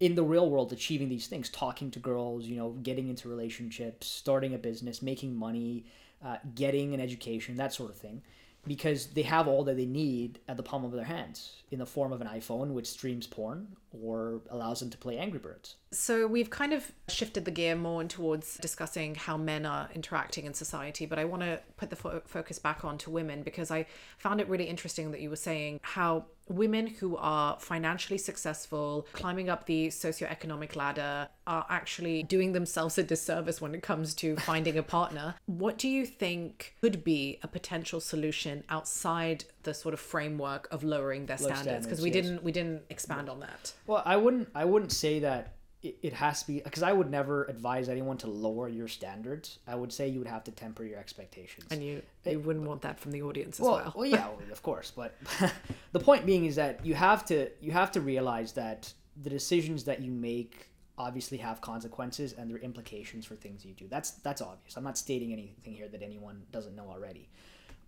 in 0.00 0.14
the 0.14 0.22
real 0.22 0.48
world 0.48 0.72
achieving 0.72 1.08
these 1.08 1.26
things 1.26 1.48
talking 1.50 1.90
to 1.90 1.98
girls 1.98 2.44
you 2.44 2.56
know 2.56 2.70
getting 2.82 3.08
into 3.08 3.28
relationships 3.28 4.06
starting 4.06 4.54
a 4.54 4.58
business 4.58 5.02
making 5.02 5.34
money 5.34 5.84
uh, 6.24 6.36
getting 6.54 6.94
an 6.94 7.00
education 7.00 7.56
that 7.56 7.72
sort 7.72 7.90
of 7.90 7.96
thing 7.96 8.22
because 8.66 9.08
they 9.08 9.22
have 9.22 9.48
all 9.48 9.64
that 9.64 9.76
they 9.76 9.86
need 9.86 10.38
at 10.48 10.56
the 10.56 10.62
palm 10.62 10.84
of 10.84 10.92
their 10.92 11.04
hands 11.04 11.62
in 11.70 11.78
the 11.78 11.86
form 11.86 12.12
of 12.12 12.20
an 12.20 12.28
iphone 12.28 12.68
which 12.68 12.86
streams 12.86 13.26
porn 13.26 13.66
or 13.92 14.40
allows 14.50 14.80
them 14.80 14.90
to 14.90 14.98
play 14.98 15.18
angry 15.18 15.38
birds. 15.38 15.76
So 15.92 16.26
we've 16.26 16.50
kind 16.50 16.72
of 16.72 16.92
shifted 17.08 17.44
the 17.44 17.50
gear 17.50 17.76
more 17.76 18.04
towards 18.04 18.58
discussing 18.58 19.14
how 19.14 19.36
men 19.36 19.66
are 19.66 19.88
interacting 19.94 20.46
in 20.46 20.54
society 20.54 21.06
but 21.06 21.18
i 21.18 21.24
want 21.24 21.42
to 21.42 21.60
put 21.76 21.90
the 21.90 21.96
fo- 21.96 22.22
focus 22.26 22.58
back 22.58 22.84
on 22.84 22.98
to 22.98 23.10
women 23.10 23.42
because 23.42 23.70
i 23.70 23.86
found 24.18 24.40
it 24.40 24.48
really 24.48 24.64
interesting 24.64 25.10
that 25.10 25.20
you 25.20 25.30
were 25.30 25.36
saying 25.36 25.80
how 25.82 26.24
women 26.48 26.86
who 26.86 27.16
are 27.16 27.58
financially 27.58 28.18
successful 28.18 29.06
climbing 29.12 29.48
up 29.48 29.66
the 29.66 29.88
socioeconomic 29.88 30.76
ladder 30.76 31.28
are 31.46 31.66
actually 31.68 32.22
doing 32.22 32.52
themselves 32.52 32.98
a 32.98 33.02
disservice 33.02 33.60
when 33.60 33.74
it 33.74 33.82
comes 33.82 34.14
to 34.14 34.36
finding 34.36 34.76
a 34.76 34.82
partner 34.82 35.34
what 35.46 35.78
do 35.78 35.88
you 35.88 36.04
think 36.04 36.74
could 36.80 37.02
be 37.04 37.38
a 37.42 37.48
potential 37.48 38.00
solution 38.00 38.62
outside 38.68 39.44
the 39.62 39.74
sort 39.74 39.94
of 39.94 40.00
framework 40.00 40.68
of 40.70 40.84
lowering 40.84 41.26
their 41.26 41.38
standards 41.38 41.86
because 41.86 42.00
we 42.00 42.10
yes. 42.10 42.22
didn't 42.22 42.42
we 42.42 42.52
didn't 42.52 42.82
expand 42.90 43.28
on 43.28 43.40
that 43.40 43.72
Well, 43.86 44.02
I 44.04 44.16
wouldn't. 44.16 44.48
I 44.54 44.64
wouldn't 44.64 44.92
say 44.92 45.20
that 45.20 45.53
it, 45.84 45.98
it 46.02 46.12
has 46.14 46.40
to 46.40 46.46
be 46.46 46.60
because 46.60 46.82
I 46.82 46.92
would 46.92 47.10
never 47.10 47.44
advise 47.44 47.88
anyone 47.88 48.16
to 48.18 48.26
lower 48.26 48.68
your 48.68 48.88
standards. 48.88 49.58
I 49.68 49.74
would 49.74 49.92
say 49.92 50.08
you 50.08 50.18
would 50.18 50.28
have 50.28 50.42
to 50.44 50.50
temper 50.50 50.82
your 50.82 50.98
expectations. 50.98 51.66
and 51.70 51.82
you 51.82 52.02
you 52.24 52.40
wouldn't 52.40 52.66
want 52.66 52.82
that 52.82 52.98
from 52.98 53.12
the 53.12 53.22
audience 53.22 53.60
as 53.60 53.64
well, 53.64 53.74
well, 53.74 53.92
well, 53.94 54.06
yeah, 54.06 54.28
of 54.50 54.62
course. 54.62 54.90
But 54.90 55.14
the 55.92 56.00
point 56.00 56.24
being 56.24 56.46
is 56.46 56.56
that 56.56 56.84
you 56.84 56.94
have 56.94 57.24
to 57.26 57.50
you 57.60 57.70
have 57.72 57.92
to 57.92 58.00
realize 58.00 58.52
that 58.52 58.92
the 59.22 59.30
decisions 59.30 59.84
that 59.84 60.00
you 60.00 60.10
make 60.10 60.70
obviously 60.96 61.38
have 61.38 61.60
consequences 61.60 62.32
and 62.32 62.48
there 62.48 62.56
are 62.56 62.60
implications 62.60 63.26
for 63.26 63.34
things 63.36 63.64
you 63.64 63.74
do. 63.74 63.86
That's 63.88 64.12
that's 64.12 64.40
obvious. 64.40 64.76
I'm 64.76 64.84
not 64.84 64.96
stating 64.96 65.32
anything 65.32 65.74
here 65.74 65.88
that 65.88 66.02
anyone 66.02 66.42
doesn't 66.50 66.74
know 66.74 66.88
already. 66.88 67.28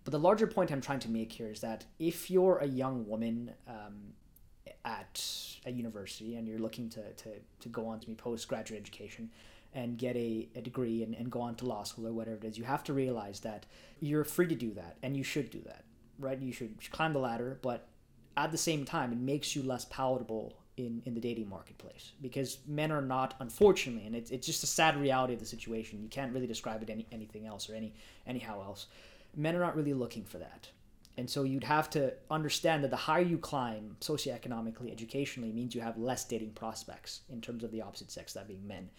But 0.03 0.11
the 0.11 0.19
larger 0.19 0.47
point 0.47 0.71
I'm 0.71 0.81
trying 0.81 0.99
to 0.99 1.09
make 1.09 1.31
here 1.33 1.51
is 1.51 1.59
that 1.61 1.83
if 1.99 2.29
you're 2.31 2.59
a 2.59 2.67
young 2.67 3.05
woman 3.07 3.51
um, 3.67 4.13
at 4.87 5.21
a 5.65 5.71
university 5.71 6.35
and 6.37 6.47
you're 6.47 6.59
looking 6.59 6.89
to, 6.89 7.11
to, 7.13 7.29
to 7.59 7.69
go 7.69 7.87
on 7.87 7.99
to 7.99 8.07
be 8.07 8.15
postgraduate 8.15 8.79
education 8.79 9.29
and 9.73 9.97
get 9.97 10.15
a, 10.15 10.47
a 10.55 10.61
degree 10.61 11.03
and, 11.03 11.13
and 11.13 11.29
go 11.29 11.41
on 11.41 11.53
to 11.55 11.65
law 11.65 11.83
school 11.83 12.07
or 12.07 12.13
whatever 12.13 12.37
it 12.37 12.45
is, 12.45 12.57
you 12.57 12.63
have 12.63 12.83
to 12.85 12.93
realize 12.93 13.41
that 13.41 13.65
you're 13.99 14.23
free 14.23 14.47
to 14.47 14.55
do 14.55 14.73
that 14.73 14.95
and 15.03 15.17
you 15.17 15.23
should 15.23 15.49
do 15.49 15.59
that, 15.65 15.83
right? 16.19 16.39
You 16.39 16.53
should 16.53 16.77
climb 16.91 17.11
the 17.11 17.19
ladder, 17.19 17.59
but 17.61 17.87
at 18.37 18.51
the 18.51 18.57
same 18.57 18.85
time, 18.85 19.11
it 19.11 19.19
makes 19.19 19.55
you 19.55 19.63
less 19.63 19.85
palatable 19.85 20.55
in, 20.77 21.01
in 21.05 21.13
the 21.13 21.19
dating 21.19 21.49
marketplace 21.49 22.13
because 22.21 22.59
men 22.65 22.91
are 22.91 23.01
not 23.01 23.33
unfortunately 23.39 24.05
and 24.05 24.15
it's, 24.15 24.31
it's 24.31 24.47
just 24.47 24.63
a 24.63 24.67
sad 24.67 24.95
reality 24.95 25.33
of 25.33 25.39
the 25.39 25.45
situation. 25.45 26.01
You 26.01 26.07
can't 26.07 26.33
really 26.33 26.47
describe 26.47 26.81
it 26.81 26.89
any 26.89 27.05
anything 27.11 27.45
else 27.45 27.69
or 27.69 27.75
any 27.75 27.93
anyhow 28.25 28.61
else. 28.61 28.87
Men 29.35 29.55
are 29.55 29.59
not 29.59 29.75
really 29.75 29.93
looking 29.93 30.23
for 30.23 30.37
that 30.37 30.69
and 31.17 31.27
so 31.27 31.43
you'd 31.43 31.63
have 31.63 31.89
to 31.91 32.13
understand 32.29 32.83
that 32.83 32.91
the 32.91 32.95
higher 32.95 33.23
you 33.23 33.39
climb 33.39 33.97
socioeconomically 34.01 34.91
educationally 34.91 35.51
means 35.51 35.73
you 35.73 35.81
have 35.81 35.97
less 35.97 36.23
dating 36.23 36.51
prospects 36.51 37.21
in 37.29 37.41
terms 37.41 37.63
of 37.63 37.71
the 37.71 37.81
opposite 37.81 38.11
sex 38.11 38.33
that 38.33 38.47
being 38.47 38.67
men. 38.67 38.89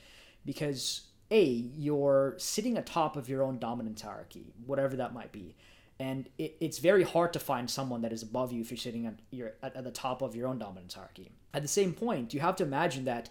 Because 0.45 1.07
a 1.31 1.45
you're 1.45 2.35
sitting 2.39 2.77
atop 2.77 3.17
of 3.17 3.29
your 3.29 3.43
own 3.43 3.59
dominance 3.59 4.03
hierarchy 4.03 4.53
whatever 4.67 4.97
that 4.97 5.15
might 5.15 5.31
be. 5.31 5.55
And 6.01 6.29
it, 6.39 6.57
it's 6.61 6.79
very 6.79 7.03
hard 7.05 7.33
to 7.35 7.39
find 7.39 7.71
someone 7.71 8.03
that 8.03 8.13
is 8.13 8.23
above 8.23 8.53
you 8.53 8.63
if 8.63 8.71
you're 8.71 8.79
sitting 8.79 9.07
at, 9.07 9.15
you're 9.31 9.53
at, 9.63 9.77
at 9.77 9.85
the 9.85 9.91
top 9.91 10.21
of 10.21 10.35
your 10.35 10.49
own 10.49 10.59
dominance 10.59 10.95
hierarchy. 10.95 11.31
At 11.55 11.63
the 11.63 11.69
same 11.69 11.93
point 11.93 12.35
you 12.35 12.41
have 12.41 12.57
to 12.57 12.65
imagine 12.65 13.05
that 13.05 13.31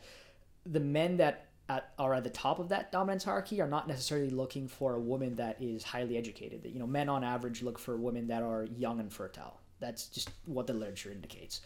the 0.65 0.79
men 0.79 1.17
that 1.17 1.46
at, 1.69 1.91
are 1.99 2.13
at 2.13 2.23
the 2.23 2.29
top 2.29 2.59
of 2.59 2.69
that 2.69 2.91
dominance 2.91 3.23
hierarchy 3.23 3.61
are 3.61 3.67
not 3.67 3.87
necessarily 3.87 4.29
looking 4.29 4.67
for 4.67 4.95
a 4.95 4.99
woman 4.99 5.35
that 5.35 5.61
is 5.61 5.83
highly 5.83 6.17
educated. 6.17 6.63
That 6.63 6.71
you 6.71 6.79
know 6.79 6.87
men 6.87 7.09
on 7.09 7.23
average 7.23 7.61
look 7.61 7.79
for 7.79 7.97
women 7.97 8.27
that 8.27 8.43
are 8.43 8.65
young 8.77 8.99
and 8.99 9.11
fertile. 9.11 9.59
That's 9.79 10.07
just 10.07 10.29
what 10.45 10.67
the 10.67 10.73
literature 10.73 11.11
indicates. 11.11 11.61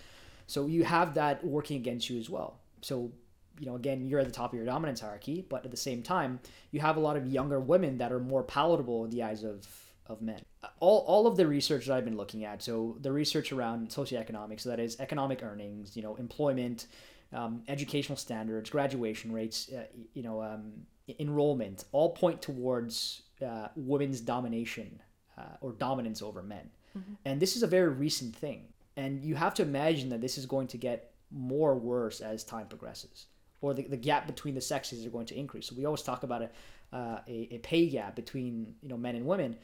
So 0.47 0.67
you 0.67 0.83
have 0.83 1.13
that 1.13 1.45
working 1.45 1.77
against 1.77 2.09
you 2.09 2.19
as 2.19 2.29
well. 2.29 2.59
So 2.81 3.11
you 3.59 3.67
know, 3.67 3.75
again, 3.75 4.05
you're 4.05 4.19
at 4.19 4.25
the 4.25 4.31
top 4.31 4.53
of 4.53 4.57
your 4.57 4.65
dominance 4.65 5.01
hierarchy, 5.01 5.45
but 5.47 5.63
at 5.63 5.71
the 5.71 5.77
same 5.77 6.01
time, 6.01 6.39
you 6.71 6.79
have 6.79 6.97
a 6.97 6.99
lot 6.99 7.15
of 7.15 7.27
younger 7.27 7.59
women 7.59 7.99
that 7.99 8.11
are 8.11 8.19
more 8.19 8.43
palatable 8.43 9.05
in 9.05 9.11
the 9.11 9.23
eyes 9.23 9.43
of 9.43 9.67
of 10.07 10.21
men. 10.21 10.41
All, 10.79 10.99
all 11.07 11.27
of 11.27 11.37
the 11.37 11.47
research 11.47 11.85
that 11.85 11.95
I've 11.95 12.05
been 12.05 12.17
looking 12.17 12.43
at, 12.43 12.61
so 12.61 12.97
the 13.01 13.11
research 13.11 13.51
around 13.51 13.89
socioeconomics, 13.89 14.61
so 14.61 14.69
that 14.69 14.79
is 14.79 14.99
economic 14.99 15.41
earnings, 15.43 15.95
you 15.95 16.03
know, 16.03 16.15
employment, 16.15 16.87
um, 17.33 17.63
educational 17.67 18.17
standards, 18.17 18.69
graduation 18.69 19.31
rates, 19.31 19.69
uh, 19.69 19.83
you 20.13 20.23
know, 20.23 20.41
um, 20.41 20.71
enrollment, 21.19 21.85
all 21.91 22.11
point 22.11 22.41
towards 22.41 23.23
uh, 23.45 23.67
women's 23.75 24.21
domination 24.21 25.01
uh, 25.37 25.57
or 25.61 25.71
dominance 25.73 26.21
over 26.21 26.41
men. 26.41 26.69
Mm-hmm. 26.97 27.13
And 27.25 27.39
this 27.39 27.55
is 27.55 27.63
a 27.63 27.67
very 27.67 27.89
recent 27.89 28.35
thing. 28.35 28.65
And 28.97 29.23
you 29.23 29.35
have 29.35 29.53
to 29.55 29.63
imagine 29.63 30.09
that 30.09 30.21
this 30.21 30.37
is 30.37 30.45
going 30.45 30.67
to 30.67 30.77
get 30.77 31.13
more 31.31 31.75
worse 31.75 32.19
as 32.19 32.43
time 32.43 32.67
progresses 32.67 33.27
or 33.61 33.73
the, 33.73 33.83
the 33.83 33.97
gap 33.97 34.27
between 34.27 34.55
the 34.55 34.61
sexes 34.61 35.05
are 35.05 35.09
going 35.09 35.27
to 35.27 35.37
increase. 35.37 35.67
So 35.67 35.75
we 35.75 35.85
always 35.85 36.01
talk 36.01 36.23
about 36.23 36.41
a, 36.41 36.49
uh, 36.95 37.19
a, 37.27 37.47
a 37.51 37.57
pay 37.59 37.87
gap 37.87 38.15
between 38.15 38.75
you 38.81 38.89
know 38.89 38.97
men 38.97 39.15
and 39.15 39.25
women. 39.25 39.57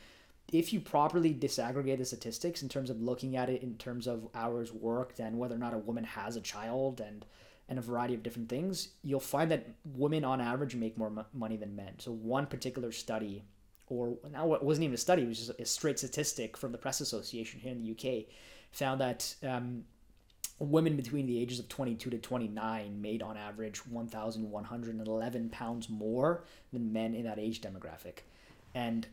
If 0.53 0.71
you 0.71 0.79
properly 0.79 1.33
disaggregate 1.33 1.97
the 1.97 2.05
statistics 2.05 2.61
in 2.61 2.69
terms 2.69 2.89
of 2.89 3.01
looking 3.01 3.35
at 3.35 3.49
it 3.49 3.63
in 3.63 3.75
terms 3.75 4.07
of 4.07 4.29
hours 4.33 4.71
worked 4.71 5.19
and 5.19 5.37
whether 5.37 5.55
or 5.55 5.57
not 5.57 5.73
a 5.73 5.77
woman 5.77 6.05
has 6.05 6.37
a 6.37 6.41
child 6.41 7.01
and 7.01 7.25
and 7.69 7.77
a 7.77 7.81
variety 7.81 8.13
of 8.13 8.23
different 8.23 8.49
things, 8.49 8.89
you'll 9.03 9.19
find 9.19 9.51
that 9.51 9.67
women 9.95 10.23
on 10.23 10.39
average 10.39 10.75
make 10.75 10.97
more 10.97 11.25
money 11.33 11.57
than 11.57 11.75
men. 11.75 11.93
So 11.97 12.11
one 12.11 12.45
particular 12.45 12.91
study, 12.91 13.43
or 13.87 14.17
now 14.31 14.53
it 14.53 14.63
wasn't 14.63 14.85
even 14.85 14.95
a 14.95 14.97
study, 14.97 15.23
it 15.23 15.27
was 15.27 15.47
just 15.47 15.59
a 15.59 15.65
straight 15.65 15.99
statistic 15.99 16.55
from 16.55 16.71
the 16.71 16.77
Press 16.77 17.01
Association 17.01 17.59
here 17.59 17.71
in 17.71 17.83
the 17.83 17.91
UK, 17.91 18.25
found 18.71 19.01
that 19.01 19.35
um, 19.43 19.83
women 20.59 20.95
between 20.95 21.27
the 21.27 21.39
ages 21.39 21.59
of 21.59 21.67
22 21.67 22.09
to 22.09 22.17
29 22.17 23.01
made 23.01 23.21
on 23.21 23.35
average 23.35 23.85
1,111 23.85 25.49
pounds 25.49 25.89
more 25.89 26.43
than 26.71 26.93
men 26.93 27.13
in 27.13 27.25
that 27.25 27.37
age 27.37 27.61
demographic. 27.61 28.19
And 28.73 29.05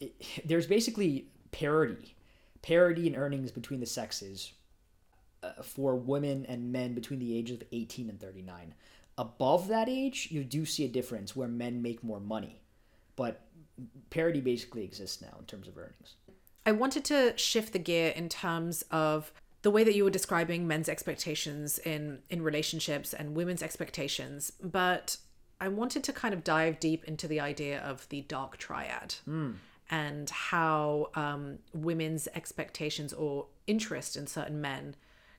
it, 0.00 0.14
there's 0.44 0.66
basically 0.66 1.28
parity, 1.50 2.14
parity 2.60 3.06
in 3.06 3.16
earnings 3.16 3.50
between 3.50 3.80
the 3.80 3.86
sexes 3.86 4.52
for 5.62 5.94
women 5.96 6.46
and 6.46 6.72
men 6.72 6.94
between 6.94 7.18
the 7.18 7.36
ages 7.36 7.60
of 7.60 7.66
18 7.72 8.10
and 8.10 8.20
39. 8.20 8.74
Above 9.18 9.68
that 9.68 9.88
age, 9.88 10.28
you 10.30 10.44
do 10.44 10.64
see 10.64 10.84
a 10.84 10.88
difference 10.88 11.34
where 11.34 11.48
men 11.48 11.80
make 11.80 12.04
more 12.04 12.20
money. 12.20 12.60
But 13.16 13.46
parity 14.10 14.40
basically 14.40 14.84
exists 14.84 15.22
now 15.22 15.36
in 15.38 15.46
terms 15.46 15.68
of 15.68 15.78
earnings. 15.78 16.16
I 16.66 16.72
wanted 16.72 17.04
to 17.06 17.32
shift 17.36 17.72
the 17.72 17.78
gear 17.78 18.10
in 18.10 18.28
terms 18.28 18.82
of 18.90 19.32
the 19.66 19.70
way 19.72 19.82
that 19.82 19.96
you 19.96 20.04
were 20.04 20.10
describing 20.10 20.68
men's 20.68 20.88
expectations 20.88 21.80
in 21.80 22.20
in 22.30 22.40
relationships 22.40 23.12
and 23.12 23.34
women's 23.34 23.64
expectations 23.64 24.52
but 24.62 25.16
i 25.60 25.66
wanted 25.66 26.04
to 26.04 26.12
kind 26.12 26.32
of 26.32 26.44
dive 26.44 26.78
deep 26.78 27.02
into 27.02 27.26
the 27.26 27.40
idea 27.40 27.80
of 27.80 28.08
the 28.10 28.20
dark 28.22 28.58
triad 28.58 29.16
mm. 29.28 29.54
and 29.90 30.30
how 30.30 31.10
um, 31.16 31.58
women's 31.74 32.28
expectations 32.36 33.12
or 33.12 33.46
interest 33.66 34.16
in 34.16 34.28
certain 34.28 34.60
men 34.60 34.94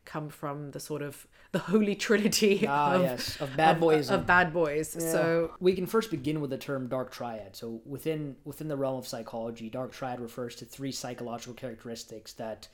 come 0.07 0.29
from 0.29 0.71
the 0.71 0.79
sort 0.79 1.03
of 1.03 1.27
the 1.51 1.59
holy 1.59 1.95
trinity 1.95 2.65
ah, 2.67 2.95
of, 2.95 3.01
yes, 3.01 3.39
of 3.39 3.55
bad 3.55 3.79
boys 3.79 4.09
of, 4.09 4.21
of 4.21 4.25
bad 4.25 4.51
boys 4.51 4.95
yeah. 4.99 5.11
so 5.11 5.51
we 5.59 5.75
can 5.75 5.85
first 5.85 6.09
begin 6.09 6.41
with 6.41 6.49
the 6.49 6.57
term 6.57 6.87
dark 6.87 7.11
triad 7.11 7.55
so 7.55 7.81
within 7.85 8.35
within 8.45 8.67
the 8.67 8.75
realm 8.75 8.97
of 8.97 9.07
psychology 9.07 9.69
dark 9.69 9.91
triad 9.91 10.19
refers 10.19 10.55
to 10.55 10.65
three 10.65 10.91
psychological 10.91 11.53
characteristics 11.53 12.33
that 12.33 12.67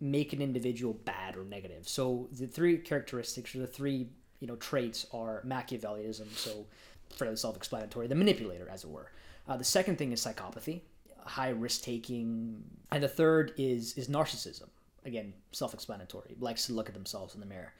make 0.00 0.32
an 0.32 0.40
individual 0.40 0.94
bad 0.94 1.36
or 1.36 1.44
negative. 1.44 1.88
So 1.88 2.28
the 2.32 2.46
three 2.46 2.78
characteristics 2.78 3.54
or 3.54 3.58
the 3.58 3.66
three 3.66 4.08
you 4.40 4.46
know 4.46 4.56
traits 4.56 5.06
are 5.12 5.42
Machiavellianism, 5.44 6.32
so 6.36 6.66
fairly 7.10 7.36
self-explanatory, 7.36 8.06
the 8.06 8.14
manipulator, 8.14 8.68
as 8.68 8.84
it 8.84 8.90
were. 8.90 9.10
Uh, 9.48 9.56
the 9.56 9.64
second 9.64 9.96
thing 9.96 10.12
is 10.12 10.24
psychopathy, 10.24 10.82
high 11.24 11.48
risk 11.48 11.82
taking, 11.82 12.62
and 12.92 13.02
the 13.02 13.08
third 13.08 13.52
is 13.56 13.94
is 13.94 14.08
narcissism. 14.08 14.68
Again, 15.04 15.32
self-explanatory, 15.52 16.36
likes 16.40 16.66
to 16.66 16.72
look 16.72 16.88
at 16.88 16.94
themselves 16.94 17.34
in 17.34 17.40
the 17.40 17.46
mirror. 17.46 17.72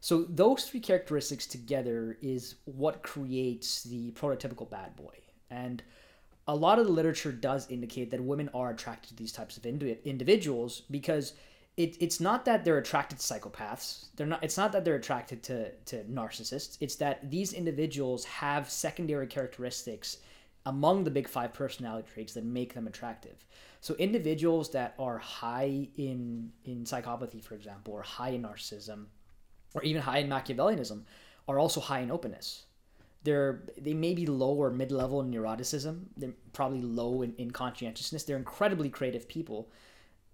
So 0.00 0.24
those 0.28 0.64
three 0.64 0.80
characteristics 0.80 1.46
together 1.46 2.18
is 2.20 2.56
what 2.64 3.02
creates 3.02 3.82
the 3.84 4.12
prototypical 4.12 4.68
bad 4.68 4.94
boy. 4.96 5.14
And 5.50 5.82
a 6.48 6.54
lot 6.54 6.78
of 6.78 6.86
the 6.86 6.92
literature 6.92 7.32
does 7.32 7.68
indicate 7.70 8.10
that 8.10 8.22
women 8.22 8.50
are 8.54 8.70
attracted 8.70 9.10
to 9.10 9.16
these 9.16 9.32
types 9.32 9.56
of 9.56 9.66
individuals 9.66 10.82
because 10.90 11.32
it, 11.76 11.96
it's 12.00 12.20
not 12.20 12.44
that 12.44 12.64
they're 12.64 12.78
attracted 12.78 13.18
to 13.18 13.24
psychopaths. 13.24 14.06
They're 14.16 14.26
not. 14.26 14.42
It's 14.42 14.56
not 14.56 14.72
that 14.72 14.84
they're 14.84 14.94
attracted 14.94 15.42
to 15.44 15.72
to 15.86 16.04
narcissists. 16.04 16.78
It's 16.80 16.96
that 16.96 17.30
these 17.30 17.52
individuals 17.52 18.24
have 18.24 18.70
secondary 18.70 19.26
characteristics 19.26 20.18
among 20.64 21.04
the 21.04 21.10
big 21.10 21.28
five 21.28 21.52
personality 21.52 22.08
traits 22.12 22.32
that 22.34 22.44
make 22.44 22.74
them 22.74 22.86
attractive. 22.86 23.44
So 23.80 23.94
individuals 23.94 24.70
that 24.72 24.94
are 24.98 25.18
high 25.18 25.88
in 25.96 26.52
in 26.64 26.84
psychopathy, 26.84 27.42
for 27.42 27.54
example, 27.54 27.94
or 27.94 28.02
high 28.02 28.30
in 28.30 28.42
narcissism, 28.42 29.06
or 29.74 29.82
even 29.82 30.02
high 30.02 30.18
in 30.18 30.28
Machiavellianism, 30.28 31.02
are 31.48 31.58
also 31.58 31.80
high 31.80 32.00
in 32.00 32.10
openness. 32.10 32.64
They're 33.22 33.62
they 33.78 33.94
may 33.94 34.14
be 34.14 34.26
low 34.26 34.54
or 34.54 34.70
mid 34.70 34.92
level 34.92 35.20
in 35.20 35.30
neuroticism. 35.30 36.06
They're 36.16 36.34
probably 36.52 36.82
low 36.82 37.22
in, 37.22 37.34
in 37.36 37.50
conscientiousness. 37.50 38.24
They're 38.24 38.36
incredibly 38.36 38.88
creative 38.88 39.28
people, 39.28 39.70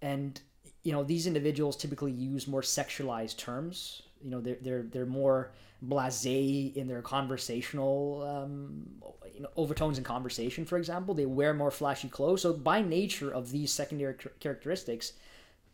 and 0.01 0.39
you 0.83 0.91
know 0.91 1.03
these 1.03 1.27
individuals 1.27 1.77
typically 1.77 2.11
use 2.11 2.47
more 2.47 2.61
sexualized 2.61 3.37
terms 3.37 4.03
you 4.23 4.31
know 4.31 4.41
they're 4.41 4.57
they're, 4.61 4.83
they're 4.83 5.05
more 5.05 5.51
blasé 5.87 6.73
in 6.75 6.87
their 6.87 7.01
conversational 7.01 8.23
um, 8.23 8.85
you 9.33 9.41
know 9.41 9.49
overtones 9.57 9.97
in 9.97 10.03
conversation 10.03 10.65
for 10.65 10.77
example 10.77 11.13
they 11.13 11.25
wear 11.25 11.53
more 11.53 11.71
flashy 11.71 12.07
clothes 12.07 12.41
so 12.41 12.53
by 12.53 12.81
nature 12.81 13.31
of 13.31 13.51
these 13.51 13.71
secondary 13.71 14.15
characteristics 14.39 15.13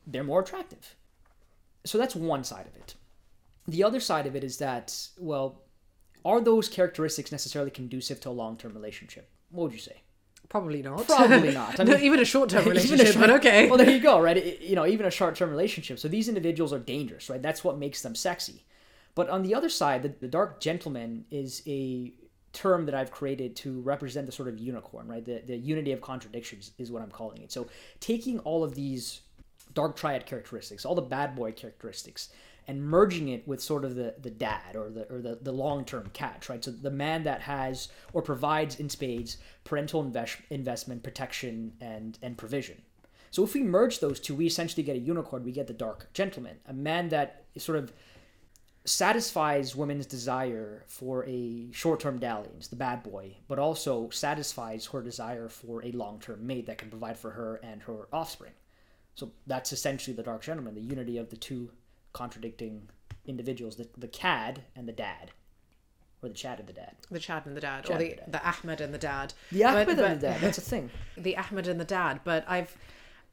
they're 0.08 0.24
more 0.24 0.42
attractive 0.42 0.96
so 1.86 1.98
that's 1.98 2.16
one 2.16 2.44
side 2.44 2.66
of 2.66 2.76
it 2.76 2.96
the 3.68 3.84
other 3.84 4.00
side 4.00 4.26
of 4.26 4.36
it 4.36 4.44
is 4.44 4.58
that 4.58 5.10
well 5.18 5.62
are 6.26 6.42
those 6.42 6.68
characteristics 6.68 7.32
necessarily 7.32 7.72
conducive 7.72 8.20
to 8.20 8.30
a 8.30 8.32
long-term 8.32 8.74
relationship 8.74 9.30
what 9.52 9.64
would 9.64 9.74
you 9.74 9.80
say 9.80 10.02
Probably 10.48 10.82
not. 10.82 11.06
Probably 11.06 11.52
not. 11.52 11.80
I 11.80 11.84
mean, 11.86 12.00
even 12.00 12.20
a 12.20 12.26
short-term 12.26 12.66
relationship, 12.68 13.06
short, 13.14 13.20
but 13.20 13.30
okay. 13.30 13.70
Well, 13.70 13.78
there 13.78 13.92
you 13.92 14.00
go, 14.00 14.20
right? 14.20 14.36
It, 14.36 14.62
you 14.62 14.76
know, 14.76 14.88
even 14.88 15.06
a 15.06 15.12
short-term 15.12 15.52
relationship. 15.52 16.00
So 16.00 16.08
these 16.08 16.28
individuals 16.28 16.74
are 16.74 16.80
dangerous, 16.80 17.30
right? 17.30 17.40
That's 17.40 17.64
what 17.64 17.78
makes 17.78 18.02
them 18.02 18.16
sexy. 18.16 18.66
But 19.20 19.30
on 19.30 19.44
the 19.44 19.54
other 19.54 19.68
side, 19.68 20.04
the, 20.04 20.14
the 20.18 20.30
dark 20.30 20.62
gentleman 20.62 21.26
is 21.30 21.62
a 21.68 22.14
term 22.54 22.86
that 22.86 22.96
I've 22.96 23.12
created 23.12 23.54
to 23.58 23.82
represent 23.82 24.26
the 24.26 24.32
sort 24.32 24.48
of 24.48 24.58
unicorn, 24.58 25.10
right? 25.10 25.26
The 25.26 25.42
the 25.46 25.58
unity 25.58 25.92
of 25.92 26.00
contradictions 26.00 26.72
is 26.78 26.90
what 26.90 27.02
I'm 27.02 27.12
calling 27.12 27.42
it. 27.42 27.52
So 27.52 27.68
taking 28.00 28.40
all 28.40 28.64
of 28.64 28.76
these 28.76 29.20
dark 29.74 29.98
triad 29.98 30.26
characteristics, 30.26 30.86
all 30.86 30.96
the 30.96 31.02
bad 31.02 31.36
boy 31.36 31.52
characteristics, 31.52 32.30
and 32.66 32.82
merging 32.82 33.28
it 33.28 33.46
with 33.46 33.62
sort 33.62 33.84
of 33.84 33.96
the, 33.96 34.16
the 34.22 34.30
dad 34.30 34.78
or 34.78 34.90
the 34.90 35.04
or 35.14 35.20
the, 35.20 35.38
the 35.42 35.52
long 35.52 35.84
term 35.84 36.10
catch, 36.14 36.48
right? 36.48 36.64
So 36.64 36.72
the 36.72 36.90
man 36.90 37.24
that 37.24 37.42
has 37.42 37.90
or 38.14 38.22
provides 38.22 38.80
in 38.80 38.88
spades 38.88 39.36
parental 39.66 40.02
invest, 40.02 40.38
investment, 40.50 41.04
protection, 41.04 41.74
and 41.82 42.18
and 42.22 42.38
provision. 42.38 42.82
So 43.32 43.44
if 43.44 43.54
we 43.54 43.64
merge 43.64 44.00
those 44.00 44.22
two, 44.22 44.34
we 44.34 44.46
essentially 44.46 44.82
get 44.82 44.96
a 44.96 45.00
unicorn. 45.00 45.44
We 45.44 45.52
get 45.52 45.68
the 45.68 45.74
dark 45.74 46.08
gentleman, 46.14 46.60
a 46.66 46.74
man 46.74 47.10
that 47.10 47.44
sort 47.58 47.78
of 47.78 47.92
satisfies 48.90 49.76
women's 49.76 50.06
desire 50.06 50.84
for 50.88 51.26
a 51.28 51.72
short-term 51.72 52.20
dalliance, 52.20 52.68
the 52.68 52.76
bad 52.76 53.04
boy, 53.04 53.38
but 53.48 53.60
also 53.60 54.10
satisfies 54.10 54.88
her 54.88 55.02
desire 55.02 55.48
for 55.48 55.84
a 55.86 55.92
long-term 55.92 56.46
mate 56.46 56.66
that 56.66 56.78
can 56.80 56.90
provide 56.90 57.18
for 57.18 57.32
her 57.32 57.60
and 57.64 57.84
her 57.84 58.08
offspring. 58.12 58.54
So 59.16 59.32
that's 59.48 59.72
essentially 59.74 60.16
the 60.16 60.24
dark 60.24 60.42
gentleman, 60.42 60.76
the 60.76 60.82
unity 60.82 61.18
of 61.18 61.30
the 61.30 61.38
two 61.38 61.72
contradicting 62.14 62.90
individuals: 63.26 63.76
the 63.76 63.88
the 63.98 64.08
cad 64.08 64.64
and 64.76 64.88
the 64.88 64.94
dad, 64.94 65.32
or 66.24 66.30
the 66.30 66.36
chad 66.36 66.60
and 66.60 66.68
the 66.68 66.74
dad. 66.74 66.96
The 67.12 67.20
Chad 67.20 67.46
and 67.46 67.56
the 67.56 67.62
dad, 67.62 67.84
Chad 67.86 67.96
or 67.96 68.00
the, 68.00 68.10
the 68.10 68.16
dad. 68.16 68.32
the 68.32 68.48
Ahmed 68.48 68.82
and 68.82 68.94
the 68.94 68.98
dad. 68.98 69.34
The 69.52 69.64
Ahmed 69.66 69.88
But- 69.88 70.00
and 70.00 70.20
the 70.22 70.28
dad. 70.28 70.42
That's 70.42 70.58
a 70.58 70.62
thing. 70.62 70.90
The 71.18 71.38
Ahmed 71.38 71.68
and 71.68 71.80
the 71.80 71.86
dad. 71.86 72.22
But 72.24 72.46
I've 72.48 72.76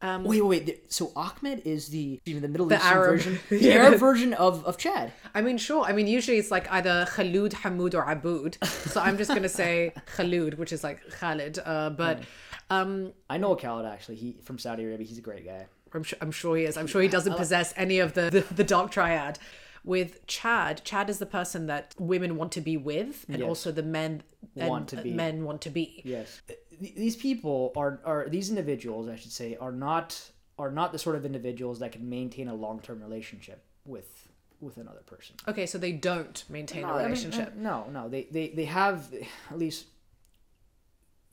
um, 0.02 0.24
Wait, 0.24 0.42
wait, 0.42 0.66
wait. 0.66 0.92
So 0.92 1.10
Ahmed 1.16 1.62
is 1.64 1.88
the 1.88 2.20
even 2.26 2.42
the 2.42 2.48
Middle 2.48 2.66
The 2.66 2.76
Eastern 2.76 2.92
Arab- 2.92 3.10
version, 3.16 3.38
the 3.48 3.58
Yeah. 3.58 3.74
Arab 3.74 3.98
version 3.98 4.34
of 4.34 4.64
of 4.64 4.76
Chad. 4.76 5.12
I 5.34 5.40
mean, 5.40 5.56
sure. 5.58 5.84
I 5.84 5.92
mean, 5.92 6.06
usually 6.06 6.36
it's 6.38 6.50
like 6.50 6.70
either 6.70 7.06
Khalud, 7.14 7.52
Hamoud, 7.62 7.94
or 7.94 8.02
Aboud. 8.10 8.58
So 8.92 9.00
I'm 9.00 9.16
just 9.16 9.30
gonna 9.30 9.48
say 9.48 9.92
Khalud, 10.16 10.58
which 10.58 10.72
is 10.72 10.84
like 10.84 11.00
Khalid. 11.18 11.58
Uh, 11.64 11.90
but 11.90 12.22
um, 12.70 13.12
I 13.30 13.38
know 13.38 13.52
a 13.52 13.56
Khaled 13.56 13.86
actually. 13.86 14.16
He 14.16 14.36
from 14.42 14.58
Saudi 14.58 14.84
Arabia. 14.84 15.06
He's 15.06 15.18
a 15.18 15.22
great 15.22 15.44
guy. 15.46 15.66
I'm 15.94 16.02
sure, 16.02 16.18
I'm 16.20 16.30
sure 16.32 16.56
he 16.58 16.64
is. 16.64 16.76
I'm 16.76 16.86
sure 16.86 17.00
he 17.00 17.08
doesn't 17.08 17.36
possess 17.36 17.72
any 17.76 18.00
of 18.00 18.12
the, 18.12 18.28
the, 18.30 18.54
the 18.54 18.64
dark 18.64 18.90
triad. 18.90 19.38
With 19.86 20.26
Chad, 20.26 20.82
Chad 20.84 21.08
is 21.08 21.18
the 21.20 21.26
person 21.26 21.66
that 21.68 21.94
women 21.98 22.36
want 22.36 22.50
to 22.52 22.60
be 22.60 22.76
with, 22.76 23.24
and 23.28 23.38
Yes. 23.38 23.48
also 23.48 23.70
the 23.72 23.82
men 23.84 24.22
Want 24.54 24.88
to 24.88 24.96
be. 25.02 25.12
men 25.12 25.44
want 25.44 25.60
to 25.62 25.70
be. 25.70 26.02
Yes. 26.04 26.42
These 26.80 27.16
people 27.16 27.72
are 27.76 28.00
are 28.04 28.28
these 28.28 28.48
individuals, 28.50 29.08
I 29.08 29.16
should 29.16 29.32
say, 29.32 29.56
are 29.56 29.72
not 29.72 30.30
are 30.58 30.70
not 30.72 30.90
the 30.92 30.98
sort 30.98 31.14
of 31.16 31.24
individuals 31.24 31.78
that 31.78 31.92
can 31.92 32.08
maintain 32.08 32.48
a 32.48 32.54
long 32.54 32.80
term 32.80 33.00
relationship 33.00 33.62
with 33.84 34.28
with 34.60 34.76
another 34.78 35.02
person. 35.06 35.36
Okay, 35.46 35.66
so 35.66 35.78
they 35.78 35.92
don't 35.92 36.42
maintain 36.48 36.82
No, 36.82 36.88
a 36.88 36.92
I 36.92 36.96
mean, 36.96 37.04
relationship. 37.06 37.48
uh, 37.56 37.60
no, 37.60 37.88
no. 37.90 38.08
They, 38.08 38.24
they 38.30 38.48
they 38.48 38.64
have 38.64 39.12
at 39.50 39.58
least 39.58 39.86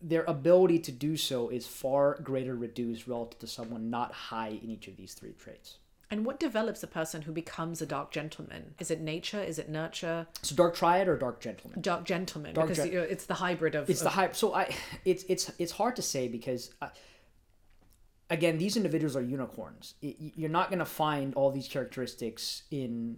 their 0.02 0.24
ability 0.26 0.80
to 0.80 0.92
do 0.92 1.16
so 1.16 1.50
is 1.50 1.66
far 1.66 2.16
greater 2.22 2.56
reduced 2.56 3.08
relative 3.08 3.40
to 3.40 3.48
someone 3.48 3.90
not 3.90 4.12
high 4.12 4.60
in 4.62 4.70
each 4.70 4.88
of 4.90 4.98
these 4.98 5.14
three 5.14 5.32
traits. 5.34 5.78
And 6.14 6.28
what 6.28 6.40
develops 6.40 6.84
a 6.84 6.88
person 6.88 7.24
who 7.24 7.32
becomes 7.32 7.82
a 7.82 7.88
dark 7.88 8.12
gentleman? 8.12 8.76
Is 8.78 8.92
it 8.92 9.02
nature? 9.02 9.42
Is 9.42 9.58
it 9.58 9.68
nurture? 9.68 10.28
So 10.44 10.54
dark 10.56 10.76
triad 10.76 11.08
or 11.08 11.18
dark 11.18 11.42
gentleman? 11.42 11.82
Dark 11.82 12.06
gentleman, 12.06 12.54
Dark 12.54 12.68
because 12.70 12.86
gen- 12.88 13.08
it's 13.10 13.26
the 13.26 13.34
hybrid 13.34 13.74
of. 13.74 13.90
It's 13.90 14.02
the 14.02 14.10
of- 14.10 14.14
hype. 14.14 14.36
So 14.36 14.54
I, 14.54 14.70
it's 15.06 15.24
it's 15.28 15.52
it's 15.58 15.72
hard 15.72 15.96
to 15.96 16.04
say 16.04 16.28
because, 16.28 16.70
uh, 16.84 16.90
again, 18.30 18.60
these 18.60 18.78
individuals 18.78 19.16
are 19.16 19.24
unicorns. 19.24 19.96
I- 20.04 20.16
y- 20.22 20.34
You're 20.36 20.52
not 20.52 20.70
gonna 20.70 20.86
find 20.86 21.34
all 21.34 21.50
these 21.50 21.68
characteristics 21.68 22.62
in 22.70 23.18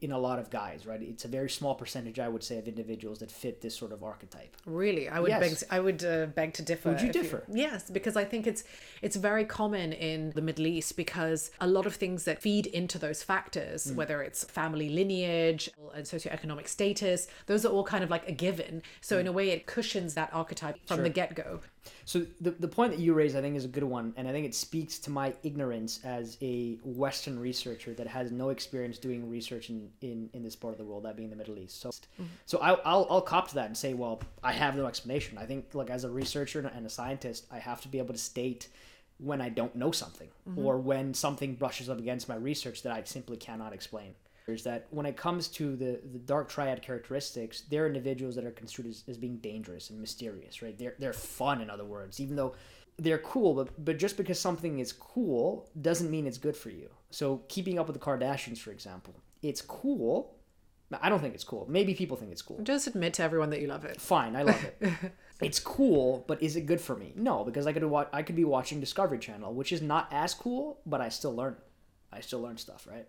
in 0.00 0.12
a 0.12 0.18
lot 0.18 0.38
of 0.38 0.50
guys, 0.50 0.86
right? 0.86 1.00
It's 1.02 1.24
a 1.24 1.28
very 1.28 1.50
small 1.50 1.74
percentage, 1.74 2.18
I 2.18 2.28
would 2.28 2.42
say, 2.42 2.58
of 2.58 2.66
individuals 2.68 3.18
that 3.20 3.30
fit 3.30 3.60
this 3.60 3.74
sort 3.76 3.92
of 3.92 4.02
archetype. 4.02 4.56
Really, 4.66 5.08
I 5.08 5.20
would 5.20 5.28
Yes. 5.30 5.40
beg. 5.60 5.68
I 5.70 5.80
would 5.80 6.04
uh, 6.04 6.26
beg 6.26 6.52
to 6.54 6.62
differ. 6.62 6.90
Would 6.90 7.00
you 7.00 7.08
if 7.08 7.12
differ? 7.12 7.44
yes, 7.52 7.90
because 7.90 8.16
I 8.16 8.24
think 8.24 8.46
it's 8.46 8.64
it's 9.02 9.16
very 9.16 9.44
common 9.44 9.92
in 9.92 10.30
the 10.30 10.42
Middle 10.42 10.66
East 10.66 10.96
because 10.96 11.50
a 11.60 11.66
lot 11.66 11.86
of 11.86 11.94
things 11.94 12.24
that 12.24 12.40
feed 12.40 12.66
into 12.66 12.98
those 12.98 13.22
factors, 13.22 13.86
Mm. 13.86 13.94
whether 13.96 14.22
it's 14.22 14.44
family 14.44 14.88
lineage 14.88 15.70
and 15.94 16.04
socioeconomic 16.06 16.68
status, 16.68 17.28
those 17.46 17.64
are 17.66 17.72
all 17.72 17.84
kind 17.84 18.02
of 18.04 18.10
like 18.10 18.28
a 18.28 18.32
given. 18.32 18.82
So 19.00 19.16
Mm. 19.16 19.20
in 19.20 19.26
a 19.28 19.32
way, 19.32 19.50
it 19.50 19.66
cushions 19.66 20.14
that 20.14 20.30
archetype 20.32 20.76
from 20.86 21.02
the 21.02 21.10
get 21.10 21.34
go. 21.34 21.60
So 22.04 22.26
the, 22.40 22.52
the 22.52 22.68
point 22.68 22.92
that 22.92 23.00
you 23.00 23.14
raise, 23.14 23.34
I 23.34 23.40
think, 23.40 23.56
is 23.56 23.64
a 23.64 23.68
good 23.68 23.84
one, 23.84 24.12
and 24.16 24.28
I 24.28 24.32
think 24.32 24.46
it 24.46 24.54
speaks 24.54 24.98
to 25.00 25.10
my 25.10 25.34
ignorance 25.42 26.00
as 26.04 26.38
a 26.40 26.78
Western 26.84 27.38
researcher 27.38 27.94
that 27.94 28.06
has 28.06 28.30
no 28.30 28.50
experience 28.50 28.98
doing 28.98 29.28
research 29.28 29.70
in, 29.70 29.90
in, 30.00 30.30
in 30.32 30.42
this 30.42 30.56
part 30.56 30.72
of 30.72 30.78
the 30.78 30.84
world, 30.84 31.04
that 31.04 31.16
being 31.16 31.30
the 31.30 31.36
Middle 31.36 31.58
East. 31.58 31.80
So, 31.80 31.90
mm-hmm. 31.90 32.24
so 32.46 32.58
I, 32.58 32.72
I'll 32.84 33.06
I'll 33.10 33.20
cop 33.20 33.48
to 33.48 33.54
that 33.56 33.66
and 33.66 33.76
say, 33.76 33.94
well, 33.94 34.20
I 34.42 34.52
have 34.52 34.76
no 34.76 34.86
explanation. 34.86 35.38
I 35.38 35.46
think, 35.46 35.74
like 35.74 35.90
as 35.90 36.04
a 36.04 36.10
researcher 36.10 36.60
and 36.60 36.86
a 36.86 36.90
scientist, 36.90 37.46
I 37.50 37.58
have 37.58 37.80
to 37.82 37.88
be 37.88 37.98
able 37.98 38.14
to 38.14 38.20
state 38.20 38.68
when 39.18 39.40
I 39.40 39.48
don't 39.48 39.76
know 39.76 39.92
something 39.92 40.28
mm-hmm. 40.48 40.58
or 40.58 40.78
when 40.78 41.14
something 41.14 41.54
brushes 41.54 41.88
up 41.88 41.98
against 41.98 42.28
my 42.28 42.34
research 42.34 42.82
that 42.82 42.92
I 42.92 43.02
simply 43.04 43.36
cannot 43.36 43.72
explain. 43.72 44.14
Is 44.46 44.64
that 44.64 44.86
when 44.90 45.06
it 45.06 45.16
comes 45.16 45.48
to 45.48 45.76
the, 45.76 46.00
the 46.12 46.18
dark 46.18 46.48
triad 46.48 46.82
characteristics, 46.82 47.62
they're 47.70 47.86
individuals 47.86 48.34
that 48.34 48.44
are 48.44 48.50
construed 48.50 48.88
as, 48.88 49.04
as 49.08 49.16
being 49.16 49.36
dangerous 49.38 49.90
and 49.90 50.00
mysterious, 50.00 50.62
right? 50.62 50.76
They're 50.76 50.94
they're 50.98 51.12
fun, 51.12 51.60
in 51.60 51.70
other 51.70 51.84
words, 51.84 52.20
even 52.20 52.36
though 52.36 52.54
they're 52.98 53.18
cool, 53.18 53.54
but 53.54 53.84
but 53.84 53.98
just 53.98 54.16
because 54.16 54.38
something 54.38 54.78
is 54.78 54.92
cool 54.92 55.68
doesn't 55.80 56.10
mean 56.10 56.26
it's 56.26 56.38
good 56.38 56.56
for 56.56 56.70
you. 56.70 56.88
So 57.10 57.42
keeping 57.48 57.78
up 57.78 57.86
with 57.86 57.94
the 57.94 58.04
Kardashians, 58.04 58.58
for 58.58 58.72
example, 58.72 59.14
it's 59.42 59.62
cool. 59.62 60.36
I 61.00 61.08
don't 61.08 61.20
think 61.20 61.34
it's 61.34 61.44
cool. 61.44 61.66
Maybe 61.70 61.94
people 61.94 62.18
think 62.18 62.32
it's 62.32 62.42
cool. 62.42 62.60
Just 62.62 62.86
admit 62.86 63.14
to 63.14 63.22
everyone 63.22 63.48
that 63.50 63.62
you 63.62 63.66
love 63.66 63.86
it. 63.86 63.98
Fine, 63.98 64.36
I 64.36 64.42
love 64.42 64.62
it. 64.80 64.92
it's 65.40 65.58
cool, 65.58 66.24
but 66.28 66.42
is 66.42 66.54
it 66.56 66.66
good 66.66 66.82
for 66.82 66.94
me? 66.94 67.14
No, 67.16 67.44
because 67.44 67.66
I 67.66 67.72
could 67.72 67.84
watch. 67.84 68.08
I 68.12 68.22
could 68.22 68.36
be 68.36 68.44
watching 68.44 68.80
Discovery 68.80 69.18
Channel, 69.18 69.54
which 69.54 69.72
is 69.72 69.80
not 69.80 70.08
as 70.10 70.34
cool, 70.34 70.80
but 70.84 71.00
I 71.00 71.08
still 71.08 71.34
learn. 71.34 71.56
I 72.12 72.20
still 72.20 72.42
learn 72.42 72.58
stuff, 72.58 72.86
right? 72.90 73.06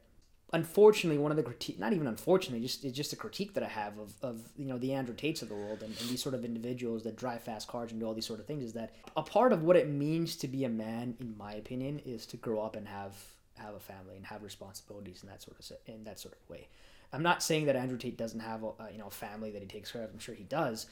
Unfortunately, 0.53 1.17
one 1.17 1.31
of 1.31 1.37
the 1.37 1.43
critique, 1.43 1.79
not 1.79 1.93
even 1.93 2.05
unfortunately, 2.05 2.61
just 2.61 2.85
it's 2.85 2.95
just 2.95 3.11
a 3.11 3.15
critique 3.15 3.55
that 3.55 3.63
I 3.63 3.67
have 3.67 3.97
of, 3.97 4.13
of 4.21 4.41
you 4.55 4.65
know 4.65 4.77
the 4.77 4.93
Andrew 4.93 5.15
Tates 5.15 5.41
of 5.41 5.49
the 5.49 5.55
world 5.55 5.81
and, 5.81 5.99
and 5.99 6.09
these 6.09 6.21
sort 6.21 6.35
of 6.35 6.45
individuals 6.45 7.03
that 7.03 7.15
drive 7.15 7.41
fast 7.41 7.67
cars 7.67 7.91
and 7.91 7.99
do 7.99 8.05
all 8.05 8.13
these 8.13 8.27
sort 8.27 8.39
of 8.39 8.45
things 8.45 8.63
is 8.63 8.73
that 8.73 8.93
a 9.17 9.23
part 9.23 9.51
of 9.51 9.63
what 9.63 9.75
it 9.75 9.89
means 9.89 10.35
to 10.37 10.47
be 10.47 10.63
a 10.63 10.69
man, 10.69 11.15
in 11.19 11.35
my 11.37 11.53
opinion, 11.53 11.99
is 12.05 12.27
to 12.27 12.37
grow 12.37 12.61
up 12.61 12.75
and 12.75 12.87
have 12.87 13.15
have 13.57 13.73
a 13.73 13.79
family 13.79 14.15
and 14.15 14.25
have 14.25 14.43
responsibilities 14.43 15.23
in 15.23 15.29
that 15.29 15.41
sort 15.41 15.57
of 15.59 15.65
in 15.87 16.03
that 16.03 16.19
sort 16.19 16.35
of 16.35 16.49
way. 16.49 16.67
I'm 17.11 17.23
not 17.23 17.43
saying 17.43 17.65
that 17.65 17.75
Andrew 17.75 17.97
Tate 17.97 18.17
doesn't 18.17 18.39
have 18.39 18.63
a, 18.63 18.67
a 18.79 18.91
you 18.91 18.99
know 18.99 19.07
a 19.07 19.11
family 19.11 19.49
that 19.51 19.61
he 19.61 19.67
takes 19.67 19.91
care 19.91 20.03
of. 20.03 20.11
I'm 20.11 20.19
sure 20.19 20.35
he 20.35 20.43
does. 20.43 20.85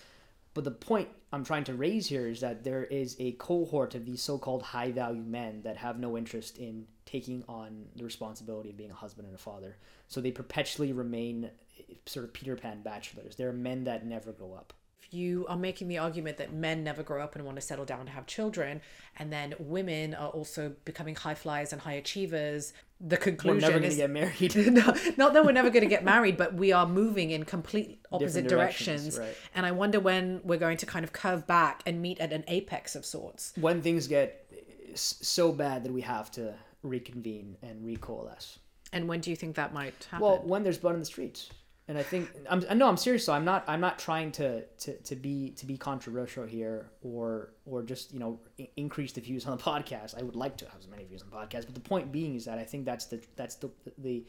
But 0.54 0.66
the 0.66 0.72
point 0.72 1.08
I'm 1.32 1.46
trying 1.46 1.64
to 1.66 1.74
raise 1.74 2.08
here 2.08 2.28
is 2.28 2.42
that 2.42 2.64
there 2.64 2.84
is 2.84 3.16
a 3.20 3.32
cohort 3.34 3.96
of 3.96 4.06
these 4.06 4.22
so-called 4.22 4.64
high-value 4.64 5.24
men 5.24 5.62
that 5.62 5.78
have 5.78 5.98
no 5.98 6.18
interest 6.18 6.58
in 6.58 6.88
taking 7.06 7.44
on 7.48 7.86
the 7.96 8.04
responsibility 8.04 8.70
of 8.70 8.78
being 8.78 8.92
a 8.92 8.96
husband 8.96 9.28
and 9.28 9.36
a 9.36 9.40
father. 9.40 9.78
So 10.08 10.20
they 10.20 10.32
perpetually 10.32 10.92
remain 10.92 11.52
eh, 11.80 11.94
sort 12.06 12.26
of 12.26 12.34
Peter 12.34 12.58
Pan 12.58 12.82
bachelors. 12.82 13.38
They're 13.38 13.54
men 13.54 13.86
that 13.86 14.06
never 14.06 14.34
grow 14.34 14.54
up. 14.54 14.74
If 15.04 15.14
you 15.14 15.46
are 15.50 15.58
making 15.58 15.88
the 15.88 15.98
argument 15.98 16.38
that 16.38 16.54
men 16.54 16.84
never 16.84 17.04
grow 17.04 17.24
up 17.24 17.36
and 17.36 17.44
want 17.44 17.58
to 17.58 17.62
settle 17.62 17.86
down 17.86 18.06
to 18.06 18.12
have 18.12 18.28
children, 18.28 18.82
and 19.18 19.32
then 19.32 19.56
women 19.60 20.14
are 20.14 20.30
also 20.30 20.74
becoming 20.86 21.16
high 21.16 21.34
flyers 21.36 21.74
and 21.74 21.82
high 21.82 21.94
achievers, 21.94 22.74
the 23.00 23.18
conclusion 23.18 23.56
We're 23.56 23.62
never 23.62 23.80
going 23.80 23.84
is 23.84 23.96
to 23.96 24.02
get 24.02 24.10
married. 24.12 24.56
no, 24.74 24.94
not 25.18 25.34
that 25.34 25.44
we're 25.44 25.52
never 25.54 25.70
going 25.72 25.84
to 25.84 25.90
get 25.90 26.04
married, 26.04 26.38
but 26.38 26.54
we 26.54 26.72
are 26.72 26.86
moving 26.86 27.32
in 27.32 27.46
complete 27.46 28.00
opposite 28.12 28.44
Different 28.44 28.50
directions. 28.50 29.16
directions, 29.16 29.20
right. 29.20 29.50
And 29.56 29.66
I 29.66 29.72
wonder 29.72 30.00
when 30.00 30.42
we're 30.44 30.60
going 30.60 30.78
to 30.78 30.86
kind 30.86 31.04
of 31.04 31.12
curve 31.12 31.48
back 31.48 31.82
and 31.86 32.02
meet 32.02 32.20
at 32.20 32.32
an 32.32 32.44
apex 32.48 32.96
of 32.96 33.06
sorts. 33.06 33.54
when 33.56 33.82
things 33.82 34.08
get 34.08 34.48
so 34.94 35.52
bad 35.52 35.84
that 35.84 35.92
we 35.92 36.02
have 36.02 36.30
to 36.32 36.54
reconvene 36.84 37.58
and 37.64 37.84
recoalesce. 37.86 38.58
And 38.94 39.08
when 39.08 39.22
do 39.22 39.30
you 39.30 39.36
think 39.36 39.56
that 39.56 39.74
might 39.74 39.96
happen? 40.12 40.26
Well, 40.26 40.42
when 40.44 40.64
there's 40.64 40.78
blood 40.78 40.94
in 40.96 41.00
the 41.00 41.06
streets, 41.06 41.50
and 41.92 42.00
I 42.00 42.04
think 42.04 42.30
I'm 42.50 42.64
no, 42.78 42.88
I'm 42.88 42.96
serious. 42.96 43.26
So 43.26 43.34
I'm 43.34 43.44
not 43.44 43.66
I'm 43.68 43.82
not 43.82 44.00
trying 44.00 44.32
to, 44.34 44.64
to, 44.64 44.94
to 44.94 45.14
be 45.14 45.50
to 45.58 45.66
be 45.66 45.78
controversial 45.78 46.46
here 46.46 46.90
or 47.02 47.52
or 47.66 47.84
just 47.84 48.14
you 48.14 48.20
know 48.20 48.40
increase 48.78 49.12
the 49.12 49.20
views 49.20 49.46
on 49.46 49.58
the 49.58 49.62
podcast. 49.62 50.18
I 50.18 50.24
would 50.24 50.38
like 50.38 50.56
to 50.58 50.66
have 50.70 50.80
as 50.80 50.88
many 50.88 51.04
views 51.04 51.22
on 51.22 51.30
the 51.30 51.36
podcast, 51.36 51.66
but 51.66 51.74
the 51.74 51.82
point 51.82 52.10
being 52.10 52.36
is 52.36 52.46
that 52.46 52.58
I 52.58 52.64
think 52.64 52.86
that's 52.86 53.08
the 53.08 53.22
that's 53.36 53.56
the 53.56 53.70
the 53.98 54.26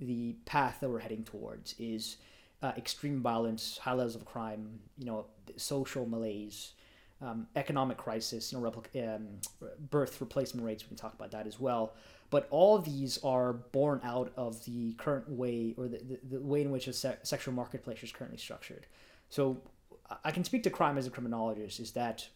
the 0.00 0.34
path 0.44 0.78
that 0.80 0.90
we're 0.90 0.98
heading 0.98 1.22
towards 1.22 1.76
is 1.78 2.16
uh, 2.64 2.72
extreme 2.76 3.22
violence, 3.22 3.78
high 3.78 3.92
levels 3.92 4.16
of 4.16 4.24
crime, 4.24 4.80
you 4.98 5.06
know, 5.06 5.26
social 5.56 6.06
malaise, 6.06 6.72
um, 7.22 7.46
economic 7.54 7.96
crisis, 7.96 8.52
you 8.52 8.58
know, 8.58 8.72
um, 9.04 9.28
birth 9.88 10.20
replacement 10.20 10.66
rates. 10.66 10.82
We 10.82 10.88
can 10.88 10.96
talk 10.96 11.14
about 11.14 11.30
that 11.30 11.46
as 11.46 11.60
well. 11.60 11.94
But 12.30 12.48
all 12.50 12.78
these 12.78 13.18
are 13.22 13.52
born 13.52 14.00
out 14.02 14.32
of 14.36 14.64
the 14.64 14.94
current 14.94 15.28
way 15.28 15.74
or 15.76 15.86
the, 15.88 15.98
the, 15.98 16.18
the 16.38 16.40
way 16.40 16.62
in 16.62 16.70
which 16.70 16.88
a 16.88 16.92
se- 16.92 17.18
sexual 17.22 17.54
marketplace 17.54 18.02
is 18.02 18.12
currently 18.12 18.38
structured. 18.38 18.86
So 19.28 19.60
I- 20.10 20.16
I 20.24 20.30
can 20.32 20.44
speak 20.44 20.62
to 20.64 20.70
crime 20.70 20.98
as 20.98 21.06
a 21.06 21.10
criminologist. 21.10 21.78
Is 21.80 21.92
that 21.92 22.28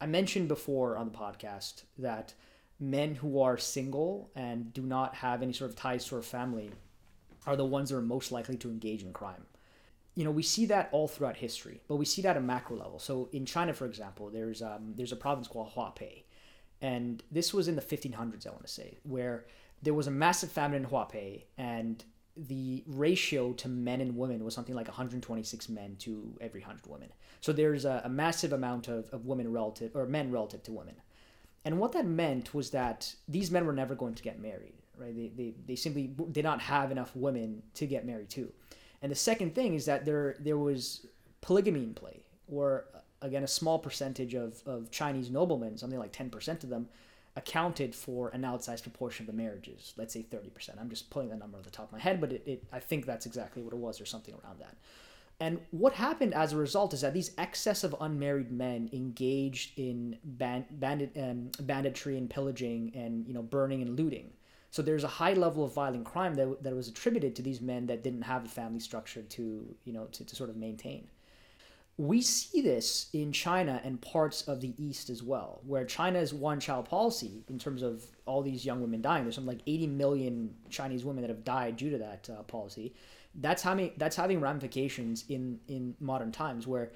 I 0.00 0.06
mentioned 0.06 0.48
before 0.48 0.96
on 0.96 1.06
the 1.10 1.16
podcast 1.16 1.84
that 1.98 2.34
men 2.78 3.14
who 3.16 3.40
are 3.40 3.58
single 3.58 4.30
and 4.34 4.72
do 4.72 4.82
not 4.82 5.14
have 5.16 5.42
any 5.42 5.52
sort 5.52 5.70
of 5.70 5.76
ties 5.76 6.06
to 6.06 6.16
a 6.16 6.22
family 6.22 6.70
are 7.46 7.56
the 7.56 7.64
ones 7.64 7.90
that 7.90 7.96
are 7.96 8.02
most 8.02 8.32
likely 8.32 8.56
to 8.56 8.70
engage 8.70 9.02
in 9.02 9.12
crime 9.12 9.44
you 10.14 10.24
know 10.24 10.30
we 10.30 10.42
see 10.42 10.64
that 10.66 10.88
all 10.92 11.06
throughout 11.06 11.36
history 11.36 11.80
but 11.88 11.96
we 11.96 12.04
see 12.06 12.22
that 12.22 12.30
at 12.30 12.36
a 12.38 12.40
macro 12.40 12.76
level 12.76 12.98
so 12.98 13.28
in 13.32 13.44
china 13.44 13.72
for 13.74 13.84
example 13.86 14.30
there's 14.30 14.62
um, 14.62 14.94
there's 14.96 15.12
a 15.12 15.16
province 15.16 15.46
called 15.46 15.70
Huaibei 15.74 16.22
and 16.82 17.22
this 17.30 17.52
was 17.52 17.68
in 17.68 17.76
the 17.76 17.82
1500s 17.82 18.46
i 18.46 18.50
want 18.50 18.66
to 18.66 18.72
say 18.72 18.98
where 19.02 19.44
there 19.82 19.94
was 19.94 20.06
a 20.06 20.10
massive 20.10 20.52
famine 20.52 20.84
in 20.84 20.90
Huaibei, 20.90 21.44
and 21.56 22.04
the 22.36 22.84
ratio 22.86 23.54
to 23.54 23.66
men 23.66 24.02
and 24.02 24.14
women 24.14 24.44
was 24.44 24.54
something 24.54 24.74
like 24.74 24.88
126 24.88 25.70
men 25.70 25.96
to 26.00 26.36
every 26.38 26.60
100 26.60 26.86
women. 26.86 27.08
So 27.40 27.50
there's 27.50 27.86
a, 27.86 28.02
a 28.04 28.08
massive 28.10 28.52
amount 28.52 28.88
of, 28.88 29.08
of 29.08 29.24
women 29.24 29.50
relative 29.50 29.96
or 29.96 30.04
men 30.04 30.30
relative 30.30 30.62
to 30.64 30.72
women. 30.72 30.96
And 31.64 31.78
what 31.78 31.92
that 31.92 32.04
meant 32.04 32.52
was 32.52 32.72
that 32.72 33.14
these 33.26 33.50
men 33.50 33.64
were 33.64 33.72
never 33.72 33.94
going 33.94 34.16
to 34.16 34.22
get 34.22 34.38
married 34.38 34.74
right? 35.00 35.16
They, 35.16 35.28
they, 35.28 35.54
they 35.66 35.76
simply 35.76 36.14
did 36.30 36.44
not 36.44 36.60
have 36.60 36.92
enough 36.92 37.16
women 37.16 37.62
to 37.74 37.86
get 37.86 38.06
married 38.06 38.28
to. 38.30 38.52
And 39.02 39.10
the 39.10 39.16
second 39.16 39.54
thing 39.54 39.74
is 39.74 39.86
that 39.86 40.04
there 40.04 40.36
there 40.38 40.58
was 40.58 41.06
polygamy 41.40 41.82
in 41.82 41.94
play, 41.94 42.20
where 42.46 42.84
again 43.22 43.42
a 43.42 43.48
small 43.48 43.78
percentage 43.78 44.34
of, 44.34 44.62
of 44.66 44.90
Chinese 44.90 45.30
noblemen, 45.30 45.76
something 45.76 45.98
like 45.98 46.12
ten 46.12 46.30
percent 46.30 46.64
of 46.64 46.70
them, 46.70 46.88
accounted 47.36 47.94
for 47.94 48.28
an 48.30 48.42
outsized 48.42 48.82
proportion 48.82 49.24
of 49.24 49.34
the 49.34 49.42
marriages. 49.42 49.94
Let's 49.96 50.12
say 50.12 50.22
30%. 50.22 50.80
I'm 50.80 50.90
just 50.90 51.10
pulling 51.10 51.28
that 51.28 51.38
number 51.38 51.58
off 51.58 51.64
the 51.64 51.70
top 51.70 51.86
of 51.86 51.92
my 51.92 52.00
head, 52.00 52.20
but 52.20 52.32
it, 52.32 52.42
it, 52.44 52.64
I 52.72 52.80
think 52.80 53.06
that's 53.06 53.24
exactly 53.24 53.62
what 53.62 53.72
it 53.72 53.78
was 53.78 54.00
or 54.00 54.04
something 54.04 54.34
around 54.34 54.58
that. 54.60 54.76
And 55.38 55.58
what 55.70 55.94
happened 55.94 56.34
as 56.34 56.52
a 56.52 56.56
result 56.56 56.92
is 56.92 57.00
that 57.00 57.14
these 57.14 57.30
excess 57.38 57.82
of 57.82 57.96
unmarried 57.98 58.52
men 58.52 58.90
engaged 58.92 59.78
in 59.78 60.18
band, 60.22 60.66
bandit, 60.70 61.12
um, 61.16 61.50
banditry 61.60 62.18
and 62.18 62.28
pillaging 62.28 62.92
and 62.94 63.26
you 63.26 63.32
know 63.32 63.42
burning 63.42 63.80
and 63.80 63.98
looting. 63.98 64.30
So 64.70 64.82
there's 64.82 65.02
a 65.02 65.08
high 65.08 65.32
level 65.32 65.64
of 65.64 65.72
violent 65.72 66.04
crime 66.04 66.34
that, 66.34 66.62
that 66.62 66.74
was 66.74 66.88
attributed 66.88 67.34
to 67.36 67.42
these 67.42 67.60
men 67.60 67.86
that 67.86 68.04
didn't 68.04 68.22
have 68.22 68.44
a 68.44 68.48
family 68.48 68.80
structure 68.80 69.22
to 69.22 69.74
you 69.84 69.92
know 69.94 70.04
to, 70.12 70.24
to 70.26 70.36
sort 70.36 70.50
of 70.50 70.56
maintain. 70.56 71.08
We 72.00 72.22
see 72.22 72.62
this 72.62 73.10
in 73.12 73.30
China 73.30 73.80
and 73.84 74.00
parts 74.00 74.48
of 74.48 74.60
the 74.60 74.72
East 74.78 75.10
as 75.10 75.22
well, 75.22 75.60
where 75.66 75.84
China's 75.84 76.32
one 76.32 76.58
child 76.58 76.88
policy, 76.88 77.44
in 77.48 77.58
terms 77.58 77.82
of 77.82 78.04
all 78.24 78.40
these 78.42 78.64
young 78.64 78.80
women 78.80 79.02
dying, 79.02 79.24
there's 79.24 79.34
something 79.34 79.58
like 79.58 79.62
80 79.66 79.86
million 79.88 80.54
Chinese 80.70 81.04
women 81.04 81.20
that 81.22 81.28
have 81.28 81.44
died 81.44 81.76
due 81.76 81.90
to 81.90 81.98
that 81.98 82.30
uh, 82.30 82.42
policy 82.44 82.94
that's 83.34 83.62
having 83.62 83.92
that's 83.96 84.16
having 84.16 84.40
ramifications 84.40 85.24
in 85.28 85.60
in 85.68 85.94
modern 86.00 86.32
times 86.32 86.66
where 86.66 86.90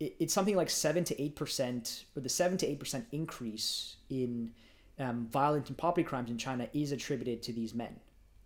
it, 0.00 0.16
it's 0.18 0.34
something 0.34 0.56
like 0.56 0.70
seven 0.70 1.04
to 1.04 1.20
eight 1.22 1.36
percent 1.36 2.04
or 2.16 2.22
the 2.22 2.28
seven 2.28 2.58
to 2.58 2.66
eight 2.66 2.80
percent 2.80 3.06
increase 3.12 3.96
in 4.10 4.50
um, 4.98 5.28
violent 5.30 5.68
and 5.68 5.78
property 5.78 6.02
crimes 6.02 6.30
in 6.30 6.38
China 6.38 6.68
is 6.72 6.92
attributed 6.92 7.42
to 7.42 7.52
these 7.52 7.74
men 7.74 8.00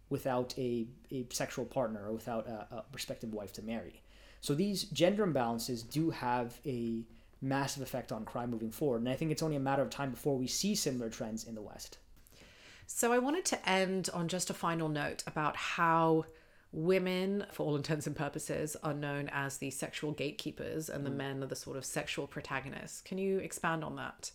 without 0.09 0.53
a, 0.59 0.87
a 1.13 1.25
sexual 1.31 1.65
partner 1.65 2.07
or 2.09 2.13
without 2.13 2.47
a, 2.49 2.67
a 2.75 2.85
respective 2.93 3.33
wife 3.33 3.53
to 3.53 3.63
marry. 3.63 4.03
So 4.41 4.55
these 4.55 4.85
gender 4.85 5.27
imbalances 5.27 5.89
do 5.89 6.11
have 6.11 6.59
a 6.65 7.05
massive 7.43 7.83
effect 7.83 8.13
on 8.13 8.25
crime 8.25 8.51
moving 8.51 8.71
forward. 8.71 9.01
And 9.01 9.09
I 9.09 9.15
think 9.15 9.31
it's 9.31 9.43
only 9.43 9.57
a 9.57 9.61
matter 9.61 9.83
of 9.83 9.91
time 9.91 10.11
before 10.11 10.37
we 10.37 10.47
see 10.47 10.75
similar 10.75 11.09
trends 11.09 11.45
in 11.45 11.55
the 11.55 11.63
West. 11.63 11.99
So 12.87 13.13
I 13.13 13.19
wanted 13.19 13.45
to 13.47 13.69
end 13.69 14.11
on 14.13 14.29
just 14.29 14.51
a 14.51 14.55
final 14.55 14.89
note 14.89 15.23
about 15.27 15.57
how 15.57 16.27
women, 16.73 17.47
for 17.53 17.65
all 17.65 17.77
intents 17.77 18.07
and 18.07 18.17
purposes, 18.17 18.77
are 18.83 18.95
known 18.95 19.31
as 19.33 19.59
the 19.59 19.71
sexual 19.71 20.13
gatekeepers 20.13 20.89
and 20.89 21.05
the 21.05 21.11
mm. 21.11 21.17
men 21.17 21.43
are 21.43 21.47
the 21.47 21.57
sort 21.57 21.77
of 21.77 21.85
sexual 21.85 22.27
protagonists. 22.27 23.01
Can 23.01 23.19
you 23.19 23.39
expand 23.39 23.85
on 23.85 23.97
that? 23.97 24.33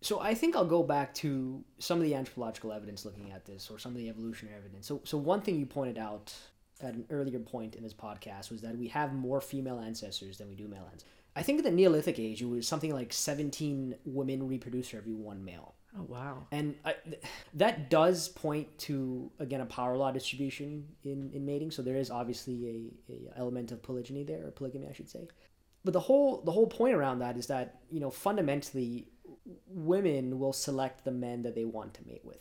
So 0.00 0.20
I 0.20 0.34
think 0.34 0.54
I'll 0.54 0.66
go 0.66 0.82
back 0.82 1.14
to 1.14 1.64
some 1.78 1.98
of 1.98 2.04
the 2.04 2.14
anthropological 2.14 2.72
evidence 2.72 3.06
looking 3.06 3.32
at 3.32 3.46
this 3.46 3.70
or 3.70 3.78
some 3.78 3.92
of 3.92 3.98
the 3.98 4.10
evolutionary 4.10 4.56
evidence. 4.56 4.86
So 4.86 5.00
so 5.04 5.16
one 5.16 5.40
thing 5.40 5.58
you 5.58 5.64
pointed 5.64 5.96
out 5.96 6.34
at 6.80 6.94
an 6.94 7.04
earlier 7.10 7.38
point 7.38 7.74
in 7.76 7.82
this 7.82 7.94
podcast 7.94 8.50
was 8.50 8.60
that 8.62 8.76
we 8.76 8.88
have 8.88 9.14
more 9.14 9.40
female 9.40 9.78
ancestors 9.78 10.38
than 10.38 10.48
we 10.48 10.54
do 10.54 10.68
male 10.68 10.88
ancestors. 10.90 11.10
I 11.36 11.42
think 11.42 11.58
in 11.58 11.64
the 11.64 11.70
Neolithic 11.70 12.18
age 12.18 12.42
it 12.42 12.46
was 12.46 12.66
something 12.66 12.92
like 12.92 13.12
17 13.12 13.96
women 14.04 14.46
reproduce 14.46 14.88
for 14.88 14.98
every 14.98 15.14
one 15.14 15.44
male. 15.44 15.74
Oh 15.96 16.02
wow! 16.08 16.46
And 16.50 16.74
I, 16.84 16.96
that 17.54 17.88
does 17.88 18.28
point 18.28 18.78
to 18.78 19.30
again 19.38 19.60
a 19.60 19.66
power 19.66 19.96
law 19.96 20.10
distribution 20.10 20.88
in, 21.04 21.30
in 21.32 21.46
mating. 21.46 21.70
So 21.70 21.82
there 21.82 21.96
is 21.96 22.10
obviously 22.10 22.92
a, 23.08 23.12
a 23.12 23.38
element 23.38 23.70
of 23.70 23.80
polygyny 23.80 24.24
there, 24.24 24.44
or 24.44 24.50
polygamy, 24.50 24.88
I 24.88 24.92
should 24.92 25.08
say. 25.08 25.28
But 25.84 25.92
the 25.92 26.00
whole 26.00 26.40
the 26.42 26.50
whole 26.50 26.66
point 26.66 26.94
around 26.94 27.20
that 27.20 27.36
is 27.36 27.46
that 27.46 27.80
you 27.90 28.00
know 28.00 28.10
fundamentally, 28.10 29.06
women 29.68 30.40
will 30.40 30.52
select 30.52 31.04
the 31.04 31.12
men 31.12 31.42
that 31.42 31.54
they 31.54 31.64
want 31.64 31.94
to 31.94 32.06
mate 32.06 32.24
with. 32.24 32.40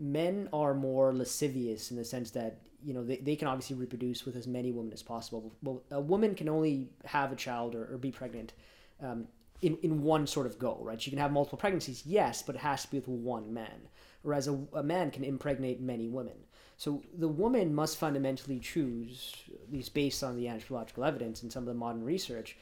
Men 0.00 0.48
are 0.52 0.74
more 0.74 1.14
lascivious 1.14 1.90
in 1.90 1.96
the 1.96 2.04
sense 2.04 2.30
that 2.32 2.58
you 2.82 2.94
know 2.94 3.04
they, 3.04 3.18
they 3.18 3.36
can 3.36 3.46
obviously 3.46 3.76
reproduce 3.76 4.24
with 4.24 4.34
as 4.34 4.46
many 4.46 4.72
women 4.72 4.92
as 4.92 5.02
possible. 5.02 5.52
Well, 5.62 5.82
a 5.90 6.00
woman 6.00 6.34
can 6.34 6.48
only 6.48 6.88
have 7.04 7.30
a 7.30 7.36
child 7.36 7.74
or, 7.74 7.92
or 7.92 7.98
be 7.98 8.10
pregnant 8.10 8.54
um, 9.02 9.28
in, 9.62 9.76
in 9.82 10.02
one 10.02 10.26
sort 10.26 10.46
of 10.46 10.58
go, 10.58 10.78
right? 10.82 11.00
She 11.00 11.10
can 11.10 11.18
have 11.18 11.32
multiple 11.32 11.58
pregnancies, 11.58 12.02
yes, 12.06 12.42
but 12.42 12.54
it 12.54 12.60
has 12.60 12.82
to 12.82 12.90
be 12.90 12.98
with 12.98 13.08
one 13.08 13.52
man. 13.52 13.88
Whereas 14.22 14.48
a, 14.48 14.58
a 14.72 14.82
man 14.82 15.10
can 15.10 15.24
impregnate 15.24 15.80
many 15.80 16.08
women. 16.08 16.36
So 16.76 17.02
the 17.18 17.28
woman 17.28 17.74
must 17.74 17.98
fundamentally 17.98 18.58
choose, 18.58 19.34
at 19.52 19.70
least 19.70 19.92
based 19.92 20.24
on 20.24 20.36
the 20.36 20.48
anthropological 20.48 21.04
evidence 21.04 21.42
and 21.42 21.52
some 21.52 21.62
of 21.62 21.66
the 21.66 21.74
modern 21.74 22.04
research, 22.04 22.56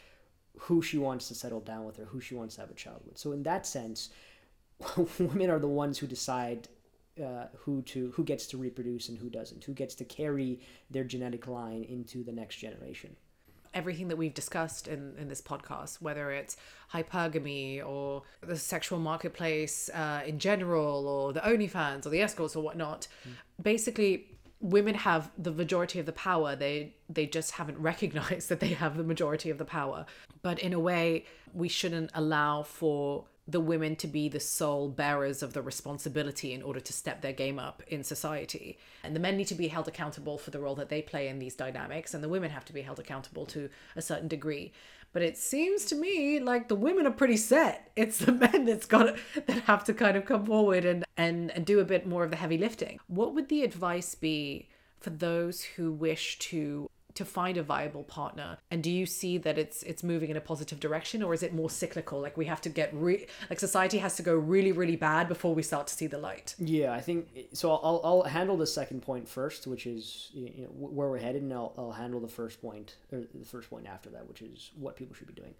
who 0.59 0.83
she 0.83 0.99
wants 0.99 1.29
to 1.29 1.37
settle 1.37 1.61
down 1.61 1.85
with 1.85 2.01
or 2.01 2.07
who 2.07 2.21
she 2.21 2.35
wants 2.35 2.57
to 2.57 2.63
have 2.63 2.71
a 2.71 2.75
child 2.75 3.01
with. 3.07 3.17
So 3.17 3.31
in 3.31 3.45
that 3.45 3.65
sense, 3.65 4.11
women 5.19 5.51
are 5.51 5.61
the 5.61 5.69
ones 5.69 5.99
who 5.99 6.09
decide 6.09 6.69
uh, 7.21 7.47
who 7.57 7.83
to 7.83 8.11
who 8.13 8.25
gets 8.25 8.47
to 8.49 8.57
reproduce 8.57 9.09
and 9.09 9.19
who 9.19 9.31
doesn't, 9.31 9.65
who 9.65 9.73
gets 9.73 9.95
to 9.97 10.05
carry 10.05 10.61
their 10.91 11.05
genetic 11.05 11.47
line 11.47 11.85
into 11.85 12.23
the 12.23 12.33
next 12.33 12.57
generation 12.57 13.17
everything 13.75 14.09
that 14.09 14.17
we've 14.17 14.35
discussed 14.35 14.89
in, 14.89 15.15
in 15.19 15.29
this 15.29 15.41
podcast, 15.41 16.01
whether 16.01 16.31
it's 16.31 16.57
hypergamy 16.93 17.85
or 17.87 18.23
the 18.41 18.57
sexual 18.57 18.99
marketplace 18.99 19.91
uh, 19.95 20.23
in 20.27 20.39
general, 20.39 21.07
or 21.07 21.33
the 21.33 21.41
OnlyFans 21.41 22.07
or 22.07 22.11
the 22.11 22.21
escorts 22.21 22.57
or 22.57 22.63
whatnot, 22.63 23.09
mm. 23.27 23.33
basically 23.63 24.27
women 24.61 24.95
have 24.95 25.31
the 25.39 25.53
majority 25.53 25.99
of 26.01 26.07
the 26.07 26.13
power. 26.13 26.57
They 26.57 26.95
they 27.09 27.27
just 27.27 27.53
haven't 27.53 27.79
recognized 27.93 28.49
that 28.49 28.61
they 28.61 28.69
have 28.69 28.97
the 28.97 29.05
majority 29.05 29.51
of 29.51 29.59
the 29.59 29.65
power. 29.65 30.07
But 30.43 30.59
in 30.59 30.73
a 30.73 30.81
way, 30.81 31.27
we 31.53 31.69
shouldn't 31.69 32.11
allow 32.15 32.63
for 32.63 33.25
the 33.49 33.61
women 33.61 33.97
to 33.97 34.07
be 34.07 34.29
the 34.29 34.39
sole 34.39 34.89
bearers 34.91 35.43
of 35.43 35.55
the 35.55 35.63
responsibility 35.63 36.53
in 36.53 36.63
order 36.63 36.81
to 36.81 36.93
step 36.93 37.23
their 37.23 37.33
game 37.33 37.59
up 37.59 37.83
in 37.89 38.05
society. 38.05 38.79
And 39.03 39.17
the 39.17 39.21
men 39.21 39.39
need 39.39 39.47
to 39.47 39.55
be 39.55 39.69
held 39.69 39.89
accountable 39.89 40.37
for 40.37 40.51
the 40.51 40.61
role 40.61 40.75
that 40.75 40.91
they 40.91 41.01
play 41.01 41.29
in 41.29 41.39
these 41.39 41.55
dynamics, 41.55 42.13
and 42.13 42.23
the 42.23 42.29
women 42.29 42.51
have 42.51 42.67
to 42.67 42.75
be 42.75 42.83
held 42.83 42.99
accountable 42.99 43.47
to 43.47 43.71
a 43.97 44.03
certain 44.03 44.29
degree. 44.29 44.73
But 45.15 45.23
it 45.23 45.39
seems 45.39 45.87
to 45.87 45.97
me 45.97 46.39
like 46.39 46.69
the 46.69 46.75
women 46.75 47.07
are 47.07 47.11
pretty 47.11 47.39
set. 47.39 47.91
It's 47.97 48.19
the 48.19 48.33
men 48.53 48.67
that's 48.67 48.87
got 48.87 49.17
that 49.47 49.63
have 49.63 49.83
to 49.85 49.95
kind 49.95 50.19
of 50.19 50.27
come 50.27 50.45
forward 50.45 50.85
and, 50.85 51.05
and, 51.17 51.51
and 51.53 51.65
do 51.65 51.81
a 51.81 51.85
bit 51.85 52.07
more 52.07 52.25
of 52.25 52.31
the 52.31 52.37
heavy 52.37 52.59
lifting. 52.59 53.01
What 53.07 53.35
would 53.35 53.49
the 53.49 53.63
advice 53.63 54.15
be 54.15 54.69
for 55.01 55.11
those 55.11 55.63
who 55.63 55.91
wish 55.93 56.39
to 56.41 56.91
to 57.19 57.25
find 57.25 57.57
a 57.57 57.63
viable 57.63 58.05
partner? 58.05 58.59
And 58.71 58.83
do 58.83 58.91
you 58.91 59.07
see 59.07 59.39
that 59.39 59.59
it's 59.59 59.83
it's 59.83 60.03
moving 60.03 60.31
in 60.31 60.37
a 60.37 60.41
positive 60.41 60.81
direction 60.81 61.23
or 61.23 61.35
is 61.35 61.43
it 61.43 61.53
more 61.55 61.71
cyclical? 61.71 62.21
Like 62.21 62.37
we 62.37 62.47
have 62.47 62.61
to 62.63 62.69
get 62.69 62.91
re- 62.95 63.27
like 63.51 63.61
society 63.61 63.99
has 63.99 64.17
to 64.17 64.23
go 64.23 64.35
really 64.35 64.73
really 64.73 64.97
bad 64.97 65.29
before 65.29 65.55
we 65.55 65.63
start 65.63 65.87
to 65.89 65.95
see 65.95 66.07
the 66.07 66.19
light. 66.19 66.55
Yeah 66.59 66.93
i 66.93 67.01
think 67.01 67.29
so 67.53 67.73
i'll, 67.73 68.01
I'll 68.05 68.23
handle 68.23 68.57
the 68.57 68.67
second 68.67 69.03
point 69.03 69.29
first 69.29 69.67
which 69.67 69.87
is 69.87 70.31
you 70.33 70.63
know 70.63 70.69
where 70.69 71.09
we're 71.09 71.19
headed 71.19 71.43
and 71.43 71.53
I'll, 71.53 71.73
I'll 71.77 71.93
handle 71.93 72.21
the 72.21 72.29
first 72.29 72.61
point 72.61 72.97
or 73.13 73.23
the 73.35 73.45
first 73.45 73.71
point 73.71 73.87
after 73.87 74.11
that 74.11 74.29
which 74.29 74.43
is 74.43 74.71
what 74.79 74.97
people 74.97 75.15
should 75.15 75.27
be 75.27 75.35
doing. 75.35 75.55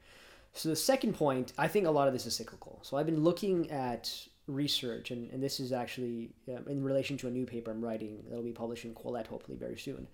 So 0.53 0.69
the 0.69 0.77
second 0.77 1.15
point 1.15 1.53
i 1.59 1.69
think 1.69 1.87
a 1.87 1.91
lot 1.91 2.09
of 2.09 2.15
this 2.15 2.27
is 2.27 2.35
cyclical. 2.35 2.79
So 2.83 2.97
i've 2.97 3.07
been 3.07 3.25
looking 3.25 3.71
at 3.71 4.13
research 4.47 5.11
and, 5.11 5.31
and 5.31 5.43
this 5.43 5.61
is 5.61 5.73
actually 5.73 6.31
um, 6.49 6.65
in 6.69 6.83
relation 6.83 7.19
to 7.19 7.29
a 7.29 7.31
new 7.31 7.45
paper 7.45 7.71
i'm 7.71 7.85
writing 7.85 8.25
that'll 8.29 8.43
be 8.43 8.51
published 8.51 8.87
in 8.87 8.95
Quillette 8.95 9.27
hopefully 9.27 9.59
very 9.59 9.77
soon 9.77 10.07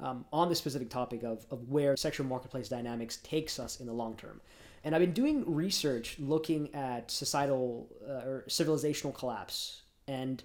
um, 0.00 0.24
on 0.32 0.48
the 0.48 0.54
specific 0.54 0.90
topic 0.90 1.22
of, 1.22 1.46
of 1.50 1.68
where 1.68 1.96
sexual 1.96 2.26
marketplace 2.26 2.68
dynamics 2.68 3.18
takes 3.18 3.58
us 3.58 3.80
in 3.80 3.86
the 3.86 3.92
long 3.92 4.16
term. 4.16 4.40
And 4.82 4.94
I've 4.94 5.00
been 5.00 5.12
doing 5.12 5.44
research 5.46 6.16
looking 6.18 6.74
at 6.74 7.10
societal 7.10 7.88
uh, 8.06 8.28
or 8.28 8.44
civilizational 8.48 9.14
collapse. 9.14 9.82
And 10.06 10.42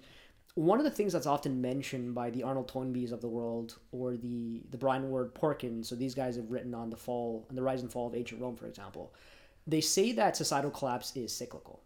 one 0.54 0.78
of 0.78 0.84
the 0.84 0.90
things 0.90 1.12
that's 1.12 1.26
often 1.26 1.60
mentioned 1.60 2.14
by 2.14 2.30
the 2.30 2.42
Arnold 2.42 2.68
Toynbees 2.68 3.12
of 3.12 3.20
the 3.20 3.28
world 3.28 3.78
or 3.92 4.16
the, 4.16 4.62
the 4.70 4.78
Bryan 4.78 5.10
Ward-Perkins, 5.10 5.88
so 5.88 5.94
these 5.94 6.14
guys 6.14 6.36
have 6.36 6.50
written 6.50 6.74
on 6.74 6.90
the 6.90 6.96
fall 6.96 7.46
and 7.48 7.58
the 7.58 7.62
rise 7.62 7.82
and 7.82 7.92
fall 7.92 8.06
of 8.06 8.14
ancient 8.14 8.40
Rome, 8.40 8.56
for 8.56 8.66
example, 8.66 9.14
they 9.66 9.80
say 9.80 10.12
that 10.12 10.36
societal 10.36 10.70
collapse 10.70 11.14
is 11.16 11.34
cyclical 11.34 11.82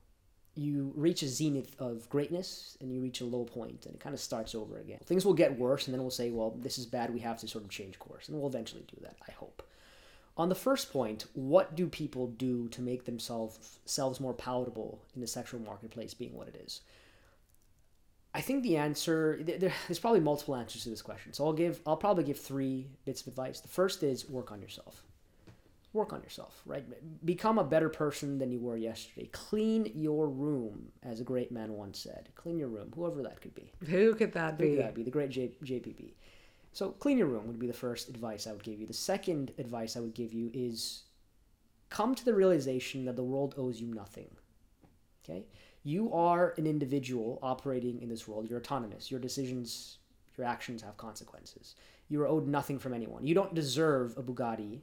you 0.54 0.92
reach 0.94 1.22
a 1.22 1.28
zenith 1.28 1.74
of 1.80 2.08
greatness 2.08 2.78
and 2.80 2.92
you 2.92 3.00
reach 3.00 3.20
a 3.20 3.24
low 3.24 3.44
point 3.44 3.86
and 3.86 3.94
it 3.94 4.00
kind 4.00 4.14
of 4.14 4.20
starts 4.20 4.54
over 4.54 4.78
again. 4.78 4.98
Things 5.04 5.24
will 5.24 5.34
get 5.34 5.58
worse 5.58 5.86
and 5.86 5.94
then 5.94 6.02
we'll 6.02 6.10
say, 6.10 6.30
well, 6.30 6.56
this 6.60 6.78
is 6.78 6.86
bad, 6.86 7.12
we 7.12 7.20
have 7.20 7.38
to 7.40 7.48
sort 7.48 7.64
of 7.64 7.70
change 7.70 7.98
course. 7.98 8.28
And 8.28 8.38
we'll 8.38 8.48
eventually 8.48 8.84
do 8.86 8.98
that, 9.02 9.16
I 9.28 9.32
hope. 9.32 9.62
On 10.36 10.48
the 10.48 10.54
first 10.54 10.92
point, 10.92 11.26
what 11.34 11.76
do 11.76 11.88
people 11.88 12.28
do 12.28 12.68
to 12.68 12.82
make 12.82 13.04
themselves 13.04 13.78
selves 13.84 14.20
more 14.20 14.34
palatable 14.34 15.00
in 15.14 15.20
the 15.20 15.26
sexual 15.26 15.60
marketplace 15.60 16.14
being 16.14 16.34
what 16.34 16.48
it 16.48 16.56
is? 16.64 16.80
I 18.36 18.40
think 18.40 18.64
the 18.64 18.76
answer 18.76 19.38
there's 19.44 20.00
probably 20.00 20.18
multiple 20.18 20.56
answers 20.56 20.82
to 20.84 20.90
this 20.90 21.02
question. 21.02 21.32
So 21.32 21.46
I'll 21.46 21.52
give 21.52 21.80
I'll 21.86 21.96
probably 21.96 22.24
give 22.24 22.38
three 22.38 22.88
bits 23.04 23.20
of 23.22 23.28
advice. 23.28 23.60
The 23.60 23.68
first 23.68 24.02
is 24.02 24.28
work 24.28 24.50
on 24.50 24.60
yourself 24.60 25.04
work 25.94 26.12
on 26.12 26.20
yourself, 26.22 26.60
right? 26.66 26.84
Become 27.24 27.58
a 27.58 27.64
better 27.64 27.88
person 27.88 28.38
than 28.38 28.50
you 28.50 28.58
were 28.58 28.76
yesterday. 28.76 29.28
Clean 29.32 29.90
your 29.94 30.28
room, 30.28 30.88
as 31.02 31.20
a 31.20 31.24
great 31.24 31.52
man 31.52 31.72
once 31.74 32.00
said. 32.00 32.28
Clean 32.34 32.58
your 32.58 32.68
room, 32.68 32.92
whoever 32.94 33.22
that 33.22 33.40
could 33.40 33.54
be. 33.54 33.72
Who 33.86 34.14
could 34.14 34.32
that 34.32 34.54
Who 34.54 34.64
be? 34.64 34.70
Could 34.70 34.84
that 34.84 34.94
be 34.94 35.02
the 35.04 35.10
great 35.10 35.30
J- 35.30 35.52
JBP. 35.62 36.14
So, 36.72 36.90
clean 36.90 37.16
your 37.16 37.28
room 37.28 37.46
would 37.46 37.60
be 37.60 37.68
the 37.68 37.72
first 37.72 38.08
advice 38.08 38.48
I 38.48 38.52
would 38.52 38.64
give 38.64 38.80
you. 38.80 38.86
The 38.86 38.92
second 38.92 39.52
advice 39.58 39.96
I 39.96 40.00
would 40.00 40.14
give 40.14 40.34
you 40.34 40.50
is 40.52 41.04
come 41.88 42.16
to 42.16 42.24
the 42.24 42.34
realization 42.34 43.04
that 43.04 43.14
the 43.14 43.22
world 43.22 43.54
owes 43.56 43.80
you 43.80 43.86
nothing. 43.86 44.28
Okay? 45.24 45.44
You 45.84 46.12
are 46.12 46.54
an 46.58 46.66
individual 46.66 47.38
operating 47.42 48.02
in 48.02 48.08
this 48.08 48.26
world. 48.26 48.50
You're 48.50 48.58
autonomous. 48.58 49.10
Your 49.10 49.20
decisions, 49.20 49.98
your 50.36 50.46
actions 50.46 50.82
have 50.82 50.96
consequences. 50.96 51.76
You 52.08 52.20
are 52.22 52.26
owed 52.26 52.48
nothing 52.48 52.80
from 52.80 52.92
anyone. 52.92 53.24
You 53.24 53.34
don't 53.34 53.54
deserve 53.54 54.18
a 54.18 54.22
Bugatti 54.22 54.80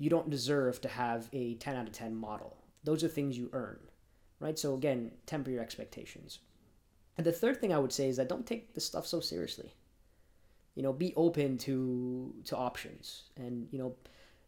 you 0.00 0.08
don't 0.08 0.30
deserve 0.30 0.80
to 0.80 0.88
have 0.88 1.28
a 1.34 1.54
10 1.56 1.76
out 1.76 1.86
of 1.86 1.92
10 1.92 2.16
model. 2.16 2.56
Those 2.82 3.04
are 3.04 3.08
things 3.08 3.36
you 3.36 3.50
earn, 3.52 3.78
right? 4.40 4.58
So 4.58 4.74
again, 4.74 5.12
temper 5.26 5.50
your 5.50 5.62
expectations. 5.62 6.38
And 7.18 7.26
the 7.26 7.32
third 7.32 7.60
thing 7.60 7.72
I 7.72 7.78
would 7.78 7.92
say 7.92 8.08
is 8.08 8.16
that 8.16 8.28
don't 8.28 8.46
take 8.46 8.72
this 8.72 8.86
stuff 8.86 9.06
so 9.06 9.20
seriously. 9.20 9.74
You 10.74 10.82
know, 10.82 10.94
be 10.94 11.12
open 11.16 11.58
to 11.58 12.32
to 12.46 12.56
options, 12.56 13.24
and 13.36 13.68
you 13.70 13.78
know, 13.78 13.96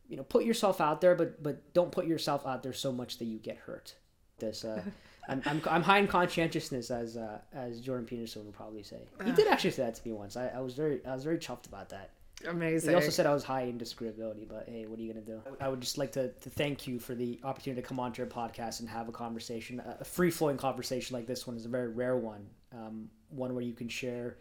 you 0.09 0.17
know, 0.17 0.23
put 0.23 0.45
yourself 0.45 0.81
out 0.81 1.03
there, 1.03 1.15
but 1.15 1.43
but 1.43 1.75
don't 1.75 1.93
put 1.93 2.07
yourself 2.07 2.47
out 2.47 2.63
there 2.63 2.73
so 2.73 2.91
much 2.91 3.19
that 3.19 3.27
you 3.27 3.39
get 3.39 3.59
hurt. 3.59 3.97
This. 4.39 4.65
Uh, 4.65 4.83
I'm, 5.29 5.43
I'm, 5.45 5.63
I'm 5.71 5.83
high 5.83 5.99
in 5.99 6.09
conscientiousness, 6.09 6.91
as 6.91 7.17
uh, 7.17 7.39
as 7.53 7.81
Jordan 7.81 8.07
Peterson 8.07 8.47
would 8.47 8.55
probably 8.55 8.83
say. 8.83 9.03
He 9.25 9.33
did 9.33 9.47
actually 9.49 9.73
say 9.73 9.83
that 9.83 9.97
to 9.97 10.09
me 10.09 10.15
once. 10.15 10.37
I, 10.37 10.49
I 10.49 10.61
was 10.61 10.75
very 10.75 11.05
I 11.05 11.15
was 11.15 11.25
very 11.25 11.39
chuffed 11.39 11.67
about 11.67 11.91
that. 11.91 12.11
Amazing. 12.49 12.91
He 12.91 12.95
also 12.95 13.11
said 13.11 13.27
I 13.27 13.35
was 13.35 13.45
high 13.45 13.63
in 13.63 13.79
disagreeability, 13.79 14.49
but 14.49 14.69
hey, 14.69 14.87
what 14.87 14.99
are 14.99 15.03
you 15.03 15.13
gonna 15.13 15.25
do? 15.25 15.41
I 15.61 15.69
would 15.69 15.81
just 15.81 15.99
like 15.99 16.13
to, 16.13 16.29
to 16.29 16.51
thank 16.51 16.87
you 16.87 16.99
for 16.99 17.15
the 17.15 17.41
opportunity 17.45 17.81
to 17.81 17.87
come 17.87 18.01
onto 18.01 18.23
your 18.23 18.31
podcast 18.31 18.81
and 18.81 18.89
have 18.89 19.09
a 19.09 19.13
conversation. 19.13 19.83
A 20.01 20.05
free 20.05 20.31
flowing 20.31 20.57
conversation 20.57 21.15
like 21.15 21.27
this 21.27 21.47
one 21.47 21.57
is 21.57 21.65
a 21.65 21.69
very 21.69 21.89
rare 21.89 22.17
one. 22.17 22.47
Um, 22.73 23.09
one 23.31 23.55
where 23.55 23.65
you 23.65 23.75
can 23.75 23.89
share 23.89 24.37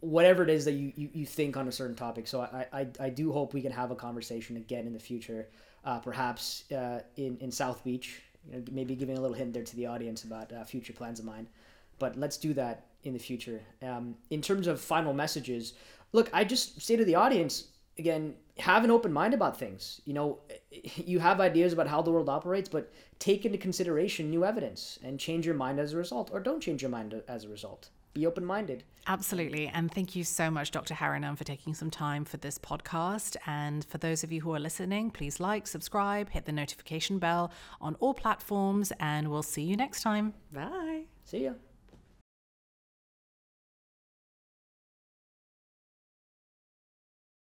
whatever 0.00 0.42
it 0.42 0.50
is 0.50 0.64
that 0.64 0.72
you, 0.72 0.92
you, 0.96 1.08
you 1.12 1.26
think 1.26 1.56
on 1.56 1.68
a 1.68 1.72
certain 1.72 1.96
topic. 1.96 2.26
So 2.26 2.40
I, 2.40 2.66
I, 2.72 2.86
I 3.00 3.08
do 3.08 3.32
hope 3.32 3.54
we 3.54 3.62
can 3.62 3.72
have 3.72 3.90
a 3.90 3.96
conversation 3.96 4.56
again 4.56 4.86
in 4.86 4.92
the 4.92 4.98
future, 4.98 5.48
uh, 5.84 5.98
perhaps 5.98 6.70
uh, 6.72 7.00
in, 7.16 7.36
in 7.38 7.50
South 7.50 7.82
Beach. 7.84 8.22
You 8.48 8.56
know, 8.56 8.64
maybe 8.70 8.94
giving 8.94 9.18
a 9.18 9.20
little 9.20 9.36
hint 9.36 9.54
there 9.54 9.64
to 9.64 9.76
the 9.76 9.86
audience 9.86 10.22
about 10.22 10.52
uh, 10.52 10.64
future 10.64 10.92
plans 10.92 11.18
of 11.18 11.24
mine. 11.24 11.48
But 11.98 12.16
let's 12.16 12.36
do 12.36 12.54
that 12.54 12.86
in 13.02 13.12
the 13.12 13.18
future. 13.18 13.62
Um, 13.82 14.16
in 14.30 14.42
terms 14.42 14.66
of 14.66 14.80
final 14.80 15.12
messages, 15.14 15.72
look, 16.16 16.30
I 16.32 16.42
just 16.42 16.80
say 16.80 16.96
to 16.96 17.04
the 17.04 17.14
audience 17.14 17.68
again, 17.98 18.34
have 18.58 18.84
an 18.84 18.90
open 18.90 19.12
mind 19.12 19.34
about 19.34 19.58
things. 19.58 20.00
You 20.04 20.14
know, 20.14 20.38
you 20.96 21.18
have 21.20 21.40
ideas 21.40 21.72
about 21.72 21.86
how 21.86 22.02
the 22.02 22.10
world 22.10 22.28
operates, 22.28 22.68
but 22.68 22.92
take 23.18 23.44
into 23.44 23.58
consideration 23.58 24.30
new 24.30 24.44
evidence 24.44 24.98
and 25.04 25.20
change 25.20 25.46
your 25.46 25.54
mind 25.54 25.78
as 25.78 25.92
a 25.92 25.96
result, 25.96 26.30
or 26.32 26.40
don't 26.40 26.60
change 26.60 26.82
your 26.82 26.90
mind 26.90 27.22
as 27.28 27.44
a 27.44 27.48
result. 27.48 27.90
Be 28.14 28.26
open 28.26 28.46
minded. 28.46 28.82
Absolutely. 29.06 29.68
And 29.68 29.92
thank 29.92 30.16
you 30.16 30.24
so 30.24 30.50
much, 30.50 30.70
Dr. 30.70 30.94
Harinam, 30.94 31.36
for 31.36 31.44
taking 31.44 31.74
some 31.74 31.90
time 31.90 32.24
for 32.24 32.38
this 32.38 32.58
podcast. 32.58 33.36
And 33.46 33.84
for 33.84 33.98
those 33.98 34.24
of 34.24 34.32
you 34.32 34.40
who 34.40 34.54
are 34.54 34.58
listening, 34.58 35.10
please 35.10 35.38
like, 35.38 35.66
subscribe, 35.66 36.30
hit 36.30 36.46
the 36.46 36.52
notification 36.52 37.18
bell 37.18 37.52
on 37.78 37.94
all 37.96 38.14
platforms, 38.14 38.90
and 38.98 39.30
we'll 39.30 39.42
see 39.42 39.62
you 39.62 39.76
next 39.76 40.02
time. 40.02 40.32
Bye. 40.50 41.02
See 41.24 41.44
ya. 41.44 41.52